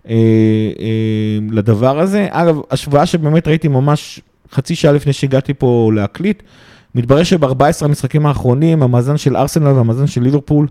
אה, 0.08 0.14
אה, 0.80 1.38
לדבר 1.50 1.98
הזה. 2.00 2.26
אגב, 2.30 2.60
השוואה 2.70 3.06
שבאמת 3.06 3.48
ראיתי 3.48 3.68
ממש 3.68 4.20
חצי 4.52 4.74
שעה 4.74 4.92
לפני 4.92 5.12
שהגעתי 5.12 5.54
פה 5.54 5.90
להקליט, 5.94 6.42
מתברר 6.94 7.22
שב-14 7.22 7.84
המשחקים 7.84 8.26
האחרונים, 8.26 8.82
המאזן 8.82 9.16
של 9.16 9.36
ארסנל 9.36 9.68
והמאזן 9.68 10.06
של 10.06 10.22
ליברפול 10.22 10.66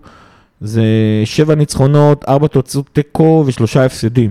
זה 0.60 0.82
שבע 1.24 1.54
ניצחונות, 1.54 2.24
ארבע 2.28 2.46
תוצאות 2.46 2.88
תיקו 2.92 3.44
ושלושה 3.46 3.84
הפסדים. 3.84 4.30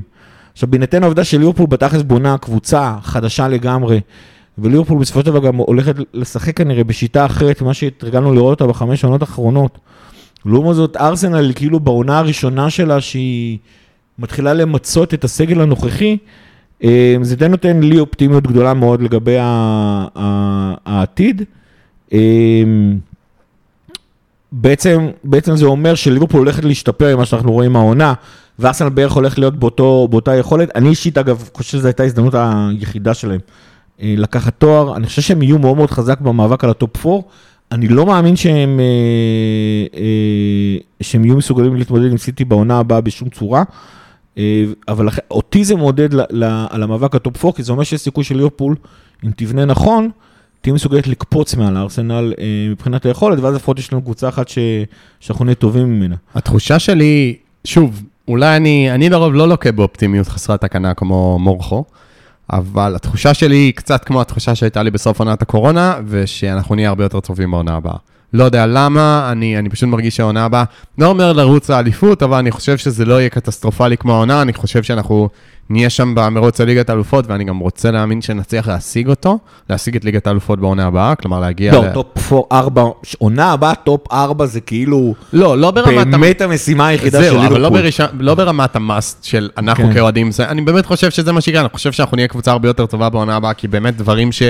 עכשיו, 0.54 0.72
בהינתן 0.72 1.04
העובדה 1.04 1.24
שליברפול 1.24 1.66
בתכלס 1.66 2.02
בונה 2.02 2.38
קבוצה 2.38 2.96
חדשה 3.02 3.48
לגמרי, 3.48 4.00
וליברפול 4.62 5.00
בסופו 5.00 5.20
של 5.20 5.26
דבר 5.26 5.40
גם 5.40 5.56
הולכת 5.56 5.96
לשחק 6.14 6.58
כנראה 6.58 6.84
בשיטה 6.84 7.26
אחרת 7.26 7.62
ממה 7.62 7.74
שהתרגלנו 7.74 8.34
לראות 8.34 8.62
אותה 8.62 8.72
בחמש 8.72 9.04
עונות 9.04 9.22
האחרונות. 9.22 9.78
לעומת 10.46 10.76
זאת, 10.76 10.98
ארסנל 10.98 11.52
כאילו 11.56 11.80
בעונה 11.80 12.20
הראשונה 12.20 12.70
שלה, 12.70 13.02
שהיא 13.02 13.58
מתחילה 14.20 14.54
למצות 14.54 15.14
את 15.14 15.24
הסגל 15.24 15.62
הנוכחי, 15.62 16.18
אה, 16.84 17.16
זה 17.22 17.36
די 17.36 17.48
נותן 17.48 17.80
לי 17.80 18.00
אופטימיות 18.00 18.48
גדולה 18.48 18.74
מאוד 18.74 19.02
לגבי 19.02 19.36
העתיד. 20.86 21.42
אה, 22.14 22.64
בעצם, 24.52 25.08
בעצם 25.24 25.56
זה 25.56 25.66
אומר 25.66 25.96
שליברפול 25.96 26.40
הולכת 26.40 26.64
להשתפר 26.64 27.16
ממה 27.16 27.26
שאנחנו 27.26 27.52
רואים 27.52 27.76
העונה, 27.76 28.14
וארסנל 28.60 28.90
בערך 28.90 29.12
הולך 29.12 29.40
להיות 29.40 29.60
באותו, 29.60 30.08
באותה 30.12 30.36
יכולת. 30.36 30.70
אני 30.76 30.90
אישית, 30.90 31.18
אגב, 31.18 31.50
חושב 31.54 31.72
שזו 31.72 31.88
הייתה 31.88 32.04
ההזדמנות 32.04 32.34
היחידה 32.38 33.14
שלהם 33.14 33.40
לקחת 34.02 34.54
תואר. 34.58 34.96
אני 34.96 35.08
חושב 35.08 35.22
שהם 35.22 35.42
יהיו 35.42 35.60
מאוד 35.60 35.78
מאוד 35.78 35.92
חזק 35.92 36.22
במאבק 36.22 36.64
על 36.64 36.70
ה 36.70 36.79
top 36.79 37.06
4. 37.06 37.22
אני 37.72 37.88
לא 37.88 38.06
מאמין 38.06 38.36
שהם, 38.36 38.80
אה, 38.80 40.00
אה, 40.00 40.78
שהם 41.02 41.26
יהיו 41.26 41.38
מסוגלים 41.38 41.76
להתמודד 41.76 42.12
עם 42.12 42.18
סיטי 42.18 42.46
בעונה 42.46 42.80
הבאה 42.80 43.02
בשום 43.02 43.30
צורה. 43.30 43.64
אה, 44.38 44.64
אבל 44.88 45.08
אותי 45.32 45.66
זה 45.66 45.76
מעודד 45.76 46.14
על 46.70 46.84
המאבק 46.84 47.16
הטופ 47.16 47.46
4, 47.46 47.56
כי 47.56 47.64
זה 47.64 47.72
אומר 47.72 47.84
שיש 47.84 48.02
סיכוי 48.02 48.24
של 48.24 48.36
ליברפול, 48.36 48.76
אם 49.26 49.32
תבנה 49.36 49.66
נכון, 49.66 50.10
תהיה 50.62 50.74
מסוגלת 50.74 51.08
לקפוץ 51.08 51.56
מעל 51.56 51.78
הארסנל 51.78 52.34
אה, 52.40 52.46
מבחינת 52.72 53.06
היכולת, 53.06 53.40
ואז 53.40 53.56
לפחות 53.56 53.80
יש 53.80 53.94
לנו 53.94 54.02
קבוצה 54.02 54.30
אחת 54.30 54.48
ש... 54.48 54.58
שאנחנו 55.20 55.46
נהיה 55.46 55.56
טובים 55.56 56.00
ממנה. 56.00 56.16
התחושה 56.36 56.80
שלי, 56.80 57.36
שוב, 57.64 58.04
אולי 58.28 58.58
אני, 58.58 58.92
אני 58.92 59.10
לרוב 59.10 59.34
לא 59.34 59.48
לוקה 59.48 59.72
באופטימיות 59.72 60.28
חסרת 60.28 60.62
תקנה 60.62 60.94
כמו 60.94 61.40
מורכו, 61.40 61.84
אבל 62.50 62.96
התחושה 62.96 63.34
שלי 63.34 63.56
היא 63.56 63.74
קצת 63.74 64.04
כמו 64.04 64.22
התחושה 64.22 64.56
שהייתה 64.56 64.84
לי 64.84 64.92
בסוף 64.92 65.20
עונת 65.20 65.42
הקורונה, 65.42 65.96
ושאנחנו 66.08 66.76
נהיה 66.76 66.90
הרבה 66.90 67.04
יותר 67.04 67.20
טובים 67.20 67.52
בעונה 67.52 67.76
הבאה. 67.76 67.96
לא 68.34 68.44
יודע 68.44 68.66
למה, 68.66 69.30
אני, 69.32 69.58
אני 69.60 69.70
פשוט 69.70 69.90
מרגיש 69.90 70.16
שהעונה 70.16 70.46
הבאה, 70.46 70.64
לא 70.98 71.08
אומר 71.08 71.34
לרוץ 71.34 71.70
לאליפות, 71.70 72.24
אבל 72.24 72.38
אני 72.38 72.52
חושב 72.52 72.78
שזה 72.78 73.06
לא 73.06 73.20
יהיה 73.20 73.30
קטסטרופלי 73.30 73.98
כמו 73.98 74.14
העונה, 74.14 74.42
אני 74.42 74.54
חושב 74.54 74.84
שאנחנו 74.84 75.30
נהיה 75.72 75.90
שם 75.90 76.16
במרוץ 76.16 76.62
לליגת 76.62 76.90
האלופות, 76.90 77.26
ואני 77.28 77.44
גם 77.44 77.58
רוצה 77.58 77.92
להאמין 77.92 78.22
שנצליח 78.22 78.68
להשיג 78.68 79.08
אותו, 79.08 79.40
להשיג 79.70 79.96
את 79.96 80.06
ליגת 80.06 80.28
האלופות 80.28 80.60
בעונה 80.60 80.86
הבאה, 80.86 81.16
כלומר 81.16 81.40
להגיע... 81.40 81.74
לא, 81.74 81.86
ל... 81.86 81.94
טופ 81.94 82.34
4, 82.52 82.84
עונה 83.18 83.52
הבאה 83.52 83.76
טופ 83.76 84.12
4 84.12 84.46
זה 84.46 84.62
כאילו 84.62 85.14
לא, 85.34 85.58
לא 85.58 85.72
ברמת... 85.72 86.08
באמת 86.08 86.42
המשימה 86.42 86.88
היחידה 86.88 87.24
של 87.24 87.30
זהו, 87.30 87.46
אבל 87.46 87.62
לא. 87.62 87.70
בראש... 87.70 88.02
לא 88.20 88.36
ברמת 88.36 88.76
ה 88.76 88.85
must 88.85 89.24
של 89.24 89.50
אנחנו 89.58 89.88
כן. 89.88 89.94
כאוהדים, 89.94 90.30
אני 90.40 90.62
באמת 90.62 90.86
חושב 90.86 91.10
שזה 91.10 91.32
מה 91.32 91.42
שיקרה, 91.42 91.62
אני 91.62 91.70
חושב 91.70 91.92
שאנחנו 91.92 92.16
נהיה 92.16 92.28
קבוצה 92.28 92.52
הרבה 92.52 92.70
יותר 92.70 92.86
טובה 92.86 93.10
בעונה 93.10 93.36
הבאה, 93.36 93.54
כי 93.54 93.68
באמת 93.68 93.98
דברים 93.98 94.32
ש... 94.32 94.44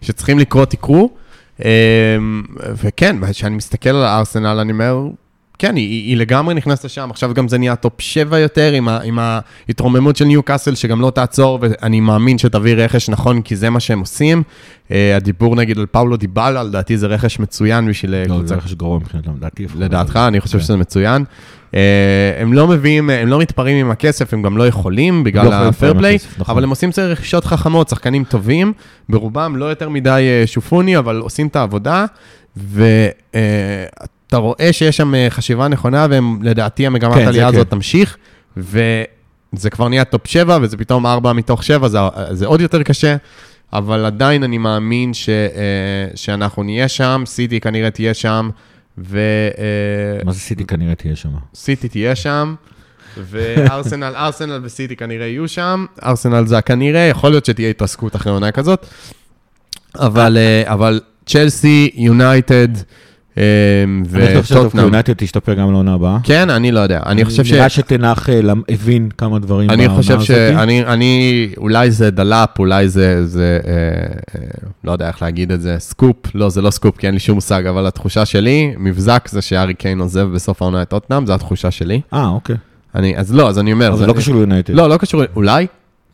שצריכים 0.00 0.38
לקרות 0.38 0.74
יקרו. 0.74 1.10
אמ, 1.64 2.42
וכן, 2.82 3.16
כשאני 3.30 3.56
מסתכל 3.56 3.90
על 3.90 4.04
הארסנל, 4.04 4.58
אני 4.60 4.72
אומר, 4.72 4.96
כן, 5.62 5.76
היא, 5.76 6.08
היא 6.08 6.16
לגמרי 6.16 6.54
נכנסת 6.54 6.84
לשם, 6.84 7.10
עכשיו 7.10 7.34
גם 7.34 7.48
זה 7.48 7.58
נהיה 7.58 7.76
טופ 7.76 8.00
7 8.00 8.38
יותר, 8.38 8.72
עם, 8.72 8.88
ה, 8.88 9.00
עם 9.04 9.18
ההתרוממות 9.18 10.16
של 10.16 10.24
ניו 10.24 10.42
קאסל, 10.42 10.74
שגם 10.74 11.00
לא 11.00 11.10
תעצור, 11.10 11.58
ואני 11.62 12.00
מאמין 12.00 12.38
שתביא 12.38 12.74
רכש 12.74 13.08
נכון, 13.08 13.42
כי 13.42 13.56
זה 13.56 13.70
מה 13.70 13.80
שהם 13.80 14.00
עושים. 14.00 14.42
אה, 14.90 15.16
הדיבור 15.16 15.56
נגיד 15.56 15.78
על 15.78 15.86
פאולו 15.86 16.16
דיבאלה, 16.16 16.62
לדעתי 16.62 16.96
זה 16.96 17.06
רכש 17.06 17.38
מצוין 17.38 17.88
בשביל 17.88 18.14
אה, 18.14 18.24
לא, 18.28 18.34
קבוצה 18.34 18.46
זה 18.46 18.54
רכש 18.54 18.74
גרוע 18.74 18.98
מבחינתם, 18.98 19.30
לדעתי. 19.36 19.66
לדעתך, 19.78 20.16
אני 20.28 20.40
חושב 20.40 20.58
כן. 20.58 20.64
שזה 20.64 20.76
מצוין. 20.76 21.24
אה, 21.74 21.80
הם 22.38 22.52
לא 22.52 22.68
מביאים, 22.68 23.10
הם 23.10 23.28
לא 23.28 23.38
מתפרעים 23.38 23.86
עם 23.86 23.90
הכסף, 23.90 24.34
הם 24.34 24.42
גם 24.42 24.56
לא 24.56 24.66
יכולים 24.66 25.18
לא 25.18 25.24
בגלל 25.24 25.52
עם 25.52 25.68
ה 25.68 25.73
fair 25.73 25.91
play, 25.91 26.14
הכסף, 26.14 26.40
נכון. 26.40 26.54
אבל 26.54 26.64
הם 26.64 26.70
עושים 26.70 26.90
קצת 26.90 27.02
רכישות 27.02 27.44
חכמות, 27.44 27.88
שחקנים 27.88 28.24
טובים, 28.24 28.72
ברובם 29.08 29.56
לא 29.56 29.64
יותר 29.64 29.88
מדי 29.88 30.42
שופוני, 30.46 30.98
אבל 30.98 31.16
עושים 31.16 31.46
את 31.46 31.56
העבודה, 31.56 32.04
ואתה 32.56 34.21
רואה 34.36 34.72
שיש 34.72 34.96
שם 34.96 35.14
אה, 35.14 35.26
חשיבה 35.30 35.68
נכונה, 35.68 36.06
ולדעתי 36.10 36.86
המגמת 36.86 37.14
כן, 37.14 37.24
העלייה 37.24 37.48
כן. 37.48 37.54
הזאת 37.54 37.70
תמשיך, 37.70 38.16
וזה 38.56 39.70
כבר 39.70 39.88
נהיה 39.88 40.04
טופ 40.04 40.26
7, 40.26 40.58
וזה 40.62 40.76
פתאום 40.76 41.06
4 41.06 41.32
מתוך 41.32 41.64
7, 41.64 41.88
זה, 41.88 41.98
זה 42.30 42.46
עוד 42.46 42.60
יותר 42.60 42.82
קשה. 42.82 43.16
אבל 43.72 44.04
עדיין 44.04 44.42
אני 44.42 44.58
מאמין 44.58 45.14
ש, 45.14 45.28
אה, 45.28 45.34
שאנחנו 46.14 46.62
נהיה 46.62 46.88
שם, 46.88 47.22
סיטי 47.26 47.60
כנראה 47.60 47.90
תהיה 47.90 48.14
שם, 48.14 48.50
ו... 48.98 49.18
אה, 49.58 50.24
מה 50.24 50.32
זה 50.32 50.38
סיטי 50.38 50.64
כנראה 50.64 50.94
תהיה 50.94 51.16
שם? 51.16 51.28
סיטי 51.54 51.88
תהיה 51.88 52.16
שם, 52.16 52.54
וארסנל, 53.16 54.12
ארסנל 54.24 54.60
וסיטי 54.62 54.96
כנראה 54.96 55.26
יהיו 55.26 55.48
שם. 55.48 55.86
ארסנל 56.04 56.46
זה 56.46 56.58
הכנראה, 56.58 57.00
יכול 57.00 57.30
להיות 57.30 57.44
שתהיה 57.44 57.70
התרסקות 57.70 58.16
אחרי 58.16 58.32
עונה 58.32 58.50
כזאת. 58.50 58.86
אבל, 59.98 60.36
אה, 60.36 60.72
אבל 60.72 61.00
צ'לסי, 61.26 61.90
יונייטד 61.94 62.76
אה, 62.76 62.82
וטוטנאם. 64.10 64.70
שיונייטד 64.70 65.12
תשתפר 65.16 65.54
גם 65.54 65.72
לעונה 65.72 65.94
הבאה. 65.94 66.18
כן, 66.22 66.50
אני 66.50 66.72
לא 66.72 66.80
יודע. 66.80 67.00
אני 67.06 67.24
חושב 67.24 67.44
ש... 67.44 67.52
נראה 67.52 67.68
שטן 67.68 68.02
האח 68.02 68.28
אה, 68.30 68.40
הבין 68.68 69.08
כמה 69.18 69.38
דברים 69.38 69.70
אני 69.70 69.86
בעונה 69.86 70.02
חושב 70.02 70.14
הזאתי. 70.14 70.26
שאני, 70.26 70.84
אני, 70.86 71.48
אולי 71.56 71.90
זה 71.90 72.10
דלאפ, 72.10 72.58
אולי 72.58 72.88
זה, 72.88 73.26
זה 73.26 73.58
אה, 73.66 73.72
אה, 73.72 74.48
לא 74.84 74.92
יודע 74.92 75.08
איך 75.08 75.22
להגיד 75.22 75.52
את 75.52 75.60
זה, 75.60 75.76
סקופ, 75.78 76.16
לא, 76.34 76.48
זה 76.48 76.62
לא 76.62 76.70
סקופ, 76.70 76.98
כי 76.98 77.06
אין 77.06 77.14
לי 77.14 77.20
שום 77.20 77.34
מושג, 77.34 77.66
אבל 77.66 77.86
התחושה 77.86 78.24
שלי, 78.24 78.74
מבזק 78.78 79.28
זה 79.28 79.42
שהארי 79.42 79.74
קיין 79.74 80.00
עוזב 80.00 80.28
בסוף 80.34 80.62
העונה 80.62 80.82
את 80.82 80.88
טוטנאם, 80.88 81.26
זו 81.26 81.34
התחושה 81.34 81.70
שלי. 81.70 82.00
אה, 82.14 82.28
אוקיי. 82.28 82.56
אני, 82.94 83.16
אז 83.16 83.34
לא, 83.34 83.48
אז 83.48 83.58
אני 83.58 83.72
אומר. 83.72 83.88
אבל 83.88 83.98
זה 83.98 84.06
לא 84.06 84.12
קשור 84.12 84.34
ליונייטד. 84.34 84.74
לא, 84.74 84.88
לא 84.88 84.96
קשור, 84.96 85.22
אולי, 85.36 85.66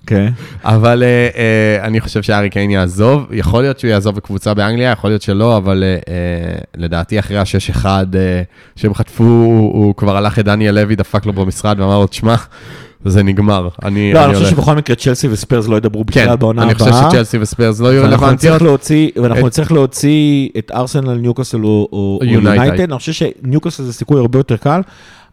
כן. 0.09 0.28
אבל 0.64 1.02
אה, 1.02 1.28
אה, 1.36 1.86
אני 1.86 2.00
חושב 2.00 2.22
שארי 2.22 2.50
קיין 2.50 2.70
יעזוב, 2.70 3.26
יכול 3.30 3.62
להיות 3.62 3.78
שהוא 3.78 3.90
יעזוב 3.90 4.16
בקבוצה 4.16 4.54
באנגליה, 4.54 4.90
יכול 4.90 5.11
להיות 5.11 5.22
שלא, 5.22 5.56
אבל 5.56 5.84
אה, 5.84 6.14
לדעתי 6.76 7.18
אחרי 7.18 7.38
ה-6-1 7.38 7.84
אה, 7.86 8.42
שהם 8.76 8.94
חטפו, 8.94 9.24
הוא, 9.24 9.84
הוא 9.84 9.94
כבר 9.94 10.16
הלך 10.16 10.38
לדניאל 10.38 10.74
לוי, 10.74 10.96
דפק 10.96 11.26
לו 11.26 11.32
במשרד 11.32 11.80
ואמר 11.80 11.98
לו, 11.98 12.06
תשמע, 12.06 12.34
זה 13.04 13.22
נגמר, 13.22 13.68
אני 13.84 14.12
לא, 14.12 14.24
אני 14.24 14.34
חושב 14.34 14.44
הולך." 14.44 14.56
שבכל 14.56 14.74
מקרה 14.74 14.96
צ'לסי 14.96 15.28
וספיירס 15.28 15.68
לא 15.68 15.76
ידברו 15.76 16.04
כן, 16.06 16.22
בכלל 16.24 16.36
בעונה 16.36 16.62
אני 16.62 16.72
הבאה. 16.72 16.92
חושב 16.92 17.09
שצ'לסי 17.11 17.38
וספיירס 17.40 17.80
לא 17.80 17.92
יהיו 17.92 18.02
רלוונטיות. 18.04 18.62
ואנחנו 19.16 19.46
נצטרך 19.46 19.72
להוציא 19.72 20.48
את 20.59 20.70
ארסנל, 20.74 21.14
ניוקאסל 21.14 21.64
או-. 21.64 22.20
יונייטד. 22.22 22.80
אני 22.80 22.98
חושב 22.98 23.12
שניוקאסל 23.12 23.82
זה 23.82 23.92
סיכוי 23.92 24.20
הרבה 24.20 24.38
יותר 24.38 24.56
קל. 24.56 24.80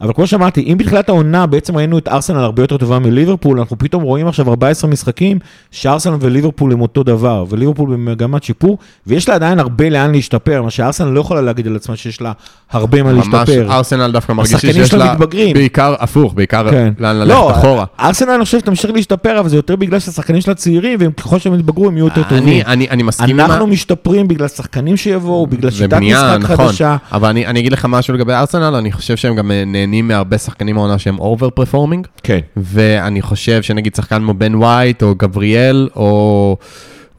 אבל 0.01 0.13
כמו 0.13 0.27
שאמרתי, 0.27 0.61
אם 0.61 0.77
בתחילת 0.77 1.09
העונה 1.09 1.45
בעצם 1.45 1.77
ראינו 1.77 1.97
את 1.97 2.07
ארסנל 2.07 2.39
הרבה 2.39 2.63
יותר 2.63 2.77
טובה 2.77 2.99
מליברפול, 2.99 3.59
אנחנו 3.59 3.77
פתאום 3.77 4.03
רואים 4.03 4.27
עכשיו 4.27 4.49
14 4.49 4.89
משחקים 4.89 5.39
שארסנל 5.71 6.17
וליברפול 6.19 6.71
הם 6.71 6.81
אותו 6.81 7.03
דבר, 7.03 7.45
וליברפול 7.49 7.89
במגמת 7.93 8.43
שיפור, 8.43 8.77
ויש 9.07 9.29
לה 9.29 9.35
עדיין 9.35 9.59
הרבה 9.59 9.89
לאן 9.89 10.11
להשתפר, 10.11 10.61
מה 10.61 10.69
שארסנל 10.69 11.09
לא 11.09 11.19
יכולה 11.19 11.41
להגיד 11.41 11.67
על 11.67 11.75
עצמה 11.75 11.95
שיש 11.95 12.21
לה 12.21 12.31
הרבה 12.71 13.03
מה 13.03 13.13
ממש, 13.13 13.27
להשתפר. 13.33 13.71
ארסנל 13.71 14.11
דווקא 14.11 14.33
מרגיש 14.33 14.61
שיש 14.61 14.93
לה, 14.93 15.13
מתבגרים. 15.13 15.53
בעיקר 15.53 15.95
הפוך, 15.99 16.33
בעיקר 16.33 16.71
כן. 16.71 16.93
לאן 16.99 17.15
לא, 17.15 17.23
ללכת 17.23 17.57
אחורה. 17.59 17.85
ארסנל 17.99 18.31
אני 18.31 18.45
חושב 18.45 18.59
שתמשיך 18.59 18.91
להשתפר, 18.91 19.39
אבל 19.39 19.49
זה 19.49 19.55
יותר 19.55 19.75
בגלל 19.75 19.99
שהשחקנים 19.99 20.41
שלה 20.41 20.53
צעירים, 20.53 20.99
וככל 21.01 21.39
שהם 21.39 21.53
יתבגרו 21.53 21.87
הם 21.87 21.97
יהיו 21.97 22.05
יותר 22.05 22.23
טובים. 22.23 22.43
אני, 22.43 22.65
אני, 22.65 22.89
אני 22.89 23.03
מסכים 23.03 23.39
אנחנו 23.39 23.67
משתפרים 23.67 24.27
בגלל 24.27 24.47
שחקנים 24.47 24.97
שיבואו, 24.97 25.47
בגלל 25.47 25.71
שיטת 25.71 25.97
משחק 25.97 26.37
נכון. 26.41 26.67
חדשה. 26.67 26.97
אבל 27.11 27.29
אני, 27.29 27.47
אני 27.47 27.59
אגיד 27.59 27.71
לך 27.73 27.85
משהו 27.89 28.13
לגבי 28.13 28.33
ארסנל, 28.33 28.75
אני 28.75 28.91
חושב 28.91 29.15
שהם 29.15 29.35
גם 29.35 29.51
אה, 29.51 29.63
נהנים 29.95 30.07
מהרבה 30.07 30.37
שחקנים 30.37 30.77
העונה 30.77 30.99
שהם 30.99 31.19
over 31.19 31.49
performing, 31.49 32.07
כן. 32.23 32.39
ואני 32.57 33.21
חושב 33.21 33.61
שנגיד 33.61 33.95
שחקן 33.95 34.17
כמו 34.17 34.33
בן 34.33 34.55
ווייט, 34.55 35.03
או 35.03 35.15
גבריאל, 35.15 35.89
או, 35.95 36.57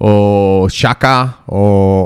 או 0.01 0.67
שקה, 0.69 1.27
או, 1.49 1.57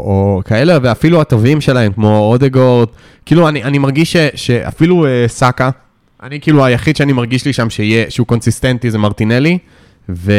או 0.04 0.40
כאלה, 0.44 0.78
ואפילו 0.82 1.20
הטובים 1.20 1.60
שלהם, 1.60 1.92
כמו 1.92 2.18
אודגורד, 2.18 2.88
כאילו 3.26 3.48
אני, 3.48 3.64
אני 3.64 3.78
מרגיש 3.78 4.12
ש, 4.12 4.16
שאפילו 4.34 5.06
אה, 5.06 5.24
סאקה, 5.28 5.70
אני 6.22 6.40
כאילו 6.40 6.64
היחיד 6.64 6.96
שאני 6.96 7.12
מרגיש 7.12 7.44
לי 7.44 7.52
שם 7.52 7.70
שיהיה, 7.70 8.04
שהוא 8.08 8.26
קונסיסטנטי 8.26 8.90
זה 8.90 8.98
מרטינלי, 8.98 9.58
ו, 10.16 10.32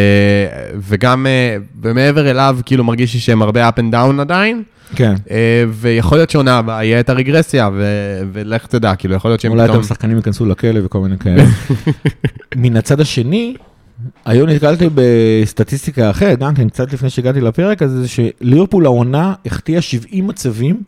וגם, 0.78 1.28
אה, 1.28 1.58
ומעבר 1.82 2.32
אליו, 2.32 2.58
כאילו 2.66 2.84
מרגיש 2.84 3.14
לי 3.14 3.20
שהם 3.20 3.42
הרבה 3.42 3.70
up 3.70 3.72
and 3.72 3.94
down 3.94 4.22
עדיין. 4.22 4.64
כן. 4.96 5.14
אה, 5.32 5.64
ויכול 5.72 6.18
להיות 6.18 6.30
שעונה 6.30 6.58
הבאה 6.58 6.84
יהיה 6.84 7.00
את 7.00 7.10
הרגרסיה, 7.10 7.70
ו- 7.74 8.22
ולך 8.34 8.66
תדע, 8.66 8.96
כאילו, 8.96 9.16
יכול 9.16 9.32
להיות 9.32 9.42
שהם 9.42 9.52
אולי 9.52 9.64
פתאום... 9.64 9.76
יותר 9.78 9.88
שחקנים 9.88 10.18
ייכנסו 10.18 10.46
לכלא 10.46 10.80
וכל 10.84 11.00
מיני 11.00 11.18
כאלה. 11.18 11.44
מן 12.56 12.78
הצד 12.78 13.00
השני, 13.00 13.56
היום 14.26 14.50
נתקלתי 14.50 14.86
בסטטיסטיקה 14.96 16.10
אחרת, 16.10 16.40
גם 16.40 16.56
כן, 16.56 16.70
קצת 16.70 16.94
לפני 16.94 17.10
שהגעתי 17.10 17.42
לפרק 17.42 17.82
הזה, 17.82 18.08
שליברפול 18.08 18.86
העונה 18.86 19.34
החטיאה 19.46 19.82
70 19.82 20.28
מצבים 20.28 20.82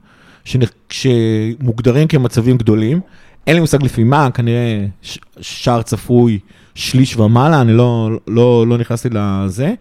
שמוגדרים 0.90 2.08
כמצבים 2.08 2.58
גדולים. 2.58 3.00
אין 3.48 3.56
לי 3.56 3.60
מושג 3.62 3.84
לפי 3.84 4.04
מה, 4.04 4.30
כנראה 4.34 4.86
ש- 5.02 5.20
שער 5.42 5.82
צפוי 5.82 6.40
שליש 6.76 7.18
ומעלה, 7.18 7.62
אני 7.62 7.74
לא, 7.74 8.10
לא, 8.28 8.68
לא 8.68 8.78
נכנסתי 8.78 9.10
לזה. 9.12 9.74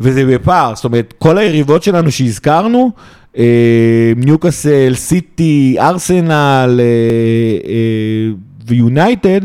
וזה 0.00 0.26
בפער, 0.26 0.74
זאת 0.74 0.84
אומרת, 0.84 1.14
כל 1.18 1.38
היריבות 1.38 1.82
שלנו 1.82 2.10
שהזכרנו, 2.10 2.90
אה, 3.38 4.12
ניוקאסל, 4.16 4.94
סיטי, 4.94 5.76
ארסנל 5.78 6.80
אה, 6.80 6.84
אה, 7.70 8.30
ויונייטד 8.66 9.40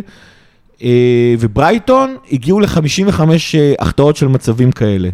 וברייטון, 1.40 2.16
הגיעו 2.32 2.60
ל-55 2.60 3.22
אה, 3.56 3.74
החטאות 3.80 4.16
של 4.16 4.28
מצבים 4.28 4.72
כאלה. 4.72 5.10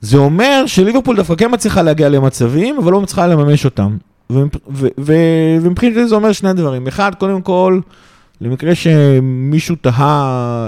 זה 0.00 0.18
אומר 0.18 0.64
שליברפול 0.66 1.16
דווקא 1.16 1.34
כן 1.34 1.48
מצליחה 1.52 1.82
להגיע 1.82 2.08
למצבים, 2.08 2.76
אבל 2.78 2.92
לא 2.92 3.00
מצליחה 3.00 3.26
לממש 3.26 3.64
אותם. 3.64 3.96
ומבחינתי 4.98 6.08
זה 6.08 6.14
אומר 6.14 6.32
שני 6.32 6.52
דברים. 6.52 6.86
אחד, 6.86 7.14
קודם 7.14 7.42
כל, 7.42 7.80
למקרה 8.40 8.74
שמישהו 8.74 9.76
תהה, 9.80 10.04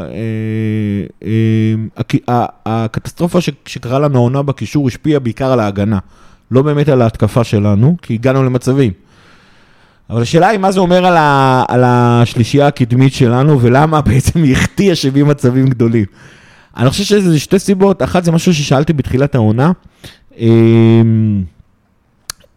אה, 0.09 0.17
אה, 1.25 1.31
הק- 1.97 2.31
ה- 2.31 2.47
הקטסטרופה 2.67 3.39
שקרה 3.67 3.99
לנו 3.99 4.19
העונה 4.19 4.43
בקישור 4.43 4.89
השפיעה 4.89 5.21
בעיקר 5.21 5.53
על 5.53 5.61
ההגנה, 5.61 5.99
לא 6.51 6.63
באמת 6.63 6.89
על 6.89 7.03
ההתקפה 7.03 7.45
שלנו, 7.45 7.97
כי 8.03 8.15
הגענו 8.15 8.43
למצבים. 8.45 8.93
אבל 10.11 10.23
השאלה 10.23 10.49
היא 10.49 10.59
מה 10.59 10.73
זה 10.73 10.81
אומר 10.81 11.07
על, 11.07 11.17
ה, 11.17 11.65
על 11.69 11.83
השלישייה 11.87 12.67
הקדמית 12.67 13.13
שלנו, 13.13 13.61
ולמה 13.63 14.01
בעצם 14.07 14.43
היא 14.43 14.53
החטיאה 14.53 14.95
70 14.95 15.27
מצבים 15.27 15.67
גדולים. 15.69 16.05
אני 16.77 16.91
חושב 16.91 17.05
שזה 17.05 17.39
שתי 17.41 17.59
סיבות, 17.59 18.03
אחת 18.03 18.25
זה 18.25 18.33
משהו 18.33 18.55
ששאלתי 18.55 18.93
בתחילת 18.93 19.35
העונה, 19.35 19.73
אמ, 20.39 21.43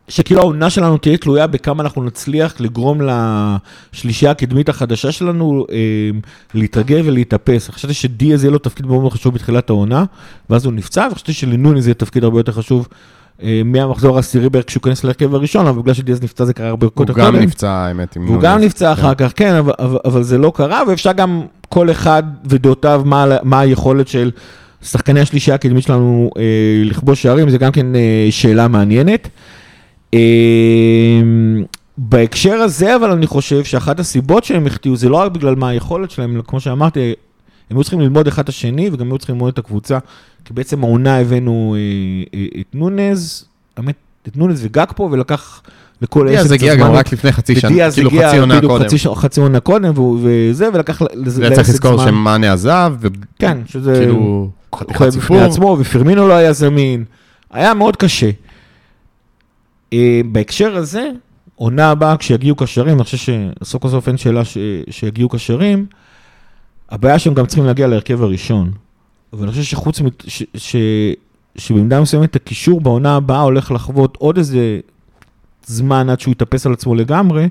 שכאילו 0.10 0.42
העונה 0.42 0.70
שלנו 0.70 0.98
תהיה 0.98 1.18
תלויה 1.18 1.48
בכמה 1.48 1.84
אנחנו 1.84 2.04
נצליח 2.04 2.62
לגרום 2.62 3.02
לשלישייה 3.02 4.32
הקדמית 4.32 4.70
החדשה 4.70 5.12
שלנו 5.12 5.66
אמ, 5.72 6.20
להתרגל 6.54 7.02
ולהתאפס. 7.06 7.70
חשבתי 7.70 7.94
שדיאז 7.94 8.44
יהיה 8.44 8.52
לו 8.52 8.58
תפקיד 8.58 8.86
מאוד 8.86 9.02
מאוד 9.02 9.14
חשוב 9.14 9.34
בתחילת 9.34 9.70
העונה, 9.70 10.04
ואז 10.50 10.66
הוא 10.66 10.74
נפצע, 10.74 11.08
וחשבתי 11.12 11.34
שלנוני 11.34 11.82
זה 11.82 11.90
יהיה 11.90 11.96
תפקיד 11.96 12.24
הרבה 12.24 12.40
יותר 12.40 12.52
חשוב 12.52 12.88
אה, 13.44 13.62
מהמחזור 13.66 14.16
העשירי 14.16 14.50
בערך 14.50 14.66
כשהוא 14.68 14.82
ייכנס 14.86 15.04
להרכב 15.04 15.36
הראשון, 15.36 15.68
אבל 15.68 15.82
בגלל 15.82 15.94
שדיאז 15.94 16.24
נפצע 16.24 16.46
זה 16.46 16.54
קרה 16.54 16.68
הרבה 16.68 16.88
הוא 16.94 17.04
יותר 17.04 17.14
גם 17.14 17.32
קודם. 17.32 17.44
נפצע, 17.44 17.70
האמת. 17.70 18.16
עם 18.16 18.30
והוא. 18.30 18.42
גם 18.42 18.60
נפצע 18.60 18.96
כן. 18.96 19.02
אחר 19.02 19.14
כך, 19.14 19.32
כן, 19.36 19.56
אבל, 19.56 19.74
אבל, 19.80 19.98
אבל 20.06 20.24
זה 20.24 20.38
לא 20.38 20.52
קרה, 20.56 20.82
ואפשר 20.88 21.12
גם 21.12 21.42
כל 21.70 21.92
אחד 21.92 22.24
ודעותיו 22.46 23.02
מה, 23.06 23.26
מה 23.44 23.60
היכולת 23.60 24.08
של 24.08 24.32
שחקני 24.82 25.20
השלישייה 25.20 25.56
הקדמית 25.56 25.84
שלנו 25.84 26.30
אה, 26.38 26.44
לכבוש 26.86 27.22
שערים, 27.22 27.50
זה 27.50 27.58
גם 27.58 27.72
כן 27.72 27.96
אה, 27.96 28.28
שאלה 28.30 28.68
מעניינת. 28.68 29.28
אה, 30.14 30.20
בהקשר 31.98 32.54
הזה, 32.54 32.96
אבל 32.96 33.12
אני 33.12 33.28
חושב 33.28 33.64
שאחת 33.64 34.00
הסיבות 34.00 34.44
שהם 34.44 34.68
החטיאו, 34.68 34.96
זה 34.96 35.10
לא 35.10 35.18
רק 35.18 35.32
בגלל 35.32 35.56
מה 35.56 35.70
היכולת 35.70 36.12
שלהם, 36.12 36.36
אלא 36.36 36.42
כמו 36.48 36.60
שאמרתי, 36.60 37.14
הם 37.70 37.78
היו 37.78 37.84
צריכים 37.84 38.02
ללמוד 38.02 38.28
אחד 38.28 38.44
את 38.44 38.50
השני, 38.50 38.90
וגם 38.94 39.08
היו 39.08 39.18
צריכים 39.18 39.36
ללמוד 39.36 39.52
את 39.54 39.60
הקבוצה, 39.60 39.98
כי 40.46 40.54
בעצם 40.54 40.84
העונה 40.84 41.18
הבאנו 41.20 41.76
אה, 41.78 42.40
אה, 42.40 42.62
את 42.62 42.76
נונז, 42.76 43.46
האמת, 43.78 43.96
את 44.28 44.38
נונז 44.38 44.66
וגג 44.66 44.86
פה, 44.96 45.10
ולקח 45.12 45.62
לכל 46.02 46.28
עסק 46.28 46.36
דיאז 46.38 46.52
הגיע 46.52 46.76
גם 46.76 46.92
רק 46.92 47.14
לפני 47.14 47.32
חצי 47.32 47.56
שנה, 47.60 47.92
כאילו 47.92 48.10
חצי 48.10 48.38
עונה 48.38 48.58
בדיוק 48.58 48.72
קודם. 48.72 48.98
ש- 48.98 49.08
חצי 49.08 49.42
עונה 49.42 49.60
קודם, 49.60 49.94
וזה, 50.22 50.70
ולקח 50.74 51.02
לזה 51.14 51.42
וצריך 51.42 51.58
לעסק 51.58 51.74
לזכור 51.74 51.98
זמן. 51.98 52.06
שמאנה 52.06 52.54
עזב, 52.54 52.94
כן, 53.40 53.58
שזה... 53.66 53.92
וכאילו 53.94 54.50
חייב 54.76 54.92
חתיכת 54.92 55.10
סיפור. 55.22 55.42
עצמו, 55.42 55.78
ופירמינו 55.80 56.28
לא 56.28 56.34
היה 56.34 56.54
זמין. 56.54 57.04
היה 57.52 57.74
מאוד 57.74 57.96
קשה. 57.96 58.30
אה, 59.94 60.22
בהקשר 60.32 60.76
הזה, 60.76 61.10
עונה 61.56 61.92
הבאה, 61.92 62.18
כשיגיעו 62.18 62.56
קשרים, 62.56 62.96
אני 62.96 63.04
חושב 63.04 63.18
שסוף 63.18 63.82
כל 63.82 63.90
סוף 63.90 64.08
אין 64.08 64.18
שאלה 64.18 64.46
ש- 64.46 64.58
שיגיעו 64.90 65.30
קשרים, 65.30 65.86
הבעיה 66.90 67.20
שהם 67.20 67.34
גם 67.34 67.46
צריכים 67.46 67.66
להגיע 67.66 67.88
להרכב 67.88 68.24
הראשון. 68.24 68.72
אבל 69.34 69.44
אני 69.44 69.52
חושב 69.52 69.64
שחוץ 69.64 70.02
מ... 70.02 70.06
ש- 70.28 70.44
ש- 70.58 70.76
שבמידה 71.56 72.02
מסוימת 72.02 72.36
הקישור 72.36 72.82
בעונה 72.82 73.16
הבאה 73.16 73.42
הולך 73.42 73.72
לחוות 73.72 74.18
עוד 74.20 74.38
איזה 74.38 74.80
זמן 75.66 76.10
עד 76.10 76.20
שהוא 76.20 76.32
יתאפס 76.32 76.66
על 76.66 76.74
עצמו 76.74 76.96
לגמרי, 76.96 77.50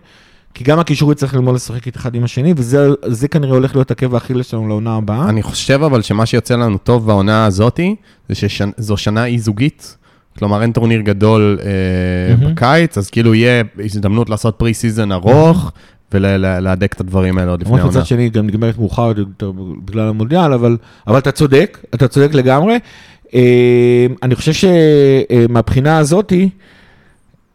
כי 0.55 0.64
גם 0.64 0.78
הקישור 0.78 1.12
יצטרך 1.12 1.34
ללמוד 1.34 1.55
לשחק 1.55 1.89
אחד 1.89 2.14
עם 2.14 2.24
השני, 2.24 2.55
וזה 2.57 2.89
זה 3.07 3.28
כנראה 3.28 3.53
הולך 3.53 3.74
להיות 3.74 3.91
עקב 3.91 4.14
האכילס 4.14 4.47
שלנו 4.47 4.68
לעונה 4.68 4.97
הבאה. 4.97 5.28
אני 5.28 5.43
חושב 5.43 5.82
אבל 5.82 6.03
שמה 6.03 6.26
שיוצא 6.26 6.57
לנו 6.57 6.78
טוב 6.78 7.07
בעונה 7.07 7.47
הזאתי, 7.47 7.97
זה 8.28 8.49
שזו 8.49 8.97
שנה 8.97 9.24
אי-זוגית. 9.24 9.97
כלומר, 10.39 10.62
אין 10.62 10.72
טורניר 10.72 11.01
גדול 11.01 11.59
אה, 11.62 12.36
מהמם. 12.36 12.55
בקיץ, 12.55 12.99
אז 12.99 13.11
כאילו 13.11 13.34
יהיה 13.34 13.62
הזדמנות 13.84 14.30
לעשות 14.30 14.55
pre 14.59 14.75
season 14.75 15.12
ארוך, 15.12 15.72
ולהדק 16.12 16.93
את 16.93 17.01
הדברים 17.01 17.39
האלה 17.39 17.51
עוד 17.51 17.61
לפני 17.61 17.70
למרות 17.70 17.84
העונה. 17.84 18.01
מצד 18.01 18.09
שני, 18.09 18.30
גם 18.30 18.47
נגמרת 18.47 18.78
מאוחר 18.78 19.12
יותר 19.16 19.53
בגלל 19.84 20.09
המונדיאל, 20.09 20.53
אבל, 20.53 20.76
אבל 21.07 21.18
אתה 21.18 21.32
צודק, 21.32 21.78
אתה 21.95 22.09
צודק 22.09 22.34
לגמרי. 22.34 22.78
אה, 23.34 24.07
אני 24.22 24.34
חושב 24.34 24.53
שמהבחינה 24.53 25.99
הזאתי, 25.99 26.49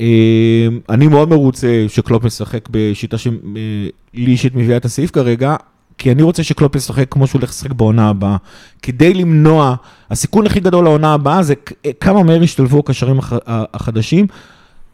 אה, 0.02 0.68
אני 0.90 1.08
מאוד 1.08 1.30
מרוצה 1.30 1.86
שקלופ 1.88 2.24
משחק 2.24 2.70
בשיטה 2.72 3.18
שלי 3.18 3.92
אישית 4.14 4.56
מביאה 4.56 4.78
את 4.78 4.86
הסעיף 4.86 5.12
כרגע, 5.12 5.56
כי 5.98 6.12
אני 6.12 6.22
רוצה 6.24 6.44
שקלופ 6.44 6.76
ישחק 6.76 7.06
כמו 7.12 7.28
שהוא 7.28 7.40
הולך 7.40 7.50
לשחק 7.50 7.72
בעונה 7.72 8.10
הבאה. 8.10 8.38
כדי 8.82 9.14
למנוע, 9.14 9.76
הסיכון 10.12 10.46
הכי 10.46 10.60
גדול 10.60 10.84
לעונה 10.84 11.14
הבאה 11.14 11.44
זה 11.44 11.54
כ- 11.66 11.72
כמה 12.00 12.24
מהר 12.24 12.44
ישתלבו 12.44 12.80
הקשרים 12.80 13.20
הח- 13.20 13.34
החדשים. 13.48 14.28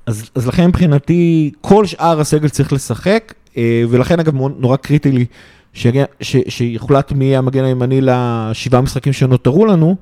אז, 0.06 0.30
אז 0.36 0.48
לכן 0.48 0.68
מבחינתי, 0.68 1.52
כל 1.62 1.86
שאר 1.86 2.20
הסגל 2.20 2.50
צריך 2.50 2.74
לשחק, 2.74 3.34
אה, 3.58 3.84
ולכן 3.90 4.20
אגב 4.20 4.34
נורא 4.60 4.78
קריטי 4.78 5.12
לי 5.12 5.26
שיוחלט 6.50 7.12
מי 7.12 7.38
המגן 7.38 7.64
הימני 7.64 8.00
לשבעה 8.02 8.82
משחקים 8.82 9.14
שנותרו 9.14 9.66
לנו, 9.66 9.96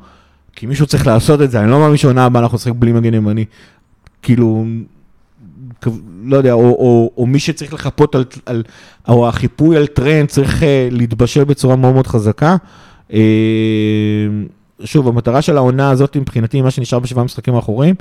כי 0.55 0.65
מישהו 0.65 0.85
צריך 0.87 1.07
לעשות 1.07 1.41
את 1.41 1.51
זה, 1.51 1.59
אני 1.59 1.71
לא 1.71 1.79
מאמין 1.79 1.97
שעונה 1.97 2.25
הבאה 2.25 2.41
אנחנו 2.43 2.55
נשחק 2.55 2.71
בלי 2.75 2.91
מגן 2.91 3.13
ימני. 3.13 3.45
כאילו, 4.21 4.65
לא 6.23 6.37
יודע, 6.37 6.53
או, 6.53 6.59
או, 6.59 7.11
או 7.17 7.25
מי 7.25 7.39
שצריך 7.39 7.73
לחפות 7.73 8.15
על, 8.15 8.25
על, 8.45 8.63
או 9.07 9.27
החיפוי 9.27 9.77
על 9.77 9.87
טרנד 9.87 10.29
צריך 10.29 10.63
אה, 10.63 10.87
להתבשל 10.91 11.43
בצורה 11.43 11.75
מאוד 11.75 11.93
מאוד 11.93 12.07
חזקה. 12.07 12.55
אה, 13.13 13.19
שוב, 14.83 15.07
המטרה 15.07 15.41
של 15.41 15.57
העונה 15.57 15.89
הזאת 15.89 16.17
מבחינתי, 16.17 16.61
מה 16.61 16.71
שנשאר 16.71 16.99
בשבעה 16.99 17.21
המשחקים 17.21 17.55
האחוריים, 17.55 17.95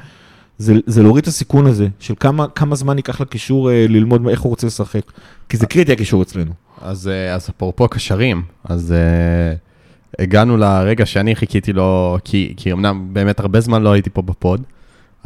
זה, 0.58 0.74
זה 0.86 1.02
להוריד 1.02 1.22
את 1.22 1.28
הסיכון 1.28 1.66
הזה, 1.66 1.88
של 2.00 2.14
כמה, 2.20 2.46
כמה 2.48 2.74
זמן 2.74 2.96
ייקח 2.96 3.20
לקישור 3.20 3.70
אה, 3.70 3.86
ללמוד 3.88 4.28
איך 4.28 4.40
הוא 4.40 4.50
רוצה 4.50 4.66
לשחק. 4.66 5.12
כי 5.48 5.56
זה 5.56 5.66
קריטי 5.66 5.92
הקישור 5.92 6.22
אצלנו. 6.22 6.52
אז, 6.82 7.10
אז 7.34 7.48
אפרופו 7.50 7.88
קשרים, 7.88 8.42
אז 8.64 8.94
אה, 8.94 10.22
הגענו 10.22 10.56
לרגע 10.56 11.06
שאני 11.06 11.34
חיכיתי 11.36 11.72
לו, 11.72 12.18
כי, 12.24 12.54
כי 12.56 12.72
אמנם 12.72 13.08
באמת 13.12 13.40
הרבה 13.40 13.60
זמן 13.60 13.82
לא 13.82 13.92
הייתי 13.92 14.10
פה 14.10 14.22
ב 14.22 14.30
pod, 14.30 14.62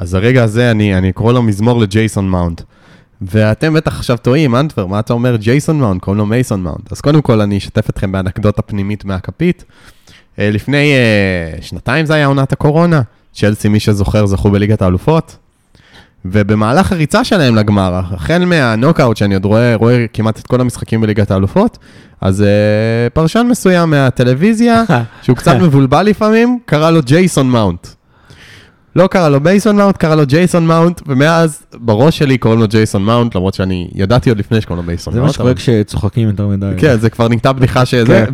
אז 0.00 0.14
הרגע 0.14 0.44
הזה 0.44 0.70
אני, 0.70 0.98
אני 0.98 1.12
קורא 1.12 1.32
לו 1.32 1.42
מזמור 1.42 1.80
לג'ייסון 1.80 2.28
מאונט. 2.28 2.62
ואתם 3.22 3.74
בטח 3.74 3.98
עכשיו 3.98 4.16
תוהים, 4.16 4.56
אנטבר, 4.56 4.86
מה 4.86 5.00
אתה 5.00 5.12
אומר 5.12 5.36
ג'ייסון 5.36 5.78
מאונט? 5.78 6.02
קוראים 6.02 6.18
לו 6.18 6.26
מייסון 6.26 6.62
מאונט. 6.62 6.92
אז 6.92 7.00
קודם 7.00 7.22
כל 7.22 7.40
אני 7.40 7.58
אשתף 7.58 7.90
אתכם 7.90 8.12
באנקדוטה 8.12 8.62
פנימית 8.62 9.04
מהכפית. 9.04 9.64
אה, 10.38 10.50
לפני 10.50 10.92
אה, 11.58 11.62
שנתיים 11.62 12.06
זה 12.06 12.14
היה 12.14 12.26
עונת 12.26 12.52
הקורונה, 12.52 13.00
צ'לסי, 13.34 13.68
מי 13.68 13.80
שזוכר, 13.80 14.26
זכו 14.26 14.50
בליגת 14.50 14.82
האלופות. 14.82 15.36
ובמהלך 16.24 16.92
הריצה 16.92 17.24
שלהם 17.24 17.56
לגמר, 17.56 17.94
החל 17.94 18.44
מהנוקאוט, 18.44 19.16
שאני 19.16 19.34
עוד 19.34 19.44
רואה, 19.44 19.74
רואה 19.74 20.06
כמעט 20.12 20.38
את 20.38 20.46
כל 20.46 20.60
המשחקים 20.60 21.00
בליגת 21.00 21.30
האלופות, 21.30 21.78
אז 22.20 22.40
אה, 22.40 23.10
פרשן 23.12 23.46
מסוים 23.50 23.90
מהטלוויזיה, 23.90 24.82
שהוא 25.22 25.36
קצת 25.36 25.56
מבולבל 25.56 26.02
לפעמים, 26.02 26.58
קרא 26.66 26.90
לו 26.90 27.02
ג'ייסון 27.02 27.50
מאונט. 27.50 27.99
לא 28.96 29.06
קרא 29.06 29.28
לו 29.28 29.40
מייסון 29.40 29.76
מאונט, 29.76 29.96
קרא 29.96 30.14
לו 30.14 30.26
ג'ייסון 30.26 30.66
מאונט, 30.66 31.02
ומאז 31.06 31.62
בראש 31.74 32.18
שלי 32.18 32.38
קוראים 32.38 32.60
לו 32.60 32.68
ג'ייסון 32.68 33.02
מאונט, 33.02 33.34
למרות 33.34 33.54
שאני 33.54 33.90
ידעתי 33.94 34.30
עוד 34.30 34.38
לפני 34.38 34.60
שקוראים 34.60 34.84
לו 34.84 34.86
מייסון 34.86 35.14
זה 35.14 35.20
מאונט. 35.20 35.28
מה 35.28 35.34
שקורה 35.34 35.54
כשצוחקים 35.54 36.28
יותר 36.28 36.46
מדי. 36.46 36.66
כן, 36.76 36.98
זה 36.98 37.10
כבר 37.10 37.28
נהייתה 37.28 37.52
בדיחה 37.52 37.86
שזה, 37.86 38.24
כן. 38.26 38.32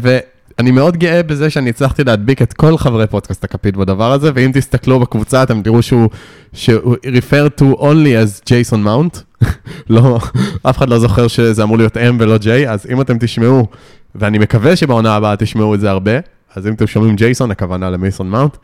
ואני 0.59 0.71
מאוד 0.71 0.97
גאה 0.97 1.23
בזה 1.23 1.51
שאני 1.51 1.71
הצלחתי 1.71 2.05
להדביק 2.05 2.43
את 2.43 2.53
כל 2.53 2.79
חברי 2.79 3.07
פודקאסט 3.07 3.45
הכפית 3.45 3.77
בדבר 3.77 4.13
הזה, 4.13 4.31
ואם 4.35 4.51
תסתכלו 4.55 5.01
בקבוצה 5.01 5.43
אתם 5.43 5.63
תראו 5.63 5.83
שהוא, 5.83 6.09
שהוא 6.53 6.97
refer 7.05 7.61
to 7.61 7.79
only 7.81 8.25
as 8.25 8.43
ג'ייסון 8.47 8.83
מאונט. 8.83 9.19
לא, 9.91 10.19
אף 10.63 10.79
אחד 10.79 10.89
לא 10.89 10.99
זוכר 10.99 11.29
שזה 11.29 11.63
אמור 11.63 11.79
להיות 11.79 11.97
M 11.97 12.15
ולא 12.19 12.37
J, 12.37 12.69
אז 12.69 12.87
אם 12.93 13.01
אתם 13.01 13.19
תשמעו, 13.21 13.67
ואני 14.15 14.39
מקווה 14.39 14.77
שבעונה 14.77 15.15
הבאה 15.15 15.37
תשמעו 15.37 15.75
את 15.75 15.81
זה 15.81 15.91
הרבה, 15.91 16.13
אז 16.57 16.67
אם 16.67 16.73
אתם 16.73 16.87
שומעים 16.87 17.17
ג'ייסון, 17.17 17.51
הכוונה 17.51 17.91
למייסון 17.91 18.31
מאונט, 18.31 18.57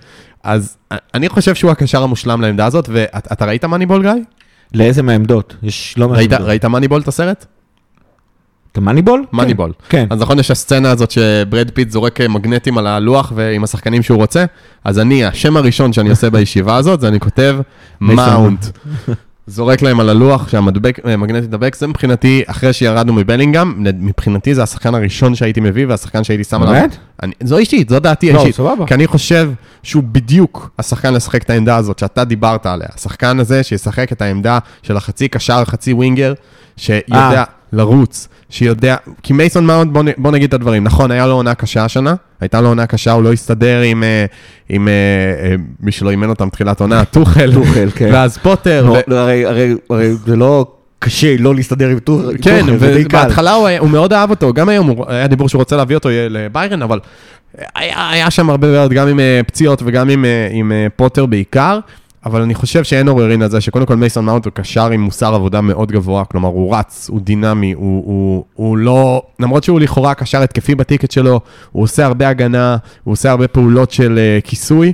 אז 0.42 0.76
אני 1.14 1.28
חושב 1.28 1.54
שהוא 1.54 1.70
הקשר 1.70 2.02
המושלם 2.02 2.40
לעמדה 2.40 2.66
הזאת, 2.66 2.88
ואתה 2.92 3.44
ראית 3.44 3.64
מאניבול, 3.64 4.02
גיא? 4.02 4.10
לאיזה 4.74 5.02
מהעמדות? 5.02 5.56
יש 5.62 5.94
לא 5.98 6.08
מעט 6.08 6.32
ראית, 6.32 6.64
מאניבול 6.64 7.00
את 7.00 7.08
הסרט? 7.08 7.46
אתה 8.72 8.80
מאניבול? 8.80 9.24
מאניבול. 9.32 9.72
כן. 9.88 10.06
אז 10.10 10.20
נכון, 10.20 10.38
יש 10.38 10.50
הסצנה 10.50 10.90
הזאת 10.90 11.10
שברד 11.10 11.70
פיט 11.70 11.90
זורק 11.90 12.20
מגנטים 12.20 12.78
על 12.78 12.86
הלוח 12.86 13.32
ועם 13.34 13.64
השחקנים 13.64 14.02
שהוא 14.02 14.18
רוצה, 14.18 14.44
אז 14.84 14.98
אני, 14.98 15.24
השם 15.24 15.56
הראשון 15.56 15.92
שאני 15.92 16.10
עושה 16.10 16.30
בישיבה 16.30 16.76
הזאת, 16.76 17.00
זה 17.00 17.08
אני 17.08 17.20
כותב. 17.20 17.58
מאונט. 18.00 18.66
זורק 19.52 19.82
להם 19.82 20.00
על 20.00 20.08
הלוח 20.08 20.48
שהמגנט 20.48 21.44
ידבק, 21.44 21.74
זה 21.74 21.86
מבחינתי, 21.86 22.42
אחרי 22.46 22.72
שירדנו 22.72 23.12
מבלינגהם, 23.12 23.74
מבחינתי 23.78 24.54
זה 24.54 24.62
השחקן 24.62 24.94
הראשון 24.94 25.34
שהייתי 25.34 25.60
מביא 25.60 25.86
והשחקן 25.86 26.24
שהייתי 26.24 26.44
שם 26.44 26.62
עליו. 26.62 26.72
באמת? 26.72 26.96
זו 27.42 27.58
אישית, 27.58 27.88
זו 27.88 28.00
דעתי 28.00 28.32
לא, 28.32 28.38
האישית. 28.38 28.54
סבבה. 28.54 28.86
כי 28.86 28.94
אני 28.94 29.06
חושב 29.06 29.50
שהוא 29.82 30.02
בדיוק 30.02 30.70
השחקן 30.78 31.14
לשחק 31.14 31.42
את 31.42 31.50
העמדה 31.50 31.76
הזאת 31.76 31.98
שאתה 31.98 32.24
דיברת 32.24 32.66
עליה. 32.66 32.88
השחקן 32.94 33.40
הזה 33.40 33.62
שישחק 33.62 34.12
את 34.12 34.22
העמדה 34.22 34.58
של 34.82 34.96
החצי 34.96 35.28
קשר, 35.28 35.64
חצי 35.64 35.92
winger, 35.92 36.34
שיודע 36.76 37.38
אה. 37.38 37.44
לרוץ, 37.72 38.28
שיודע... 38.52 38.96
כי 39.22 39.32
מייסון 39.32 39.66
מאונט, 39.66 39.92
בוא, 40.18 40.30
נגיד 40.32 40.48
את 40.48 40.54
הדברים. 40.54 40.84
נכון, 40.84 41.10
היה 41.10 41.26
לו 41.26 41.32
עונה 41.34 41.54
קשה 41.54 41.84
השנה, 41.84 42.14
הייתה 42.40 42.60
לו 42.60 42.68
עונה 42.68 42.86
קשה, 42.86 43.12
הוא 43.12 43.22
לא 43.22 43.32
הסתדר 43.32 43.80
עם, 43.80 44.02
אה, 44.04 44.24
עם 44.68 44.88
אה, 44.88 44.92
אה, 45.44 45.54
מי 45.80 45.92
שלא 45.92 46.10
אימן 46.10 46.28
אותם 46.28 46.48
תחילת 46.48 46.80
עונה, 46.80 47.04
טוחל, 47.10 47.52
טוחל, 47.54 47.88
כן. 47.94 48.10
ואז 48.12 48.38
פוטר. 48.38 48.84
לא, 48.86 48.90
ו- 48.92 49.00
לא, 49.06 49.16
הרי- 49.16 49.46
הרי 49.46 49.74
הרי 49.90 50.14
זה 50.26 50.36
לא 50.36 50.66
קשה 50.98 51.36
לא 51.38 51.54
להסתדר 51.54 51.88
עם 51.88 51.98
כן, 51.98 52.04
טוחל, 52.04 52.78
זה 52.78 52.94
די 52.94 53.04
קל. 53.04 53.16
ובהתחלה 53.16 53.52
הוא, 53.52 53.88
מאוד 53.88 54.12
אהב 54.12 54.30
אותו, 54.30 54.52
גם 54.52 54.68
היום 54.68 54.94
היה 55.08 55.26
דיבור 55.26 55.48
שהוא 55.48 55.58
רוצה 55.58 55.76
להביא 55.76 55.96
אותו 55.96 56.08
לביירן, 56.30 56.82
אבל 56.82 57.00
היה, 57.74 58.10
היה 58.10 58.30
שם 58.30 58.50
הרבה 58.50 58.68
בעיות, 58.68 58.92
גם 58.92 59.08
עם 59.08 59.20
פציעות 59.46 59.82
וגם 59.86 60.08
עם, 60.08 60.24
עם 60.50 60.72
פוטר 60.96 61.26
בעיקר, 61.26 61.78
אבל 62.24 62.42
אני 62.42 62.54
חושב 62.54 62.84
שאין 62.84 63.08
עוררין 63.08 63.42
על 63.42 63.50
זה, 63.50 63.60
שקודם 63.60 63.86
כל 63.86 63.96
מייסון 63.96 64.24
מאונט 64.24 64.44
הוא 64.44 64.52
קשר 64.52 64.90
עם 64.90 65.00
מוסר 65.00 65.34
עבודה 65.34 65.60
מאוד 65.60 65.92
גבוה, 65.92 66.24
כלומר 66.24 66.48
הוא 66.48 66.76
רץ, 66.76 67.08
הוא 67.10 67.20
דינמי, 67.20 67.72
הוא, 67.72 68.02
הוא, 68.06 68.44
הוא 68.54 68.76
לא, 68.76 69.22
למרות 69.40 69.64
שהוא 69.64 69.80
לכאורה 69.80 70.14
קשר 70.14 70.42
התקפי 70.42 70.74
בטיקט 70.74 71.10
שלו, 71.10 71.40
הוא 71.72 71.82
עושה 71.82 72.06
הרבה 72.06 72.28
הגנה, 72.28 72.76
הוא 73.04 73.12
עושה 73.12 73.30
הרבה 73.30 73.48
פעולות 73.48 73.90
של 73.90 74.18
אה, 74.18 74.38
כיסוי. 74.44 74.92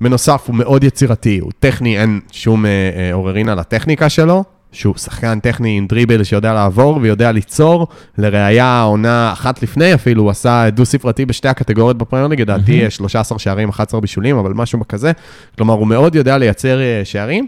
בנוסף, 0.00 0.44
הוא 0.46 0.56
מאוד 0.56 0.84
יצירתי, 0.84 1.38
הוא 1.38 1.50
טכני, 1.58 2.00
אין 2.00 2.20
שום 2.32 2.66
אה, 2.66 2.70
אה, 2.70 3.12
עוררין 3.12 3.48
על 3.48 3.58
הטכניקה 3.58 4.08
שלו, 4.08 4.44
שהוא 4.74 4.94
שחקן 4.96 5.40
טכני 5.40 5.78
עם 5.78 5.86
דריבל 5.86 6.24
שיודע 6.24 6.54
לעבור 6.54 6.98
ויודע 7.02 7.32
ליצור. 7.32 7.86
לראיה, 8.18 8.64
העונה 8.64 9.32
אחת 9.32 9.62
לפני 9.62 9.94
אפילו, 9.94 10.22
הוא 10.22 10.30
עשה 10.30 10.70
דו-ספרתי 10.70 11.26
בשתי 11.26 11.48
הקטגוריות 11.48 11.98
בפרמייר 11.98 12.28
ליג, 12.28 12.40
לדעתי 12.40 12.90
13 12.90 13.38
שערים, 13.38 13.68
11 13.68 14.00
בישולים, 14.00 14.36
אבל 14.36 14.52
משהו 14.54 14.78
בכזה. 14.78 15.12
כלומר, 15.56 15.74
הוא 15.74 15.86
מאוד 15.86 16.14
יודע 16.14 16.38
לייצר 16.38 16.80
אה, 16.80 17.00
שערים. 17.04 17.46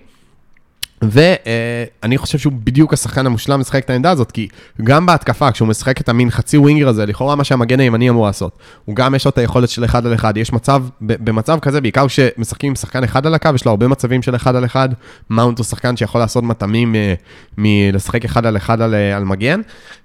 ואני 1.02 2.18
חושב 2.18 2.38
שהוא 2.38 2.52
בדיוק 2.64 2.92
השחקן 2.92 3.26
המושלם 3.26 3.60
לשחק 3.60 3.84
את 3.84 3.90
העמדה 3.90 4.10
הזאת, 4.10 4.32
כי 4.32 4.48
גם 4.82 5.06
בהתקפה, 5.06 5.52
כשהוא 5.52 5.68
משחק 5.68 6.00
את 6.00 6.08
המין 6.08 6.30
חצי 6.30 6.58
ווינגר 6.58 6.88
הזה, 6.88 7.06
לכאורה 7.06 7.34
מה 7.34 7.44
שהמגן 7.44 7.80
הימני 7.80 8.10
אמור 8.10 8.26
לעשות, 8.26 8.58
הוא 8.84 8.96
גם 8.96 9.14
יש 9.14 9.24
לו 9.24 9.28
את 9.28 9.38
היכולת 9.38 9.68
של 9.68 9.84
אחד 9.84 10.06
על 10.06 10.14
אחד, 10.14 10.36
יש 10.36 10.52
מצב, 10.52 10.82
במצב 11.00 11.58
כזה, 11.62 11.80
בעיקר 11.80 12.06
כשמשחקים 12.08 12.68
עם 12.68 12.74
שחקן 12.74 13.04
אחד 13.04 13.26
על 13.26 13.34
הקו, 13.34 13.50
יש 13.54 13.64
לו 13.64 13.70
הרבה 13.70 13.88
מצבים 13.88 14.22
של 14.22 14.36
אחד 14.36 14.56
על 14.56 14.64
אחד, 14.64 14.88
מאונט 15.30 15.58
הוא 15.58 15.64
שחקן 15.64 15.96
שיכול 15.96 16.20
לעשות 16.20 16.44
מטעמים 16.44 16.94
אה, 16.94 17.14
מלשחק 17.58 18.24
אחד 18.24 18.46
על 18.46 18.56
אחד 18.56 18.80
על, 18.80 18.94
אה, 18.94 19.16
על 19.16 19.24
מגן, 19.24 19.60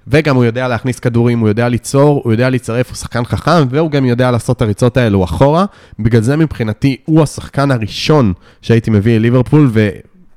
וגם 0.08 0.36
הוא 0.36 0.46
יודע 0.46 0.68
להכניס 0.68 1.00
כדורים, 1.00 1.40
הוא 1.40 1.50
יודע 1.50 1.70
ליצור, 1.70 2.22
הוא 2.24 2.34
יודע 2.34 2.50
להצטרף, 2.50 2.90
הוא 2.90 2.96
שחקן 2.96 3.26
חכם, 3.26 3.68
והוא 3.70 3.92
גם 3.92 4.06
יודע 4.06 4.32
לעשות 4.32 4.58
את 4.58 4.62
הריצות 4.62 4.98
האלו 4.98 5.24
אחורה. 5.24 5.66
בגלל 6.00 6.22
זה 6.22 6.38
מבחינתי, 6.38 6.98
הוא 7.06 7.24
השחקן 7.24 7.72
הראשון 7.72 8.34
שהייתי 8.62 8.92
מביא 8.92 9.18
לליברפול. 9.18 9.70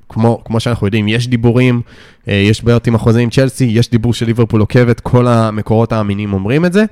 כמו, 0.09 0.41
כמו 0.45 0.59
שאנחנו 0.59 0.87
יודעים, 0.87 1.07
יש 1.07 1.27
דיבורים, 1.27 1.81
אה, 2.27 2.33
יש 2.33 2.63
בעיות 2.63 2.87
עם 2.87 2.95
החוזה 2.95 3.19
עם 3.19 3.29
צ'לסי, 3.29 3.65
יש 3.65 3.89
דיבור 3.89 4.13
של 4.13 4.25
ליברפול 4.25 4.61
עוקבת, 4.61 4.99
כל 4.99 5.27
המקורות 5.27 5.91
האמינים 5.91 6.33
אומרים 6.33 6.65
את 6.65 6.73
זה. 6.73 6.85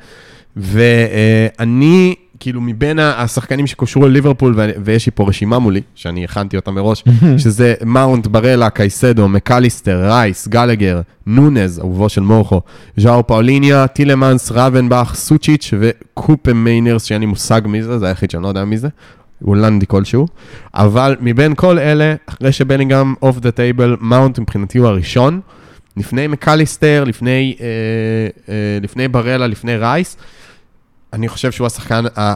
ואני, 0.57 2.16
כאילו, 2.39 2.61
מבין 2.61 2.99
השחקנים 2.99 3.68
שקושרו 3.68 4.07
לליברפול, 4.07 4.55
ויש 4.84 5.05
לי 5.05 5.11
פה 5.16 5.28
רשימה 5.28 5.59
מולי, 5.59 5.82
שאני 5.95 6.24
הכנתי 6.24 6.55
אותה 6.55 6.72
מראש, 6.72 7.03
שזה 7.43 7.74
מאונט, 7.86 8.28
ברלה, 8.28 8.70
קייסדו, 8.70 9.30
מקליסטר, 9.30 10.09
רייס, 10.09 10.47
גלגר, 10.47 11.01
נונז, 11.26 11.80
אהובו 11.80 12.09
של 12.09 12.22
מורכו, 12.22 12.61
ז'או 12.97 13.28
פאוליניה, 13.28 13.88
טילמנס, 13.88 14.51
גרבנברך, 14.51 15.12
סוצ'יץ' 15.16 15.74
וקופמיינרס, 15.80 17.04
שאין 17.03 17.22
לי 17.22 17.26
מושג 17.28 17.61
מי 17.66 17.84
זה, 17.84 17.99
זה 17.99 18.07
היחיד 18.07 18.32
שאני 18.32 18.43
לא 18.43 18.47
יודע 18.47 18.66
מי 18.66 18.78
זה. 18.78 18.88
הולנדי 19.46 19.88
כלשהו, 19.88 20.28
אבל 20.74 21.16
מבין 21.20 21.56
כל 21.56 21.80
אלה, 21.80 22.16
אחרי 22.26 22.52
שבלינגהם 22.52 23.16
off 23.22 23.39
the 23.39 23.51
table, 23.51 23.95
מאונט 24.00 24.39
מבחינתי 24.39 24.78
הוא 24.78 24.88
הראשון, 24.88 25.41
לפני 25.98 26.28
מקליסטר, 26.28 27.04
לפני, 27.04 27.56
אה, 27.62 27.66
אה, 28.50 28.78
לפני 28.82 29.08
ברלה, 29.08 29.48
לפני 29.48 29.78
רייס, 29.78 30.18
אני 31.14 31.28
חושב 31.28 31.52
שהוא 31.52 31.68
השחקן 31.68 32.04
ה... 32.18 32.34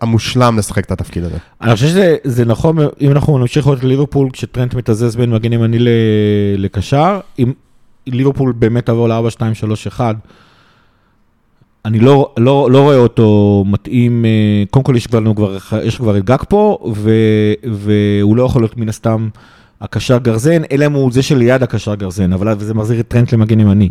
המושלם 0.00 0.58
לשחק 0.58 0.84
את 0.84 0.90
התפקיד 0.90 1.24
הזה. 1.24 1.36
אני 1.60 1.74
חושב 1.74 1.86
שזה 1.86 2.44
נכון, 2.44 2.76
אם 3.00 3.10
אנחנו 3.10 3.38
נמשיך 3.38 3.66
לראות 3.66 3.84
ליברפול, 3.84 4.30
כשטרנט 4.32 4.74
מתזז 4.74 5.16
בין 5.16 5.30
מגן 5.30 5.52
ימני 5.52 5.78
לקשר, 6.56 7.20
אם 7.38 7.52
ליברפול 8.06 8.52
באמת 8.52 8.86
תעבור 8.86 9.08
ל-4-2-3-1, 9.08 10.00
אני 11.84 12.00
לא, 12.00 12.32
לא, 12.38 12.68
לא 12.70 12.80
רואה 12.80 12.96
אותו 12.96 13.64
מתאים, 13.66 14.24
אה, 14.24 14.64
קודם 14.70 14.84
כל 14.84 14.96
יש 14.96 15.06
כבר, 15.06 15.34
כבר, 15.34 15.58
יש 15.82 15.96
כבר 15.96 16.18
את 16.18 16.24
גג 16.24 16.42
פה, 16.48 16.78
ו, 16.94 17.10
והוא 17.72 18.36
לא 18.36 18.42
יכול 18.42 18.62
להיות 18.62 18.76
מן 18.76 18.88
הסתם 18.88 19.28
הקשר 19.80 20.18
גרזן, 20.18 20.62
אלא 20.72 20.86
אם 20.86 20.92
הוא 20.92 21.12
זה 21.12 21.22
שליד 21.22 21.62
הקשר 21.62 21.94
גרזן, 21.94 22.32
אבל 22.32 22.58
זה 22.58 22.74
מחזיר 22.74 23.00
את 23.00 23.08
טרנט 23.08 23.32
למגן 23.32 23.60
ימני. 23.60 23.88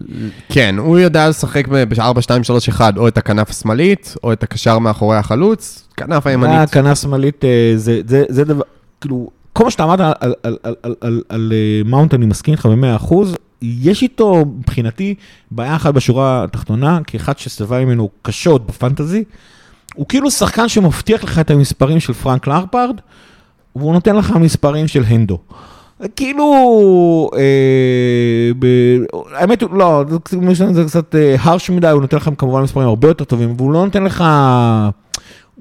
כן, 0.50 0.76
הוא 0.78 1.00
יודע 1.00 1.30
לשחק 1.30 1.68
ב-4, 1.68 2.22
2, 2.22 2.44
3, 2.44 2.70
1, 2.70 2.98
או 2.98 3.08
את 3.08 3.18
הכנף 3.18 3.50
השמאלית, 3.50 4.16
או 4.24 4.34
את 4.34 4.44
הקשר 4.44 4.80
מאחורי 4.80 5.18
החלוץ, 5.18 5.88
כנף 5.98 6.28
הימנית. 6.28 6.56
אה, 6.56 6.68
כנף 6.68 7.02
שמאלית, 7.02 7.46
אה, 7.46 7.74
זה, 7.76 8.02
זה, 8.08 8.24
זה 8.30 8.44
דבר, 8.44 8.64
כאילו, 9.02 9.30
כל 9.54 9.64
מה 9.64 9.72
שאתה 9.72 9.84
אמרת 9.84 10.00
על, 10.00 10.14
על, 10.20 10.34
על, 10.44 10.56
על, 10.64 10.76
על, 10.84 10.96
על, 11.02 11.22
על 11.30 11.54
מאונט, 11.86 12.14
אני 12.14 12.26
מסכים 12.26 12.54
איתך 12.54 12.66
ב-100%, 12.66 13.16
יש 13.62 14.02
איתו, 14.02 14.46
מבחינתי, 14.60 15.16
בעיה 15.52 15.76
אחת 15.76 15.94
בשורה 15.94 16.44
התחתונה, 16.44 17.00
כאחד 17.08 17.38
שסבל 17.38 17.86
ממנו 17.86 18.10
קשות 18.22 18.68
בפנטזי, 18.68 19.24
הוא 19.96 20.06
כאילו 20.10 20.32
שחקן 20.32 20.70
שמבטיח 20.70 21.24
לך 21.24 21.40
את 21.40 21.52
המספרים 21.52 22.00
של 22.00 22.14
פרנק 22.14 22.48
לארפרד, 22.48 22.96
והוא 23.76 23.94
נותן 23.94 24.16
לך 24.16 24.32
מספרים 24.32 24.88
של 24.88 25.04
הנדו. 25.08 25.38
כאילו, 26.16 26.44
אה, 27.38 28.52
ב... 28.60 28.66
האמת, 29.34 29.64
לא, 29.72 30.04
זה 30.72 30.84
קצת 30.84 31.16
הרש 31.40 31.70
מדי, 31.70 31.88
הוא 31.88 32.02
נותן 32.02 32.18
לכם 32.18 32.36
כמובן 32.36 32.62
מספרים 32.62 32.88
הרבה 32.88 33.08
יותר 33.08 33.24
טובים, 33.24 33.54
והוא 33.58 33.74
לא 33.74 33.86
נותן 33.86 34.04
לך... 34.04 34.24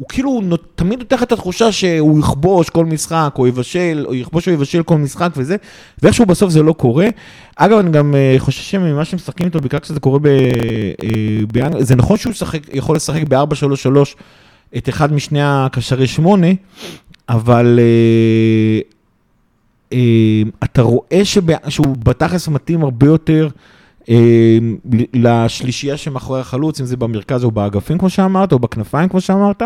הוא 0.00 0.08
כאילו 0.08 0.40
תמיד 0.74 0.98
נותן 0.98 1.16
לך 1.16 1.22
את 1.22 1.32
התחושה 1.32 1.72
שהוא 1.72 2.18
יכבוש 2.18 2.70
כל 2.70 2.84
משחק, 2.84 3.34
או 3.38 3.46
יבשל, 3.46 4.04
או 4.06 4.14
יכבוש 4.14 4.48
או 4.48 4.52
יבשל 4.52 4.82
כל 4.82 4.98
משחק 4.98 5.30
וזה, 5.36 5.56
ואיכשהו 6.02 6.26
בסוף 6.26 6.50
זה 6.50 6.62
לא 6.62 6.72
קורה. 6.72 7.06
אגב, 7.56 7.78
אני 7.78 7.90
גם 7.90 8.14
אה, 8.14 8.34
חושב 8.38 8.62
שממה 8.62 9.04
שמשחקים 9.04 9.46
איתו, 9.46 9.60
בעיקר 9.60 9.78
כשזה 9.78 10.00
קורה 10.00 10.18
אה, 10.26 11.40
באנגליה, 11.52 11.84
זה 11.84 11.96
נכון 11.96 12.16
שהוא 12.16 12.32
שחק, 12.32 12.60
יכול 12.72 12.96
לשחק 12.96 13.22
ב-4-3-3 13.28 13.98
את 14.76 14.88
אחד 14.88 15.12
משני 15.12 15.40
הקשרי 15.42 16.06
שמונה, 16.06 16.46
אבל 17.28 17.78
אה, 17.82 18.80
אה, 19.92 20.42
אתה 20.64 20.82
רואה 20.82 21.24
שבא, 21.24 21.54
שהוא 21.68 21.96
בתכלס 22.04 22.48
מתאים 22.48 22.82
הרבה 22.82 23.06
יותר. 23.06 23.48
אמ, 24.10 24.76
לשלישייה 25.14 25.96
שמאחורי 25.96 26.40
החלוץ, 26.40 26.80
אם 26.80 26.86
זה 26.86 26.96
במרכז 26.96 27.44
או 27.44 27.50
באגפים 27.50 27.98
כמו 27.98 28.10
שאמרת, 28.10 28.52
או 28.52 28.58
בכנפיים 28.58 29.08
כמו 29.08 29.20
שאמרת. 29.20 29.62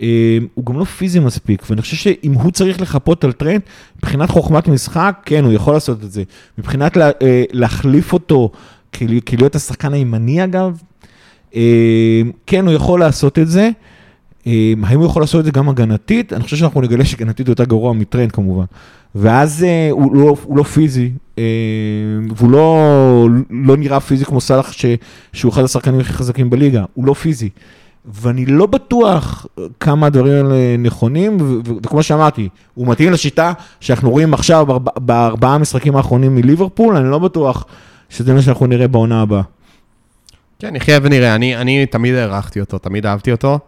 אמ, 0.00 0.06
הוא 0.54 0.66
גם 0.66 0.78
לא 0.78 0.84
פיזי 0.84 1.20
מספיק, 1.20 1.62
ואני 1.70 1.82
חושב 1.82 1.96
שאם 1.96 2.32
הוא 2.32 2.52
צריך 2.52 2.80
לחפות 2.80 3.24
על 3.24 3.32
טרנט, 3.32 3.60
מבחינת 3.96 4.30
חוכמת 4.30 4.68
משחק, 4.68 5.20
כן, 5.24 5.44
הוא 5.44 5.52
יכול 5.52 5.74
לעשות 5.74 6.04
את 6.04 6.12
זה. 6.12 6.22
מבחינת 6.58 6.96
לה, 6.96 7.10
אה, 7.22 7.44
להחליף 7.52 8.12
אותו 8.12 8.50
כלהיות 9.26 9.54
השחקן 9.54 9.92
הימני 9.92 10.44
אגב, 10.44 10.82
אמ, 11.54 11.60
כן, 12.46 12.66
הוא 12.66 12.74
יכול 12.74 13.00
לעשות 13.00 13.38
את 13.38 13.48
זה. 13.48 13.70
האם 14.82 14.98
הוא 14.98 15.06
יכול 15.06 15.22
לעשות 15.22 15.40
את 15.40 15.44
זה 15.44 15.50
גם 15.50 15.68
הגנתית? 15.68 16.32
אני 16.32 16.42
חושב 16.42 16.56
שאנחנו 16.56 16.80
נגלה 16.80 17.04
שהגנתית 17.04 17.46
הוא 17.46 17.52
יותר 17.52 17.64
גרוע 17.64 17.92
מטרנט 17.92 18.32
כמובן. 18.32 18.64
ואז 19.14 19.64
אה, 19.64 19.88
הוא 19.90 20.16
לא, 20.16 20.36
הוא 20.44 20.58
לא 20.58 20.62
פיזי, 20.62 21.10
והוא 22.36 22.50
לא, 22.50 23.28
לא 23.50 23.76
נראה 23.76 24.00
פיזי 24.00 24.24
כמו 24.24 24.40
סאלח, 24.40 24.72
שהוא 25.32 25.52
אחד 25.52 25.64
השחקנים 25.64 26.00
הכי 26.00 26.12
חזקים 26.12 26.50
בליגה, 26.50 26.84
הוא 26.94 27.04
לא 27.04 27.14
פיזי. 27.14 27.48
ואני 28.04 28.46
לא 28.46 28.66
בטוח 28.66 29.46
כמה 29.80 30.06
הדברים 30.06 30.32
האלה 30.32 30.76
נכונים, 30.78 31.36
וכמו 31.82 32.02
שאמרתי, 32.02 32.48
הוא 32.74 32.86
מתאים 32.86 33.12
לשיטה 33.12 33.52
שאנחנו 33.80 34.10
רואים 34.10 34.34
עכשיו 34.34 34.66
בארבעה 34.96 35.54
המשחקים 35.54 35.96
האחרונים 35.96 36.34
מליברפול, 36.34 36.96
אני 36.96 37.10
לא 37.10 37.18
בטוח 37.18 37.64
שזה 38.10 38.34
מה 38.34 38.42
שאנחנו 38.42 38.66
נראה 38.66 38.88
בעונה 38.88 39.22
הבאה. 39.22 39.42
כן, 40.58 40.74
נחיה 40.74 40.98
ונראה, 41.02 41.34
אני, 41.34 41.56
אני 41.56 41.86
תמיד 41.86 42.14
הערכתי 42.14 42.60
אותו, 42.60 42.78
תמיד 42.78 43.06
אהבתי 43.06 43.32
אותו. 43.32 43.58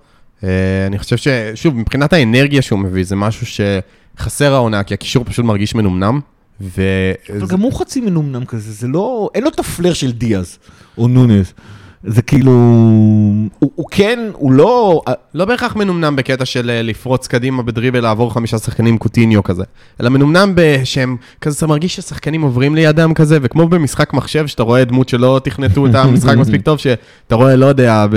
אה, 0.44 0.48
אני 0.86 0.98
חושב 0.98 1.16
ששוב, 1.16 1.76
מבחינת 1.76 2.12
האנרגיה 2.12 2.62
שהוא 2.62 2.78
מביא, 2.78 3.04
זה 3.04 3.16
משהו 3.16 3.46
שחסר 3.46 4.54
העונה, 4.54 4.82
כי 4.82 4.94
הקישור 4.94 5.24
פשוט 5.24 5.44
מרגיש 5.44 5.74
מנומנם. 5.74 6.20
ו... 6.60 6.82
אבל 7.36 7.46
גם 7.46 7.60
הוא 7.60 7.72
חצי 7.72 8.00
מנומנם 8.00 8.44
כזה, 8.44 8.72
זה 8.72 8.88
לא, 8.88 9.30
אין 9.34 9.44
לו 9.44 9.50
את 9.50 9.58
הפלר 9.58 9.92
של 9.92 10.12
דיאז 10.12 10.58
או 10.98 11.08
נונס. 11.08 11.52
זה 12.06 12.22
כאילו, 12.22 12.50
הוא, 13.58 13.70
הוא 13.74 13.86
כן, 13.90 14.18
הוא 14.32 14.52
לא... 14.52 15.02
לא 15.34 15.44
בהכרח 15.44 15.76
מנומנם 15.76 16.16
בקטע 16.16 16.44
של 16.44 16.70
אה, 16.70 16.82
לפרוץ 16.82 17.26
קדימה 17.26 17.62
בדריבל, 17.62 18.00
לעבור 18.00 18.34
חמישה 18.34 18.58
שחקנים 18.58 18.98
קוטיניו 18.98 19.42
כזה, 19.42 19.64
אלא 20.00 20.08
מנומנם 20.08 20.52
בשהם, 20.54 21.16
כזה 21.40 21.56
אתה 21.58 21.66
מרגיש 21.66 21.96
ששחקנים 21.96 22.42
עוברים 22.42 22.74
לידם 22.74 23.14
כזה, 23.14 23.38
וכמו 23.42 23.68
במשחק 23.68 24.12
מחשב, 24.12 24.46
שאתה 24.46 24.62
רואה 24.62 24.84
דמות 24.84 25.08
שלא 25.08 25.40
תכנתו 25.44 25.86
את 25.86 25.94
המשחק 25.94 26.36
מספיק 26.42 26.62
טוב, 26.62 26.78
שאתה 26.78 27.34
רואה, 27.34 27.56
לא 27.56 27.66
יודע, 27.66 28.06
ב... 28.10 28.16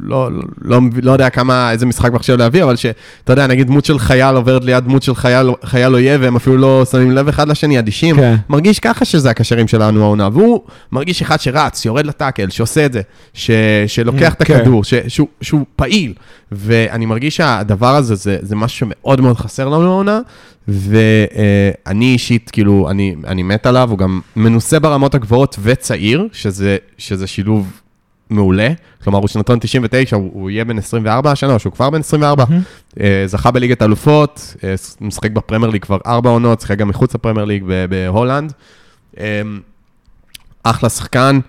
לא, 0.00 0.32
לא, 0.32 0.42
לא, 0.62 0.80
לא 1.02 1.12
יודע 1.12 1.30
כמה, 1.30 1.70
איזה 1.70 1.86
משחק 1.86 2.12
מחשב 2.12 2.36
להביא, 2.38 2.64
אבל 2.64 2.76
שאתה 2.76 3.32
יודע, 3.32 3.46
נגיד 3.46 3.66
דמות 3.66 3.84
של 3.84 3.98
חייל 3.98 4.36
עוברת 4.36 4.64
ליד 4.64 4.84
דמות 4.84 5.02
של 5.02 5.14
חייל, 5.14 5.50
חייל 5.64 5.94
אויב, 5.94 6.20
והם 6.22 6.36
אפילו 6.36 6.56
לא 6.56 6.84
שמים 6.90 7.10
לב 7.10 7.28
אחד 7.28 7.48
לשני, 7.48 7.78
אדישים, 7.78 8.16
כן. 8.16 8.36
מרגיש 8.48 8.78
ככה 8.80 9.04
שזה 9.04 9.30
הקשרים 9.30 9.68
שלנו 9.68 10.02
העונה, 10.02 10.28
והוא 10.32 10.60
מרגיש 10.92 11.22
אחד 11.22 11.40
שרץ, 11.40 11.84
יורד 11.84 12.06
לטאקל, 12.06 12.50
שעושה 12.50 12.86
את 12.86 12.92
זה. 12.94 13.00
ש, 13.34 13.50
שלוקח 13.86 14.34
את 14.34 14.42
כן. 14.42 14.56
הכדור, 14.56 14.84
ש, 14.84 14.94
שהוא, 15.08 15.28
שהוא 15.40 15.64
פעיל. 15.76 16.14
ואני 16.52 17.06
מרגיש 17.06 17.36
שהדבר 17.36 17.96
הזה 17.96 18.14
זה, 18.14 18.38
זה 18.42 18.56
משהו 18.56 18.78
שמאוד 18.78 19.20
מאוד 19.20 19.36
חסר 19.36 19.68
לנו 19.68 19.82
לעונה, 19.82 20.20
ואני 20.68 22.12
אישית, 22.12 22.50
כאילו, 22.50 22.90
אני, 22.90 23.14
אני 23.26 23.42
מת 23.42 23.66
עליו, 23.66 23.90
הוא 23.90 23.98
גם 23.98 24.20
מנוסה 24.36 24.78
ברמות 24.80 25.14
הגבוהות 25.14 25.56
וצעיר, 25.62 26.28
שזה, 26.32 26.76
שזה 26.98 27.26
שילוב 27.26 27.80
מעולה. 28.30 28.68
כלומר, 29.04 29.18
הוא 29.18 29.28
שנתון 29.28 29.58
99, 29.58 30.16
הוא, 30.16 30.30
הוא 30.32 30.50
יהיה 30.50 30.64
בן 30.64 30.78
24 30.78 31.30
השנה, 31.30 31.54
או 31.54 31.58
שהוא 31.58 31.72
כבר 31.72 31.90
בן 31.90 32.00
24. 32.00 32.44
Mm-hmm. 32.44 32.98
זכה 33.26 33.50
בליגת 33.50 33.82
אלופות, 33.82 34.56
אה, 34.64 34.74
משחק 35.00 35.30
בפרמייר 35.30 35.70
ליג 35.70 35.82
כבר 35.82 35.98
ארבע 36.06 36.30
עונות, 36.30 36.60
שיחק 36.60 36.78
גם 36.78 36.88
מחוץ 36.88 37.14
לפרמייר 37.14 37.44
ליג 37.44 37.64
בהולנד. 37.88 38.52
אה, 39.20 39.42
אחלה 40.62 40.88
שחקן. 40.88 41.40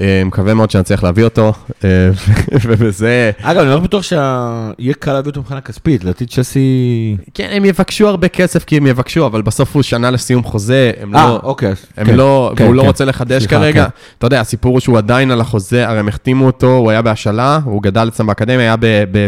אה, 0.00 0.22
מקווה 0.24 0.54
מאוד 0.54 0.70
שאני 0.70 0.82
אצליח 0.82 1.04
להביא 1.04 1.24
אותו, 1.24 1.52
אה, 1.84 1.88
ובזה... 2.64 3.30
אגב, 3.42 3.60
אני 3.60 3.70
לא 3.70 3.78
בטוח 3.78 4.02
שיהיה 4.02 4.94
קל 4.98 5.12
להביא 5.12 5.30
אותו 5.30 5.40
מבחינה 5.40 5.60
כספית, 5.60 6.04
לדעתי 6.04 6.26
צ'סי... 6.26 7.16
כן, 7.34 7.48
הם 7.50 7.64
יבקשו 7.64 8.08
הרבה 8.08 8.28
כסף 8.28 8.64
כי 8.64 8.76
הם 8.76 8.86
יבקשו, 8.86 9.26
אבל 9.26 9.42
בסוף 9.42 9.74
הוא 9.74 9.82
שנה 9.82 10.10
לסיום 10.10 10.42
חוזה, 10.42 10.90
הם 11.00 11.12
לא... 11.12 11.18
אה, 11.18 11.36
אוקיי. 11.42 11.74
הם 11.96 12.06
כן, 12.06 12.14
לא... 12.14 12.52
כן, 12.56 12.64
והוא 12.64 12.74
לא 12.74 12.82
כן. 12.82 12.86
רוצה 12.86 13.04
לחדש 13.04 13.46
כרגע. 13.46 13.86
אתה 14.18 14.26
יודע, 14.26 14.40
הסיפור 14.40 14.72
הוא 14.72 14.80
שהוא 14.80 14.98
עדיין 14.98 15.30
על 15.30 15.40
החוזה, 15.40 15.88
הרי 15.88 15.98
הם 15.98 16.08
החתימו 16.08 16.46
אותו, 16.46 16.76
הוא 16.76 16.90
היה 16.90 17.02
בהשאלה, 17.02 17.58
הוא 17.64 17.82
גדל 17.82 18.08
אצלם 18.08 18.26
באקדמיה, 18.26 18.60
היה 18.60 18.76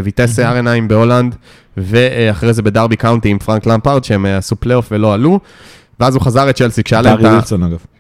בויטסה 0.03 0.51
ארנהם 0.51 0.89
בהולנד, 0.89 1.35
ואחרי 1.77 2.53
זה 2.53 2.63
בדרבי 2.63 2.97
קאונטי 2.97 3.29
עם 3.29 3.39
פרנק 3.39 3.67
למפארד, 3.67 4.05
שהם 4.05 4.27
עשו 4.27 4.57
פלייאוף 4.57 4.89
ולא 4.91 5.15
עלו. 5.15 5.41
ואז 6.01 6.15
הוא 6.15 6.23
חזר 6.23 6.51
את 6.51 6.57
צ'לסי 6.57 6.83
כשהיה 6.83 7.03
להם 7.03 7.21
את 7.21 7.25
ה... 7.25 7.94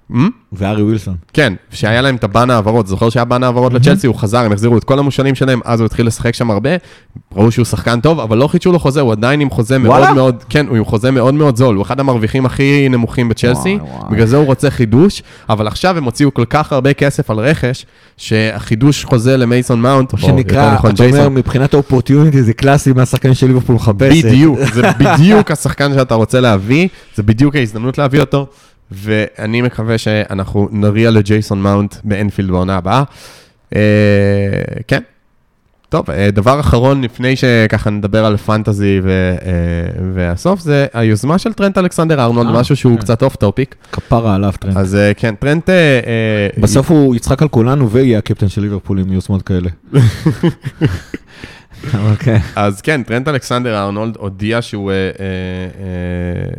וארי 0.53 0.83
ווילסון. 0.83 1.15
כן, 1.33 1.53
שהיה 1.71 2.01
להם 2.01 2.17
את 2.17 2.25
הבן 2.25 2.51
העברות, 2.51 2.87
זוכר 2.87 3.11
שהיה 3.11 3.25
בן 3.25 3.43
העברות 3.43 3.73
לצ'לסי, 3.73 4.07
הוא 4.07 4.17
חזר, 4.17 4.39
הם 4.39 4.53
החזירו 4.53 4.79
את 4.79 4.85
כל 4.85 4.99
המושאלים 4.99 5.35
שלהם, 5.35 5.61
אז 5.65 5.81
הוא 5.81 5.87
התחיל 5.87 6.07
לשחק 6.07 6.35
שם 6.35 6.51
הרבה, 6.51 6.71
ראו 7.37 7.51
שהוא 7.51 7.65
שחקן 7.65 8.01
טוב, 8.01 8.21
אבל 8.21 8.39
לא 8.39 8.49
חידשו 8.49 8.73
לו 8.73 8.79
חוזה, 8.79 9.01
הוא 9.01 9.13
עדיין 9.13 9.41
עם 9.41 9.51
חוזה 9.51 9.79
מאוד? 9.79 10.13
מאוד, 10.15 10.45
כן, 10.49 10.67
הוא 10.67 10.77
עם 10.77 10.85
חוזה 10.85 11.11
מאוד 11.11 11.35
מאוד 11.35 11.57
זול, 11.57 11.77
הוא 11.77 11.83
אחד 11.83 12.01
המרוויחים 12.01 12.47
הכי 12.47 12.89
נמוכים 12.89 13.29
בצ'לסי. 13.29 13.79
בגלל 14.11 14.27
זה 14.27 14.37
הוא 14.37 14.47
רוצה 14.47 14.71
חידוש, 14.71 15.23
אבל 15.49 15.67
עכשיו 15.67 15.99
הם 15.99 16.05
הוציאו 16.05 16.35
כל 16.35 16.45
כך 16.45 16.73
הרבה 16.73 16.93
כסף 16.93 17.31
על 17.31 17.39
רכש, 17.39 17.87
שהחידוש 18.17 19.05
חוזה 19.05 19.37
למייסון 19.37 19.81
מאונט, 19.81 20.13
או 20.13 20.19
שנקרא, 20.19 20.75
נכון 20.75 20.95
אתה 20.95 21.05
אומר, 21.05 21.29
מבחינת 21.29 21.75
האופורטיוניטי 21.75 22.43
זה 22.43 22.53
קלאסי 22.53 22.93
מהשחקנים 22.93 23.35
של 23.35 23.47
ליברפול 23.47 23.77
מחפשת. 23.77 24.25
בדיוק, 24.25 24.59
זה 24.75 24.83
בדיוק 24.99 25.51
השחקן 25.51 25.95
שאתה 25.95 26.15
רוצה 26.15 26.41
להביא, 26.41 26.89
זה 27.15 27.23
בדיוק 27.23 27.57
ההזדמנות 27.57 27.99
להביא 27.99 28.21
אותו, 28.21 28.47
ואני 28.95 29.63
מקווה 29.63 29.99
שאנחנו 29.99 30.69
נריע 30.73 31.11
למייסון 31.11 31.63
מאונט 31.63 31.95
באנפילד 32.05 32.51
בעונה 32.51 32.77
הבאה. 32.77 33.03
אה, 33.75 33.81
כן. 34.89 35.01
טוב, 35.89 36.11
אה, 36.11 36.31
דבר 36.31 36.61
אחרון 36.61 37.03
לפני 37.05 37.37
שככה 37.37 37.91
נדבר 37.91 38.25
על 38.25 38.37
פנטזי 38.37 39.01
ו, 39.03 39.09
אה, 39.43 40.03
והסוף, 40.15 40.61
זה 40.61 40.87
היוזמה 40.93 41.39
של 41.39 41.53
טרנט 41.53 41.79
אלכסנדר 41.79 42.25
ארנולד, 42.25 42.51
משהו 42.51 42.77
שהוא 42.77 42.97
כן. 42.97 43.01
קצת 43.01 43.23
off 43.23 43.37
topic. 43.37 43.75
כפרה 43.93 44.35
עליו 44.35 44.53
טרנט. 44.61 44.77
אז 44.77 44.99
כן, 45.17 45.35
טרנט... 45.35 45.71
בסוף 46.59 46.91
הוא 46.91 47.17
יצחק 47.17 47.43
על 47.43 47.49
כולנו 47.49 47.91
ויהיה 47.91 48.19
הקפטן 48.19 48.49
של 48.49 48.63
ליברפול 48.63 48.99
עם 48.99 49.13
יוזמות 49.13 49.43
כאלה. 49.43 49.71
אבל 51.93 52.17
כן. 52.17 52.39
אז 52.57 52.81
כן, 52.81 53.03
טרנט 53.03 53.29
אלכסנדר 53.29 53.79
ארנולד 53.79 54.17
הודיע 54.17 54.63
שהוא, 54.63 54.91
אה, 54.91 54.97
אה, 54.97 55.11
אה, 55.81 56.55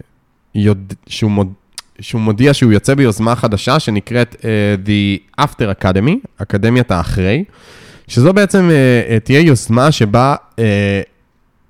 יודע, 0.56 0.96
שהוא, 1.08 1.32
מוד, 1.32 1.54
שהוא 2.00 2.22
מודיע 2.22 2.54
שהוא 2.54 2.72
יוצא 2.72 2.94
ביוזמה 2.94 3.36
חדשה 3.36 3.80
שנקראת 3.80 4.36
אה, 4.46 4.76
The 4.86 5.42
After 5.44 5.82
Academy, 5.82 6.16
אקדמיית 6.38 6.92
האחרי, 6.92 7.44
שזו 8.08 8.34
בעצם 8.34 8.70
אה, 8.72 9.20
תהיה 9.20 9.40
יוזמה 9.40 9.92
שבה 9.92 10.36
אה, 10.60 11.02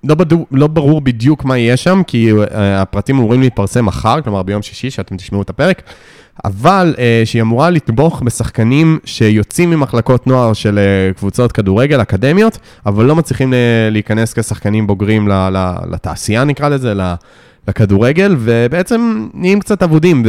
לא, 0.04 0.16
בדו, 0.16 0.46
לא 0.52 0.68
ברור 0.68 1.02
בדיוק 1.02 1.46
מה 1.46 1.58
יהיה 1.58 1.78
שם, 1.78 2.02
כי 2.08 2.32
אה, 2.32 2.82
הפרטים 2.82 3.18
אמורים 3.18 3.42
להתפרסם 3.42 3.86
מחר, 3.86 4.22
כלומר 4.22 4.44
ביום 4.44 4.62
שישי, 4.62 4.90
שאתם 4.90 5.18
תשמעו 5.18 5.42
את 5.42 5.50
הפרק, 5.50 5.82
אבל 6.46 6.96
אה, 7.00 7.22
שהיא 7.26 7.42
אמורה 7.42 7.70
לתמוך 7.70 8.22
בשחקנים 8.22 9.00
שיוצאים 9.06 9.70
ממחלקות 9.70 10.28
נוער 10.28 10.54
של 10.54 10.78
אה, 10.78 11.14
קבוצות 11.14 11.52
כדורגל, 11.52 12.02
אקדמיות, 12.02 12.58
אבל 12.86 13.06
לא 13.06 13.16
מצליחים 13.16 13.54
אה, 13.54 13.60
להיכנס 13.92 14.34
כשחקנים 14.34 14.88
בוגרים 14.88 15.28
ל, 15.28 15.32
ל, 15.32 15.74
לתעשייה, 15.92 16.44
נקרא 16.44 16.70
לזה, 16.70 16.94
ל, 16.94 17.14
לכדורגל, 17.68 18.36
ובעצם 18.40 19.28
נהיים 19.34 19.60
קצת 19.60 19.84
אבודים. 19.84 20.24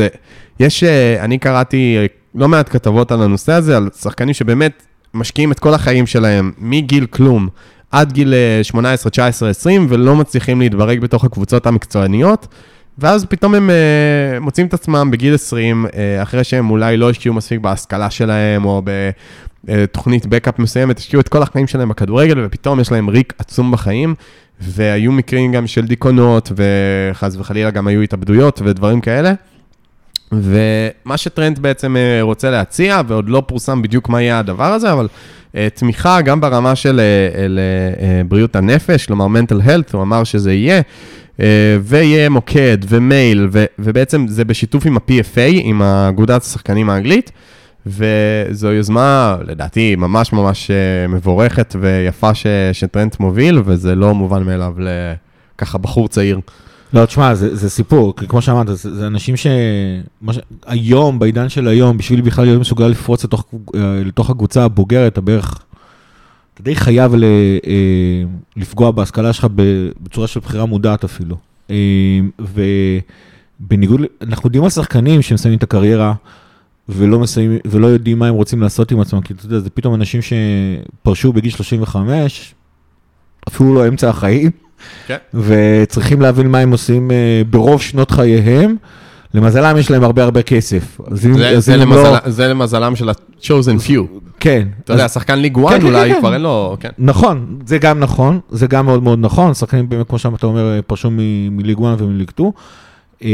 ויש, 0.58 0.84
אה, 0.84 1.24
אני 1.24 1.38
קראתי 1.38 1.96
אה, 1.98 2.06
לא 2.34 2.48
מעט 2.48 2.68
כתבות 2.68 3.12
על 3.12 3.22
הנושא 3.22 3.52
הזה, 3.52 3.76
על 3.76 3.88
שחקנים 4.00 4.34
שבאמת 4.34 4.82
משקיעים 5.14 5.52
את 5.52 5.58
כל 5.58 5.74
החיים 5.74 6.06
שלהם, 6.06 6.52
מגיל 6.58 7.06
כלום 7.06 7.48
עד 7.90 8.12
גיל 8.12 8.34
אה, 8.34 8.64
18, 8.64 9.10
19, 9.10 9.50
20, 9.50 9.86
ולא 9.90 10.16
מצליחים 10.16 10.60
להתברג 10.60 11.00
בתוך 11.00 11.24
הקבוצות 11.24 11.66
המקצועניות. 11.66 12.46
ואז 12.98 13.24
פתאום 13.24 13.54
הם 13.54 13.70
uh, 13.70 14.40
מוצאים 14.40 14.66
את 14.66 14.74
עצמם 14.74 15.10
בגיל 15.10 15.34
20, 15.34 15.86
uh, 15.86 15.92
אחרי 16.22 16.44
שהם 16.44 16.70
אולי 16.70 16.96
לא 16.96 17.10
השקיעו 17.10 17.34
מספיק 17.34 17.60
בהשכלה 17.60 18.10
שלהם, 18.10 18.64
או 18.64 18.82
בתוכנית 19.64 20.26
בקאפ 20.26 20.58
מסוימת, 20.58 20.98
השקיעו 20.98 21.20
את 21.20 21.28
כל 21.28 21.42
החיים 21.42 21.66
שלהם 21.66 21.88
בכדורגל, 21.88 22.44
ופתאום 22.44 22.80
יש 22.80 22.92
להם 22.92 23.08
ריק 23.08 23.32
עצום 23.38 23.72
בחיים, 23.72 24.14
והיו 24.60 25.12
מקרים 25.12 25.52
גם 25.52 25.66
של 25.66 25.86
דיכאונות, 25.86 26.52
וחס 26.56 27.36
וחלילה 27.36 27.70
גם 27.70 27.86
היו 27.86 28.00
התאבדויות 28.00 28.62
ודברים 28.64 29.00
כאלה. 29.00 29.32
ומה 30.32 31.16
שטרנד 31.16 31.58
בעצם 31.58 31.96
אה, 31.96 32.22
רוצה 32.22 32.50
להציע, 32.50 33.00
ועוד 33.06 33.28
לא 33.28 33.42
פורסם 33.46 33.82
בדיוק 33.82 34.08
מה 34.08 34.22
יהיה 34.22 34.38
הדבר 34.38 34.72
הזה, 34.72 34.92
אבל 34.92 35.08
אה, 35.56 35.68
תמיכה 35.74 36.20
גם 36.20 36.40
ברמה 36.40 36.76
של 36.76 37.00
אה, 37.00 37.46
אה, 38.06 38.24
בריאות 38.24 38.56
הנפש, 38.56 39.06
כלומר 39.06 39.26
mental 39.26 39.66
health, 39.68 39.90
הוא 39.92 40.02
אמר 40.02 40.24
שזה 40.24 40.52
יהיה, 40.52 40.80
ויהיה 41.82 42.28
מוקד 42.28 42.78
ומייל, 42.88 43.48
ו, 43.52 43.64
ובעצם 43.78 44.26
זה 44.28 44.44
בשיתוף 44.44 44.86
עם 44.86 44.96
ה-PFA, 44.96 45.50
עם 45.52 45.82
אגודת 45.82 46.42
השחקנים 46.42 46.90
האנגלית, 46.90 47.30
וזו 47.86 48.72
יוזמה, 48.72 49.36
לדעתי, 49.46 49.96
ממש 49.96 50.32
ממש 50.32 50.70
אה, 50.70 51.08
מבורכת 51.08 51.76
ויפה 51.80 52.34
ש, 52.34 52.46
שטרנד 52.72 53.16
מוביל, 53.20 53.62
וזה 53.64 53.94
לא 53.94 54.14
מובן 54.14 54.42
מאליו 54.42 54.74
לככה 54.78 55.78
בחור 55.78 56.08
צעיר. 56.08 56.40
לא, 56.92 57.06
תשמע, 57.06 57.34
זה, 57.34 57.56
זה 57.56 57.70
סיפור, 57.70 58.16
כי 58.16 58.28
כמו 58.28 58.42
שאמרת, 58.42 58.66
זה, 58.66 58.94
זה 58.94 59.06
אנשים 59.06 59.36
ש... 59.36 59.46
מה 60.22 60.32
ש... 60.32 60.38
בעידן 61.18 61.48
של 61.48 61.68
היום, 61.68 61.98
בשביל 61.98 62.20
בכלל 62.20 62.44
להיות 62.44 62.60
מסוגל 62.60 62.86
לפרוץ 62.86 63.24
לתוך, 63.24 63.44
אה, 63.74 64.02
לתוך 64.04 64.30
הקבוצה 64.30 64.64
הבוגרת, 64.64 65.12
אתה 65.12 65.20
בערך, 65.20 65.58
אתה 66.54 66.62
די 66.62 66.76
חייב 66.76 67.14
ל, 67.14 67.24
אה, 67.66 68.22
לפגוע 68.56 68.90
בהשכלה 68.90 69.32
שלך 69.32 69.46
בצורה 70.02 70.26
של 70.26 70.40
בחירה 70.40 70.66
מודעת 70.66 71.04
אפילו. 71.04 71.36
ובניגוד, 73.60 74.00
אנחנו 74.22 74.46
יודעים 74.46 74.64
על 74.64 74.70
שחקנים 74.70 75.22
שמסיימים 75.22 75.58
את 75.58 75.62
הקריירה, 75.62 76.14
ולא, 76.88 77.18
מסיימים, 77.18 77.58
ולא 77.64 77.86
יודעים 77.86 78.18
מה 78.18 78.28
הם 78.28 78.34
רוצים 78.34 78.62
לעשות 78.62 78.92
עם 78.92 79.00
עצמם, 79.00 79.20
כי 79.20 79.32
אתה 79.34 79.46
יודע, 79.46 79.58
זה 79.58 79.70
פתאום 79.70 79.94
אנשים 79.94 80.20
שפרשו 80.22 81.32
בגיל 81.32 81.50
35, 81.50 82.54
אפילו 83.48 83.74
לא 83.74 83.88
אמצע 83.88 84.08
החיים. 84.08 84.50
כן. 85.06 85.16
וצריכים 85.34 86.20
להבין 86.20 86.48
מה 86.50 86.58
הם 86.58 86.70
עושים 86.70 87.10
אה, 87.10 87.42
ברוב 87.50 87.82
שנות 87.82 88.10
חייהם. 88.10 88.76
למזלם 89.34 89.76
יש 89.76 89.90
להם 89.90 90.04
הרבה 90.04 90.24
הרבה 90.24 90.42
כסף. 90.42 91.00
זה, 91.10 91.60
זה, 91.60 91.74
הם 91.74 91.80
למזל, 91.80 92.02
לא... 92.02 92.30
זה 92.30 92.48
למזלם 92.48 92.96
של 92.96 93.08
ה-chosen 93.08 93.88
few. 93.88 94.18
כן. 94.40 94.68
אתה 94.84 94.92
יודע, 94.92 95.04
אז- 95.04 95.12
שחקן 95.14 95.38
ליג 95.38 95.56
כן, 95.56 95.64
1 95.64 95.80
כן, 95.80 95.86
אולי 95.86 96.12
כן. 96.12 96.20
כבר 96.20 96.34
אין 96.34 96.42
לו, 96.42 96.76
כן. 96.80 96.88
נכון, 96.98 97.58
זה 97.66 97.78
גם 97.78 98.00
נכון, 98.00 98.40
זה 98.50 98.66
גם 98.66 98.86
מאוד 98.86 99.02
מאוד 99.02 99.18
נכון, 99.18 99.54
שחקנים 99.54 99.88
באמת, 99.88 100.08
כמו 100.08 100.18
שאתה 100.18 100.46
אומר, 100.46 100.80
פרשו 100.86 101.08
מליג 101.50 101.78
1 101.78 102.00
ומליג 102.00 102.30
2. 102.30 102.50
אה, 103.24 103.28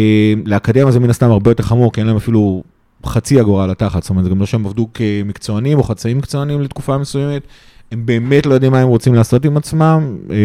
לאקדמיה 0.47 0.91
זה 0.91 1.01
מן 1.01 1.11
הסתם 1.11 1.31
הרבה 1.31 1.51
יותר 1.51 1.63
חמור, 1.63 1.93
כי 1.93 2.01
אין 2.01 2.07
להם 2.07 2.17
אפילו 2.17 2.63
חצי 3.07 3.41
אגורה 3.41 3.65
על 3.65 3.71
התחת, 3.71 4.03
זאת 4.03 4.11
אומרת, 4.11 4.25
זה 4.25 4.31
גם 4.31 4.41
לא 4.41 4.47
שהם 4.47 4.67
עבדו 4.67 4.89
כמקצוענים 4.95 5.79
או 5.79 5.83
חצאים 5.83 6.19
מקצוענים 6.19 6.61
לתקופה 6.61 6.99
מסוימת, 6.99 7.43
הם 7.93 8.07
באמת 8.07 8.47
לא 8.47 8.55
יודעים 8.55 8.73
מה 8.73 8.79
הם 8.81 8.89
רוצים 8.89 9.15
לעשות 9.15 9.45
עם 9.45 9.57
עצמם. 9.57 10.17
אה, 10.31 10.37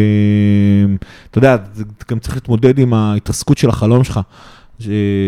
אתה 1.30 1.38
יודע, 1.38 1.56
זה 1.72 1.84
גם 2.10 2.18
צריך 2.18 2.34
להתמודד 2.34 2.78
עם 2.78 2.94
ההתרסקות 2.94 3.58
של 3.58 3.68
החלום 3.68 4.04
שלך, 4.04 4.20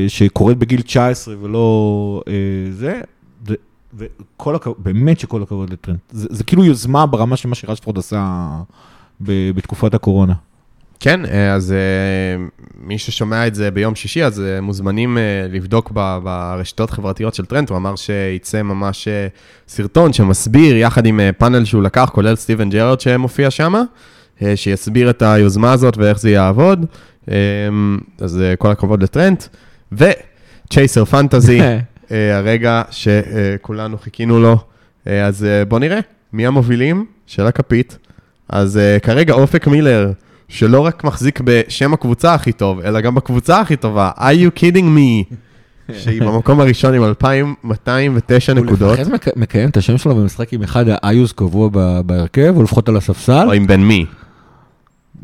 שקורית 0.09 0.59
בגיל 0.59 0.83
19 0.83 1.35
ולא 1.41 2.23
אה. 2.29 2.33
זה- 2.71 3.01
וכל 3.97 4.55
הכבוד, 4.55 4.77
באמת 4.79 5.21
שכל 5.21 5.43
הכבוד 5.43 5.71
לטרנד. 5.71 5.99
זה, 6.11 6.29
זה 6.31 6.45
כאילו 6.45 6.65
יוזמה 6.65 7.07
ברמה 7.07 7.37
של 7.37 7.49
מה 7.49 7.55
שרשפורד 7.55 7.99
עשה 7.99 8.49
ב, 9.21 9.51
בתקופת 9.55 9.95
הקורונה. 9.95 10.35
כן, 11.01 11.25
אה, 11.27 11.55
אז 11.55 11.73
אה, 11.73 12.45
מי 12.81 12.99
ששומע 12.99 13.47
את 13.47 13.55
זה 13.55 13.71
ביום 13.71 13.95
שישי, 13.95 14.25
אז 14.25 14.41
אה, 14.41 14.61
מוזמנים 14.61 15.19
לבדוק 15.51 15.91
ברשתות 16.23 16.91
חברתיות 16.91 17.35
של 17.35 17.45
טרנט, 17.45 17.71
הוא 17.71 17.77
אמר 17.77 17.97
שיצא 17.97 18.63
ממש 18.63 19.09
סרטון 19.69 20.13
שמסביר, 20.13 20.77
יחד 20.77 21.07
עם 21.07 21.21
פאנל 21.39 21.65
שהוא 21.65 21.83
לקח, 21.83 22.11
כולל 22.13 22.37
סטיבן 22.37 22.71
ג'רארד 22.71 23.01
שמופיע 23.01 23.51
שם, 23.51 23.75
שיסביר 24.55 25.11
את 25.11 25.23
היוזמה 25.23 25.73
הזאת 25.73 25.97
ואיך 25.97 26.19
זה 26.19 26.31
יעבוד. 26.31 26.87
אז 28.19 28.43
כל 28.59 28.71
הכבוד 28.71 29.03
לטרנט. 29.03 29.45
וצ'ייסר 29.93 31.05
פנטזי, 31.05 31.61
הרגע 32.11 32.83
שכולנו 32.91 33.99
חיכינו 33.99 34.41
לו. 34.41 34.57
אז 35.07 35.45
אה, 35.45 35.65
בוא 35.65 35.79
נראה, 35.79 35.99
מי 36.33 36.47
המובילים 36.47 37.07
של 37.27 37.47
הכפית. 37.47 37.99
אז 38.49 38.81
כרגע 39.03 39.35
אופק 39.35 39.67
מילר, 39.67 40.13
שלא 40.51 40.81
רק 40.81 41.05
מחזיק 41.05 41.41
בשם 41.45 41.95
הקבוצה 41.95 42.35
הכי 42.35 42.53
טוב, 42.53 42.81
אלא 42.81 43.01
גם 43.01 43.15
בקבוצה 43.15 43.61
הכי 43.61 43.77
טובה, 43.77 44.11
are 44.17 44.21
you 44.21 44.59
kidding 44.59 44.85
me? 44.97 45.35
שהיא 45.93 46.23
במקום 46.27 46.61
הראשון 46.61 46.95
עם 46.95 47.05
2,209 47.05 48.55
נקודות, 48.55 48.81
הוא 48.81 48.93
לפחות 48.93 49.13
מק- 49.15 49.37
מקיים 49.37 49.69
את 49.69 49.77
השם 49.77 49.99
שלו 49.99 50.17
ומשחק 50.17 50.53
עם 50.53 50.63
אחד 50.63 50.85
האיוס 50.89 51.33
קבוע 51.33 51.69
בהרכב, 52.07 52.53
או 52.57 52.63
לפחות 52.63 52.89
על 52.89 52.97
הספסל, 52.97 53.47
או 53.47 53.53
עם 53.53 53.67
בן 53.67 53.81
מי. 53.81 54.07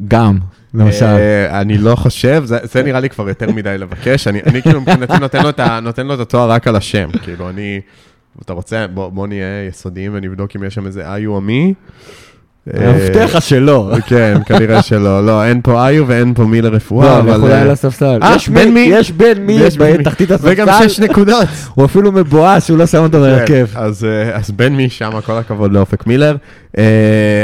גם, 0.09 0.39
למשל. 0.75 1.05
אה, 1.05 1.61
אני 1.61 1.79
לא 1.79 1.97
חושב, 1.97 2.43
זה 2.45 2.83
נראה 2.83 3.01
לי 3.01 3.11
כבר 3.11 3.29
יותר 3.29 3.53
מדי 3.53 3.79
לבקש, 3.79 4.29
אני 4.29 4.63
כאילו 4.63 4.81
מבחינתי 4.81 5.13
נותן 5.83 6.07
לו 6.07 6.15
את 6.15 6.21
התואר 6.21 6.51
רק 6.51 6.67
על 6.69 6.77
השם, 6.77 7.09
כאילו 7.23 7.51
אני, 7.51 7.81
אתה 8.43 8.53
רוצה, 8.53 8.87
בוא 8.95 9.27
נהיה 9.27 9.67
יסודיים 9.69 10.13
ונבדוק 10.15 10.57
אם 10.57 10.65
יש 10.65 10.75
שם 10.75 10.87
איזה 10.87 11.15
איו 11.15 11.31
או 11.33 11.41
מי. 11.41 11.75
אה, 12.75 12.91
אני 12.91 12.93
מבטיח 12.93 13.37
לך 13.37 13.43
שלא. 13.43 13.91
כן, 14.07 14.39
כנראה 14.47 14.83
שלא. 14.83 15.27
לא, 15.27 15.45
אין 15.45 15.61
פה 15.63 15.89
איו 15.89 16.09
ואין 16.09 16.35
פה 16.35 16.45
מילה 16.45 16.69
רפואה, 16.69 17.07
לא, 17.07 17.19
אבל... 17.19 17.37
לכו 17.37 17.47
אה, 17.49 17.63
על 17.63 17.71
הספסל. 17.71 18.19
אה, 18.23 18.35
יש 18.37 18.49
בן 18.49 18.69
מי- 18.69 18.89
מי? 18.89 18.95
יש 18.97 19.11
בן 19.13 19.41
מי 19.41 19.59
מי. 19.79 19.99
בתחתית 19.99 20.29
וגם 20.41 20.69
הספסל, 20.69 20.89
שש 20.89 21.01
נקודות. 21.01 21.47
הוא 21.75 21.85
אפילו 21.85 22.13
מבואס 22.13 22.67
שהוא 22.67 22.79
לא 22.79 22.87
שם 22.87 23.03
אותו 23.03 23.21
בהרכב. 23.21 23.67
כן, 23.73 23.79
אז, 23.81 24.05
אה, 24.05 24.37
אז 24.37 24.51
בן 24.51 24.73
מי 24.73 24.89
שם, 24.91 25.11
כל 25.27 25.33
הכבוד 25.33 25.73
לאופק 25.73 26.07
מילר. 26.07 26.37
אה, 26.79 26.85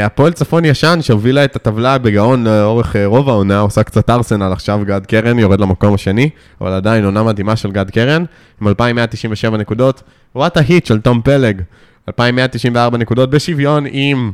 הפועל 0.06 0.32
צפון 0.32 0.64
ישן, 0.64 0.98
שהובילה 1.02 1.44
את 1.44 1.56
הטבלה 1.56 1.98
בגאון 1.98 2.44
לאורך 2.44 2.96
אה, 2.96 3.06
רוב 3.06 3.28
העונה, 3.28 3.58
עושה 3.60 3.82
קצת 3.82 4.10
ארסנל, 4.10 4.52
עכשיו 4.52 4.80
גד 4.86 5.06
קרן, 5.06 5.38
יורד 5.38 5.60
למקום 5.60 5.94
השני, 5.94 6.28
אבל 6.60 6.72
עדיין 6.72 7.04
עונה 7.04 7.22
מדהימה 7.22 7.56
של 7.56 7.70
גד 7.70 7.90
קרן, 7.90 8.24
עם 8.60 8.68
2,197 8.68 9.58
נקודות. 9.58 10.02
וואט 10.36 10.56
ההיט 10.56 10.86
של 10.86 10.98
תום 11.00 11.20
פלג, 11.24 11.62
2,194 12.08 12.98
נקודות 12.98 13.30
בשוויון 13.30 13.84
עם 13.90 14.32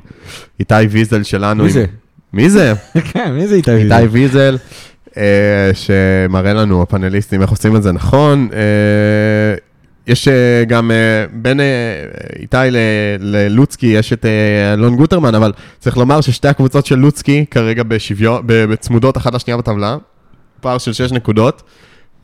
איתי 0.61 0.75
ויזל 0.91 1.23
שלנו. 1.23 1.65
מי 1.65 1.71
זה? 1.71 1.85
מי 2.33 2.51
זה? 2.51 2.73
כן, 3.13 3.33
מי 3.33 3.47
זה 3.47 3.55
איתי 3.55 3.71
איתי 3.71 3.95
ויזל? 3.95 4.09
ויזל, 4.11 4.57
אה, 5.17 5.71
שמראה 5.75 6.53
לנו, 6.53 6.83
הפאנליסטים, 6.83 7.43
איך 7.43 7.51
עושים 7.51 7.77
את 7.77 7.83
זה 7.83 7.93
נכון. 7.93 8.49
אה, 8.53 8.59
יש 10.07 10.29
אה, 10.29 10.65
גם 10.65 10.91
בין 11.33 11.61
איתי 12.39 12.57
ללוצקי, 13.19 13.87
יש 13.87 14.13
את 14.13 14.27
אלון 14.75 14.97
גוטרמן, 14.97 15.35
אבל 15.35 15.53
צריך 15.79 15.97
לומר 15.97 16.21
ששתי 16.21 16.49
הקבוצות 16.49 16.87
של 16.87 16.99
לוצקי 16.99 17.45
כרגע 17.51 17.83
בשוויון, 17.83 18.43
בצמודות 18.47 19.17
אחת 19.17 19.35
לשנייה 19.35 19.57
בטבלה, 19.57 19.97
פער 20.61 20.79
של 20.79 20.93
6 20.93 21.13
נקודות. 21.13 21.63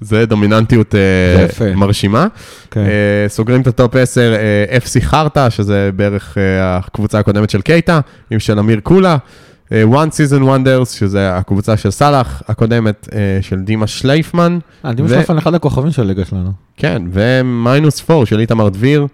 זה 0.01 0.27
דומיננטיות 0.27 0.95
אה, 0.95 1.01
זה 1.37 1.43
יפה. 1.45 1.75
מרשימה. 1.77 2.27
כן. 2.71 2.81
אה, 2.81 3.29
סוגרים 3.29 3.61
את 3.61 3.67
הטופ 3.67 3.97
10, 3.97 4.35
אה, 4.35 4.79
FC 4.79 5.01
חרטא, 5.01 5.51
שזה 5.51 5.91
בערך 5.97 6.39
אה, 6.39 6.77
הקבוצה 6.77 7.19
הקודמת 7.19 7.51
של 7.51 7.61
קייטה, 7.61 8.01
עם 8.31 8.41
של 8.41 8.59
אמיר 8.59 8.81
קולה. 8.81 9.17
אה, 9.73 9.83
One 9.93 10.09
Season 10.11 10.43
Wonders, 10.43 10.85
שזה 10.99 11.37
הקבוצה 11.37 11.77
של 11.77 11.91
סאלח, 11.91 12.43
הקודמת 12.49 13.09
אה, 13.13 13.19
של 13.43 13.61
דימה 13.61 13.87
שלייפמן. 13.87 14.59
אה, 14.85 14.93
דימה 14.93 15.09
ו- 15.09 15.15
שלפן 15.15 15.39
אחד 15.39 15.55
הכוכבים 15.55 15.91
של 15.93 16.03
הליגה 16.03 16.25
שלנו. 16.25 16.53
כן, 16.77 17.03
ומיינוס 17.13 18.11
4 18.11 18.27
של 18.27 18.41
איתמר 18.41 18.69
דביר, 18.69 19.01
אה, 19.03 19.07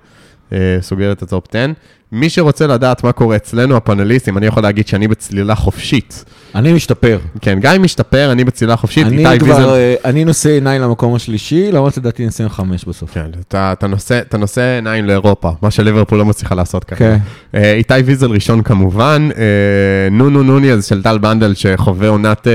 סוגר 0.81 1.13
את 1.13 1.23
הטופ 1.23 1.45
10. 1.49 1.73
מי 2.13 2.31
שרוצה 2.31 2.67
לדעת 2.67 3.05
מה 3.05 3.13
קורה 3.13 3.37
אצלנו, 3.37 3.77
הפאנליסטים, 3.77 4.39
אני 4.39 4.47
יכול 4.47 4.63
להגיד 4.63 4.89
שאני 4.89 5.09
בצלילה 5.09 5.55
חופשית. 5.55 6.25
אני 6.55 6.73
משתפר. 6.73 7.19
כן, 7.41 7.61
גיא 7.61 7.71
משתפר, 7.81 8.33
אני 8.33 8.45
בצלילה 8.45 8.77
חופשית, 8.77 9.07
אני 9.07 9.27
איתי. 9.27 9.45
כבר, 9.45 9.75
אה, 9.75 9.95
אני 10.05 10.25
נושא 10.25 10.49
עיניים 10.49 10.83
למקום 10.83 11.15
השלישי, 11.15 11.73
למרות 11.73 11.95
שלדעתי 11.95 12.27
נסיים 12.27 12.49
חמש 12.49 12.85
בסוף. 12.85 13.11
כן, 13.15 13.27
אתה, 13.49 13.73
אתה, 13.73 13.87
נושא, 13.87 14.19
אתה 14.19 14.39
נושא 14.39 14.75
עיניים 14.75 15.05
לאירופה, 15.05 15.51
מה 15.63 15.71
שליברפול 15.71 16.19
לא 16.19 16.25
מצליחה 16.25 16.55
לעשות 16.55 16.85
ככה. 16.85 16.99
כן. 16.99 17.17
אה, 17.55 17.73
איתי 17.73 17.95
ויזל 18.05 18.31
ראשון 18.31 18.63
כמובן, 18.63 19.29
אה, 19.37 20.11
נונו 20.11 20.43
נוניאז 20.43 20.87
של 20.87 21.03
טל 21.03 21.19
בנדל 21.19 21.55
שחווה 21.55 22.09
עונת 22.09 22.47
אה, 22.47 22.53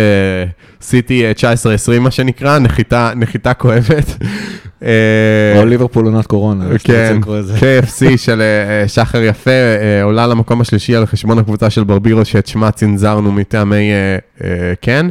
סיטי 0.82 1.26
אה, 1.26 1.32
19-20 1.98 2.00
מה 2.00 2.12
שנקרא, 2.12 2.60
נחיתה, 2.60 3.12
נחיתה 3.16 3.54
כואבת. 3.54 4.18
אה, 4.84 5.60
או 5.60 5.66
ליברפול 5.66 6.06
עונת 6.06 6.28
קורונה. 6.28 6.66
כן. 6.84 7.18
KFC 7.58 8.18
של 8.18 8.42
אה, 8.42 8.82
אה, 8.82 8.88
שחר 8.88 9.22
יפה, 9.22 9.52
עולה 10.04 10.28
למקום 10.28 10.62
השלישי 10.62 10.96
על 10.96 11.06
חשבון 11.06 11.40
הקבוצה 11.40 11.70
של 11.70 11.84
ברבירו, 11.84 12.26
שאת 12.26 12.48
שמה 12.48 12.72
צנזרנו 12.72 13.32
מטעמי 13.32 13.92
כן. 14.82 15.06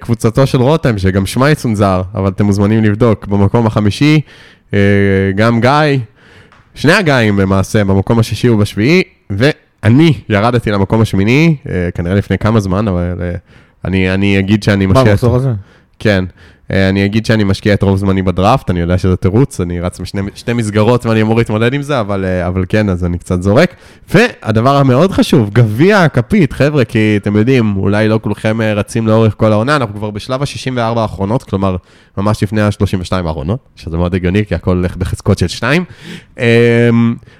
קבוצתו 0.00 0.46
של 0.46 0.62
רותם, 0.62 0.98
שגם 0.98 1.26
שמה 1.26 1.50
יצונזר, 1.50 2.02
אבל 2.14 2.28
אתם 2.28 2.44
מוזמנים 2.44 2.84
לבדוק, 2.84 3.26
במקום 3.26 3.66
החמישי, 3.66 4.20
גם 5.36 5.60
גיא, 5.60 5.98
שני 6.74 6.92
הגאים 6.92 7.38
למעשה, 7.38 7.84
במקום 7.84 8.18
השישי 8.18 8.48
ובשביעי, 8.48 9.02
ואני 9.30 10.14
ירדתי 10.28 10.70
למקום 10.70 11.00
השמיני, 11.00 11.56
אה, 11.68 11.88
כנראה 11.94 12.14
לפני 12.14 12.38
כמה 12.38 12.60
זמן, 12.60 12.88
אבל 12.88 13.14
אני, 13.84 14.38
אגיד 14.38 14.62
שאני 14.62 14.86
מה, 14.86 14.92
משקיע... 14.92 15.10
במחזור 15.12 15.36
הזה? 15.36 15.52
כן. 15.98 16.24
אה, 16.72 16.88
אני 16.88 17.04
אגיד 17.04 17.26
שאני 17.26 17.44
משקיע 17.44 17.74
את 17.74 17.82
רוב 17.82 17.96
זמני 17.96 18.22
בדראפט, 18.22 18.70
אני 18.70 18.80
יודע 18.80 18.98
שזה 18.98 19.16
תירוץ, 19.16 19.60
אני 19.60 19.80
רץ 19.80 20.00
בשתי 20.00 20.52
מסגרות 20.52 21.06
ואני 21.06 21.22
אמור 21.22 21.36
להתמודד 21.38 21.74
עם 21.74 21.82
זה, 21.82 22.00
אבל, 22.00 22.24
אה, 22.24 22.46
אבל 22.46 22.64
כן, 22.68 22.88
אז 22.88 23.04
אני 23.04 23.18
קצת 23.18 23.42
זורק. 23.42 23.74
והדבר 24.14 24.76
המאוד 24.76 25.12
חשוב, 25.12 25.50
גביע 25.52 26.02
הכפית, 26.02 26.52
חבר'ה, 26.52 26.84
כי 26.84 27.18
אתם 27.22 27.36
יודעים, 27.36 27.76
אולי 27.76 28.08
לא 28.08 28.18
כולכם 28.22 28.60
אה, 28.60 28.74
רצים 28.74 29.06
לאורך 29.06 29.34
כל 29.36 29.52
העונה, 29.52 29.76
אנחנו 29.76 29.94
כבר 29.94 30.10
בשלב 30.10 30.42
ה-64 30.42 30.78
האחרונות, 30.78 31.42
כלומר, 31.42 31.76
ממש 32.18 32.42
לפני 32.42 32.62
ה-32 32.62 33.12
האחרונות, 33.12 33.58
שזה 33.76 33.96
מאוד 33.96 34.14
הגיוני, 34.14 34.46
כי 34.46 34.54
הכל 34.54 34.76
הולך 34.76 34.96
בחזקות 34.96 35.38
של 35.38 35.48
2. 35.48 35.84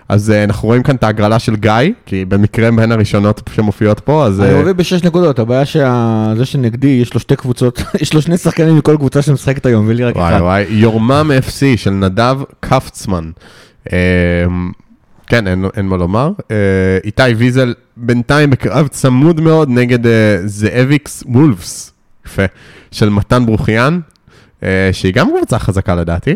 אז 0.08 0.30
אה, 0.30 0.44
אנחנו 0.44 0.68
רואים 0.68 0.82
כאן 0.82 0.96
את 0.96 1.04
ההגרלה 1.04 1.38
של 1.38 1.56
גיא, 1.56 1.72
כי 2.06 2.24
במקרה 2.24 2.70
בין 2.70 2.92
הראשונות 2.92 3.50
שמופיעות 3.54 4.00
פה, 4.00 4.26
אז... 4.26 4.40
אני 4.40 4.50
אה, 4.50 4.58
מוביל 4.58 4.72
בשש 4.72 5.02
נקודות, 5.02 5.38
הבעיה 5.38 5.64
שזה 5.64 6.44
שנגדי, 6.44 6.86
יש 6.86 7.14
לו 7.14 7.20
שתי 7.20 7.36
קבוצות, 7.36 7.82
יש 8.02 8.14
לו 8.14 8.22
שני 8.22 8.38
שחקנים 8.38 8.78
מכל 8.78 8.96
קבוצה 8.96 9.22
שמשחקת 9.22 9.66
היום, 9.66 9.84
ולי 9.88 10.04
רק 10.04 10.16
וואי 10.16 10.28
אחד. 10.28 10.40
וואי, 10.40 10.64
יורמם 10.68 11.30
FC 11.48 11.76
של 11.76 11.90
נדב 11.90 12.36
קפצמן. 12.60 13.30
אמ, 13.92 13.96
כן, 15.26 15.46
אין, 15.46 15.64
אין 15.76 15.86
מה 15.86 15.96
לומר. 15.96 16.30
אה, 16.50 16.56
איתי 17.04 17.22
ויזל 17.22 17.74
בינתיים 17.96 18.50
בקרב 18.50 18.88
צמוד 18.88 19.40
מאוד 19.40 19.68
נגד 19.70 19.98
זאביקס 20.44 21.24
וולפס, 21.26 21.92
יפה, 22.26 22.42
של 22.90 23.08
מתן 23.08 23.46
ברוחיאן, 23.46 24.00
אה, 24.62 24.88
שהיא 24.92 25.14
גם 25.14 25.28
קבוצה 25.36 25.58
חזקה 25.58 25.94
לדעתי. 25.94 26.34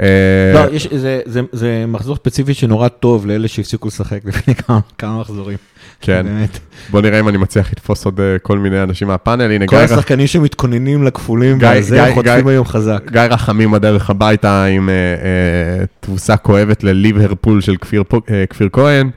אה, 0.00 0.06
לא, 0.54 0.78
זה, 1.52 1.84
מחזור 1.88 2.16
ספציפי 2.16 2.54
שנורא 2.54 2.88
טוב 2.88 3.26
לאלה 3.26 3.48
שהפסיקו 3.48 3.88
לשחק 3.88 4.20
לפני 4.24 4.54
כמה, 4.98 5.20
מחזורים. 5.20 5.56
כן. 6.00 6.26
בוא 6.90 7.00
נראה 7.00 7.20
אם 7.20 7.28
אני 7.28 7.38
מצליח 7.38 7.72
לתפוס 7.72 8.04
עוד 8.04 8.20
אה, 8.20 8.38
כל 8.42 8.58
מיני 8.58 8.82
אנשים 8.82 9.08
מהפאנל. 9.08 9.52
הנה, 9.52 9.66
כל 9.66 9.76
גיא, 9.76 9.84
השחקנים 9.84 10.26
שמתכוננים 10.26 11.04
לכפולים, 11.04 11.58
וזה 11.78 12.06
חוטפים 12.14 12.46
היום 12.46 12.66
חזק. 12.66 13.02
גיא 13.10 13.20
רחמים 13.20 13.70
בדרך 13.70 14.10
הביתה 14.10 14.64
עם 14.64 14.88
אה, 14.88 15.84
תבוסה 16.00 16.36
כואבת 16.36 16.84
לליברפול 16.84 17.60
של 17.60 17.76
כפיר, 18.50 18.68
כהן. 18.72 19.10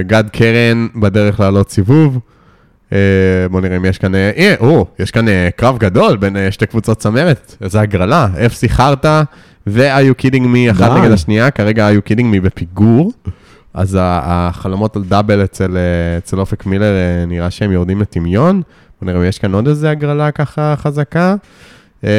גד 0.00 0.24
קרן 0.32 0.86
בדרך 0.96 1.40
לעלות 1.40 1.70
סיבוב. 1.70 2.18
אה, 2.92 2.98
בוא 3.50 3.60
נראה 3.60 3.76
אם 3.76 3.84
יש 3.84 3.98
כאן, 3.98 4.14
אה, 4.14 4.54
או, 4.60 4.86
יש 4.98 5.10
כאן 5.10 5.28
אה, 5.28 5.48
קרב 5.56 5.78
גדול 5.78 6.16
בין 6.16 6.36
אה, 6.36 6.52
שתי 6.52 6.66
קבוצות 6.66 6.98
צמרת, 6.98 7.56
איזה 7.60 7.80
הגרלה, 7.80 8.28
FC 8.34 8.68
חרטא 8.68 9.22
ו-Are 9.66 10.12
you 10.12 10.22
kidding 10.22 10.44
me 10.44 10.70
אחת. 10.70 10.90
נגד 10.98 11.10
השנייה, 11.10 11.50
כרגע 11.50 11.88
Are 11.90 11.92
you 11.92 12.10
kidding 12.10 12.36
me 12.36 12.40
בפיגור. 12.42 13.12
אז 13.74 13.98
החלומות 14.00 14.96
על 14.96 15.02
דאבל 15.04 15.44
אצל, 15.44 15.76
אצל 16.18 16.40
אופק 16.40 16.66
מילר 16.66 16.94
אה, 16.94 17.26
נראה 17.26 17.50
שהם 17.50 17.72
יורדים 17.72 18.00
לטמיון. 18.00 18.62
בוא 19.00 19.06
נראה 19.06 19.20
אם 19.20 19.26
יש 19.28 19.38
כאן 19.38 19.54
עוד 19.54 19.68
איזה 19.68 19.90
הגרלה 19.90 20.30
ככה 20.30 20.74
חזקה. 20.76 21.34
אה, 22.04 22.10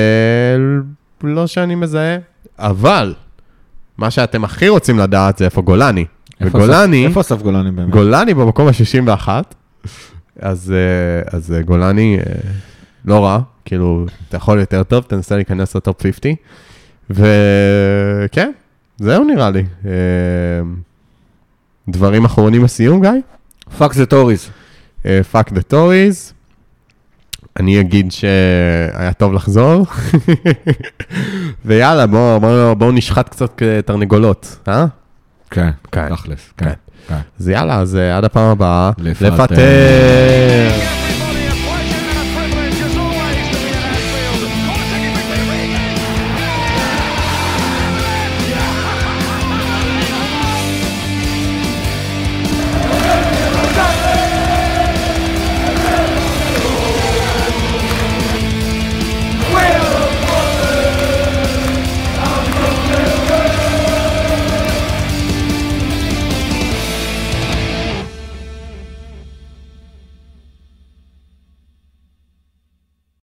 לא 1.24 1.48
שאני 1.48 1.76
מזהה, 1.76 2.18
אבל 2.60 3.14
מה 3.98 4.12
שאתם 4.12 4.44
הכי 4.44 4.70
רוצים 4.70 5.00
לדעת 5.00 5.38
זה 5.38 5.46
איפה 5.46 5.62
גולני. 5.62 6.06
איפה 6.42 6.58
וגולני, 6.58 7.06
איפה 7.08 7.22
אסף 7.22 7.42
גולני 7.42 7.72
באמת? 7.72 7.90
גולני 7.90 8.34
במקום 8.34 8.68
ה-61, 8.68 9.28
אז, 10.40 10.74
אה, 10.76 11.38
אז 11.38 11.54
אה, 11.54 11.62
גולני 11.62 12.18
אה, 12.20 12.34
לא 13.06 13.26
רע, 13.26 13.40
כאילו, 13.66 14.06
אתה 14.30 14.38
יכול 14.38 14.60
יותר 14.60 14.84
טוב, 14.84 15.04
תנסה 15.04 15.36
להיכנס 15.36 15.76
לטופ 15.76 16.04
50, 16.04 16.36
וכן, 17.10 18.52
זהו 18.98 19.24
נראה 19.24 19.50
לי. 19.50 19.64
דברים 21.90 22.26
אחרונים 22.26 22.64
לסיום, 22.64 23.02
גיא? 23.02 23.12
Fuck 23.78 23.94
the 23.94 24.06
Tories. 24.06 24.50
Fuck 25.32 25.52
the 25.52 25.62
Tories. 25.62 26.34
אני 27.60 27.80
אגיד 27.80 28.12
שהיה 28.12 29.14
טוב 29.18 29.34
לחזור. 29.34 29.86
ויאללה, 31.66 32.08
בואו 32.08 32.40
בוא, 32.40 32.74
בוא 32.74 32.92
נשחט 32.92 33.30
קצת 33.30 33.62
תרנגולות, 33.86 34.58
אה? 34.68 34.86
כן, 35.50 35.70
כן. 35.92 36.16
תכלס, 36.16 36.54
כן. 36.58 36.66
כן. 36.66 36.74
אז 37.40 37.48
יאללה, 37.50 37.80
אז 37.80 37.96
אה, 37.96 38.18
עד 38.18 38.24
הפעם 38.24 38.50
הבאה. 38.50 38.92
לפטר. 38.98 39.56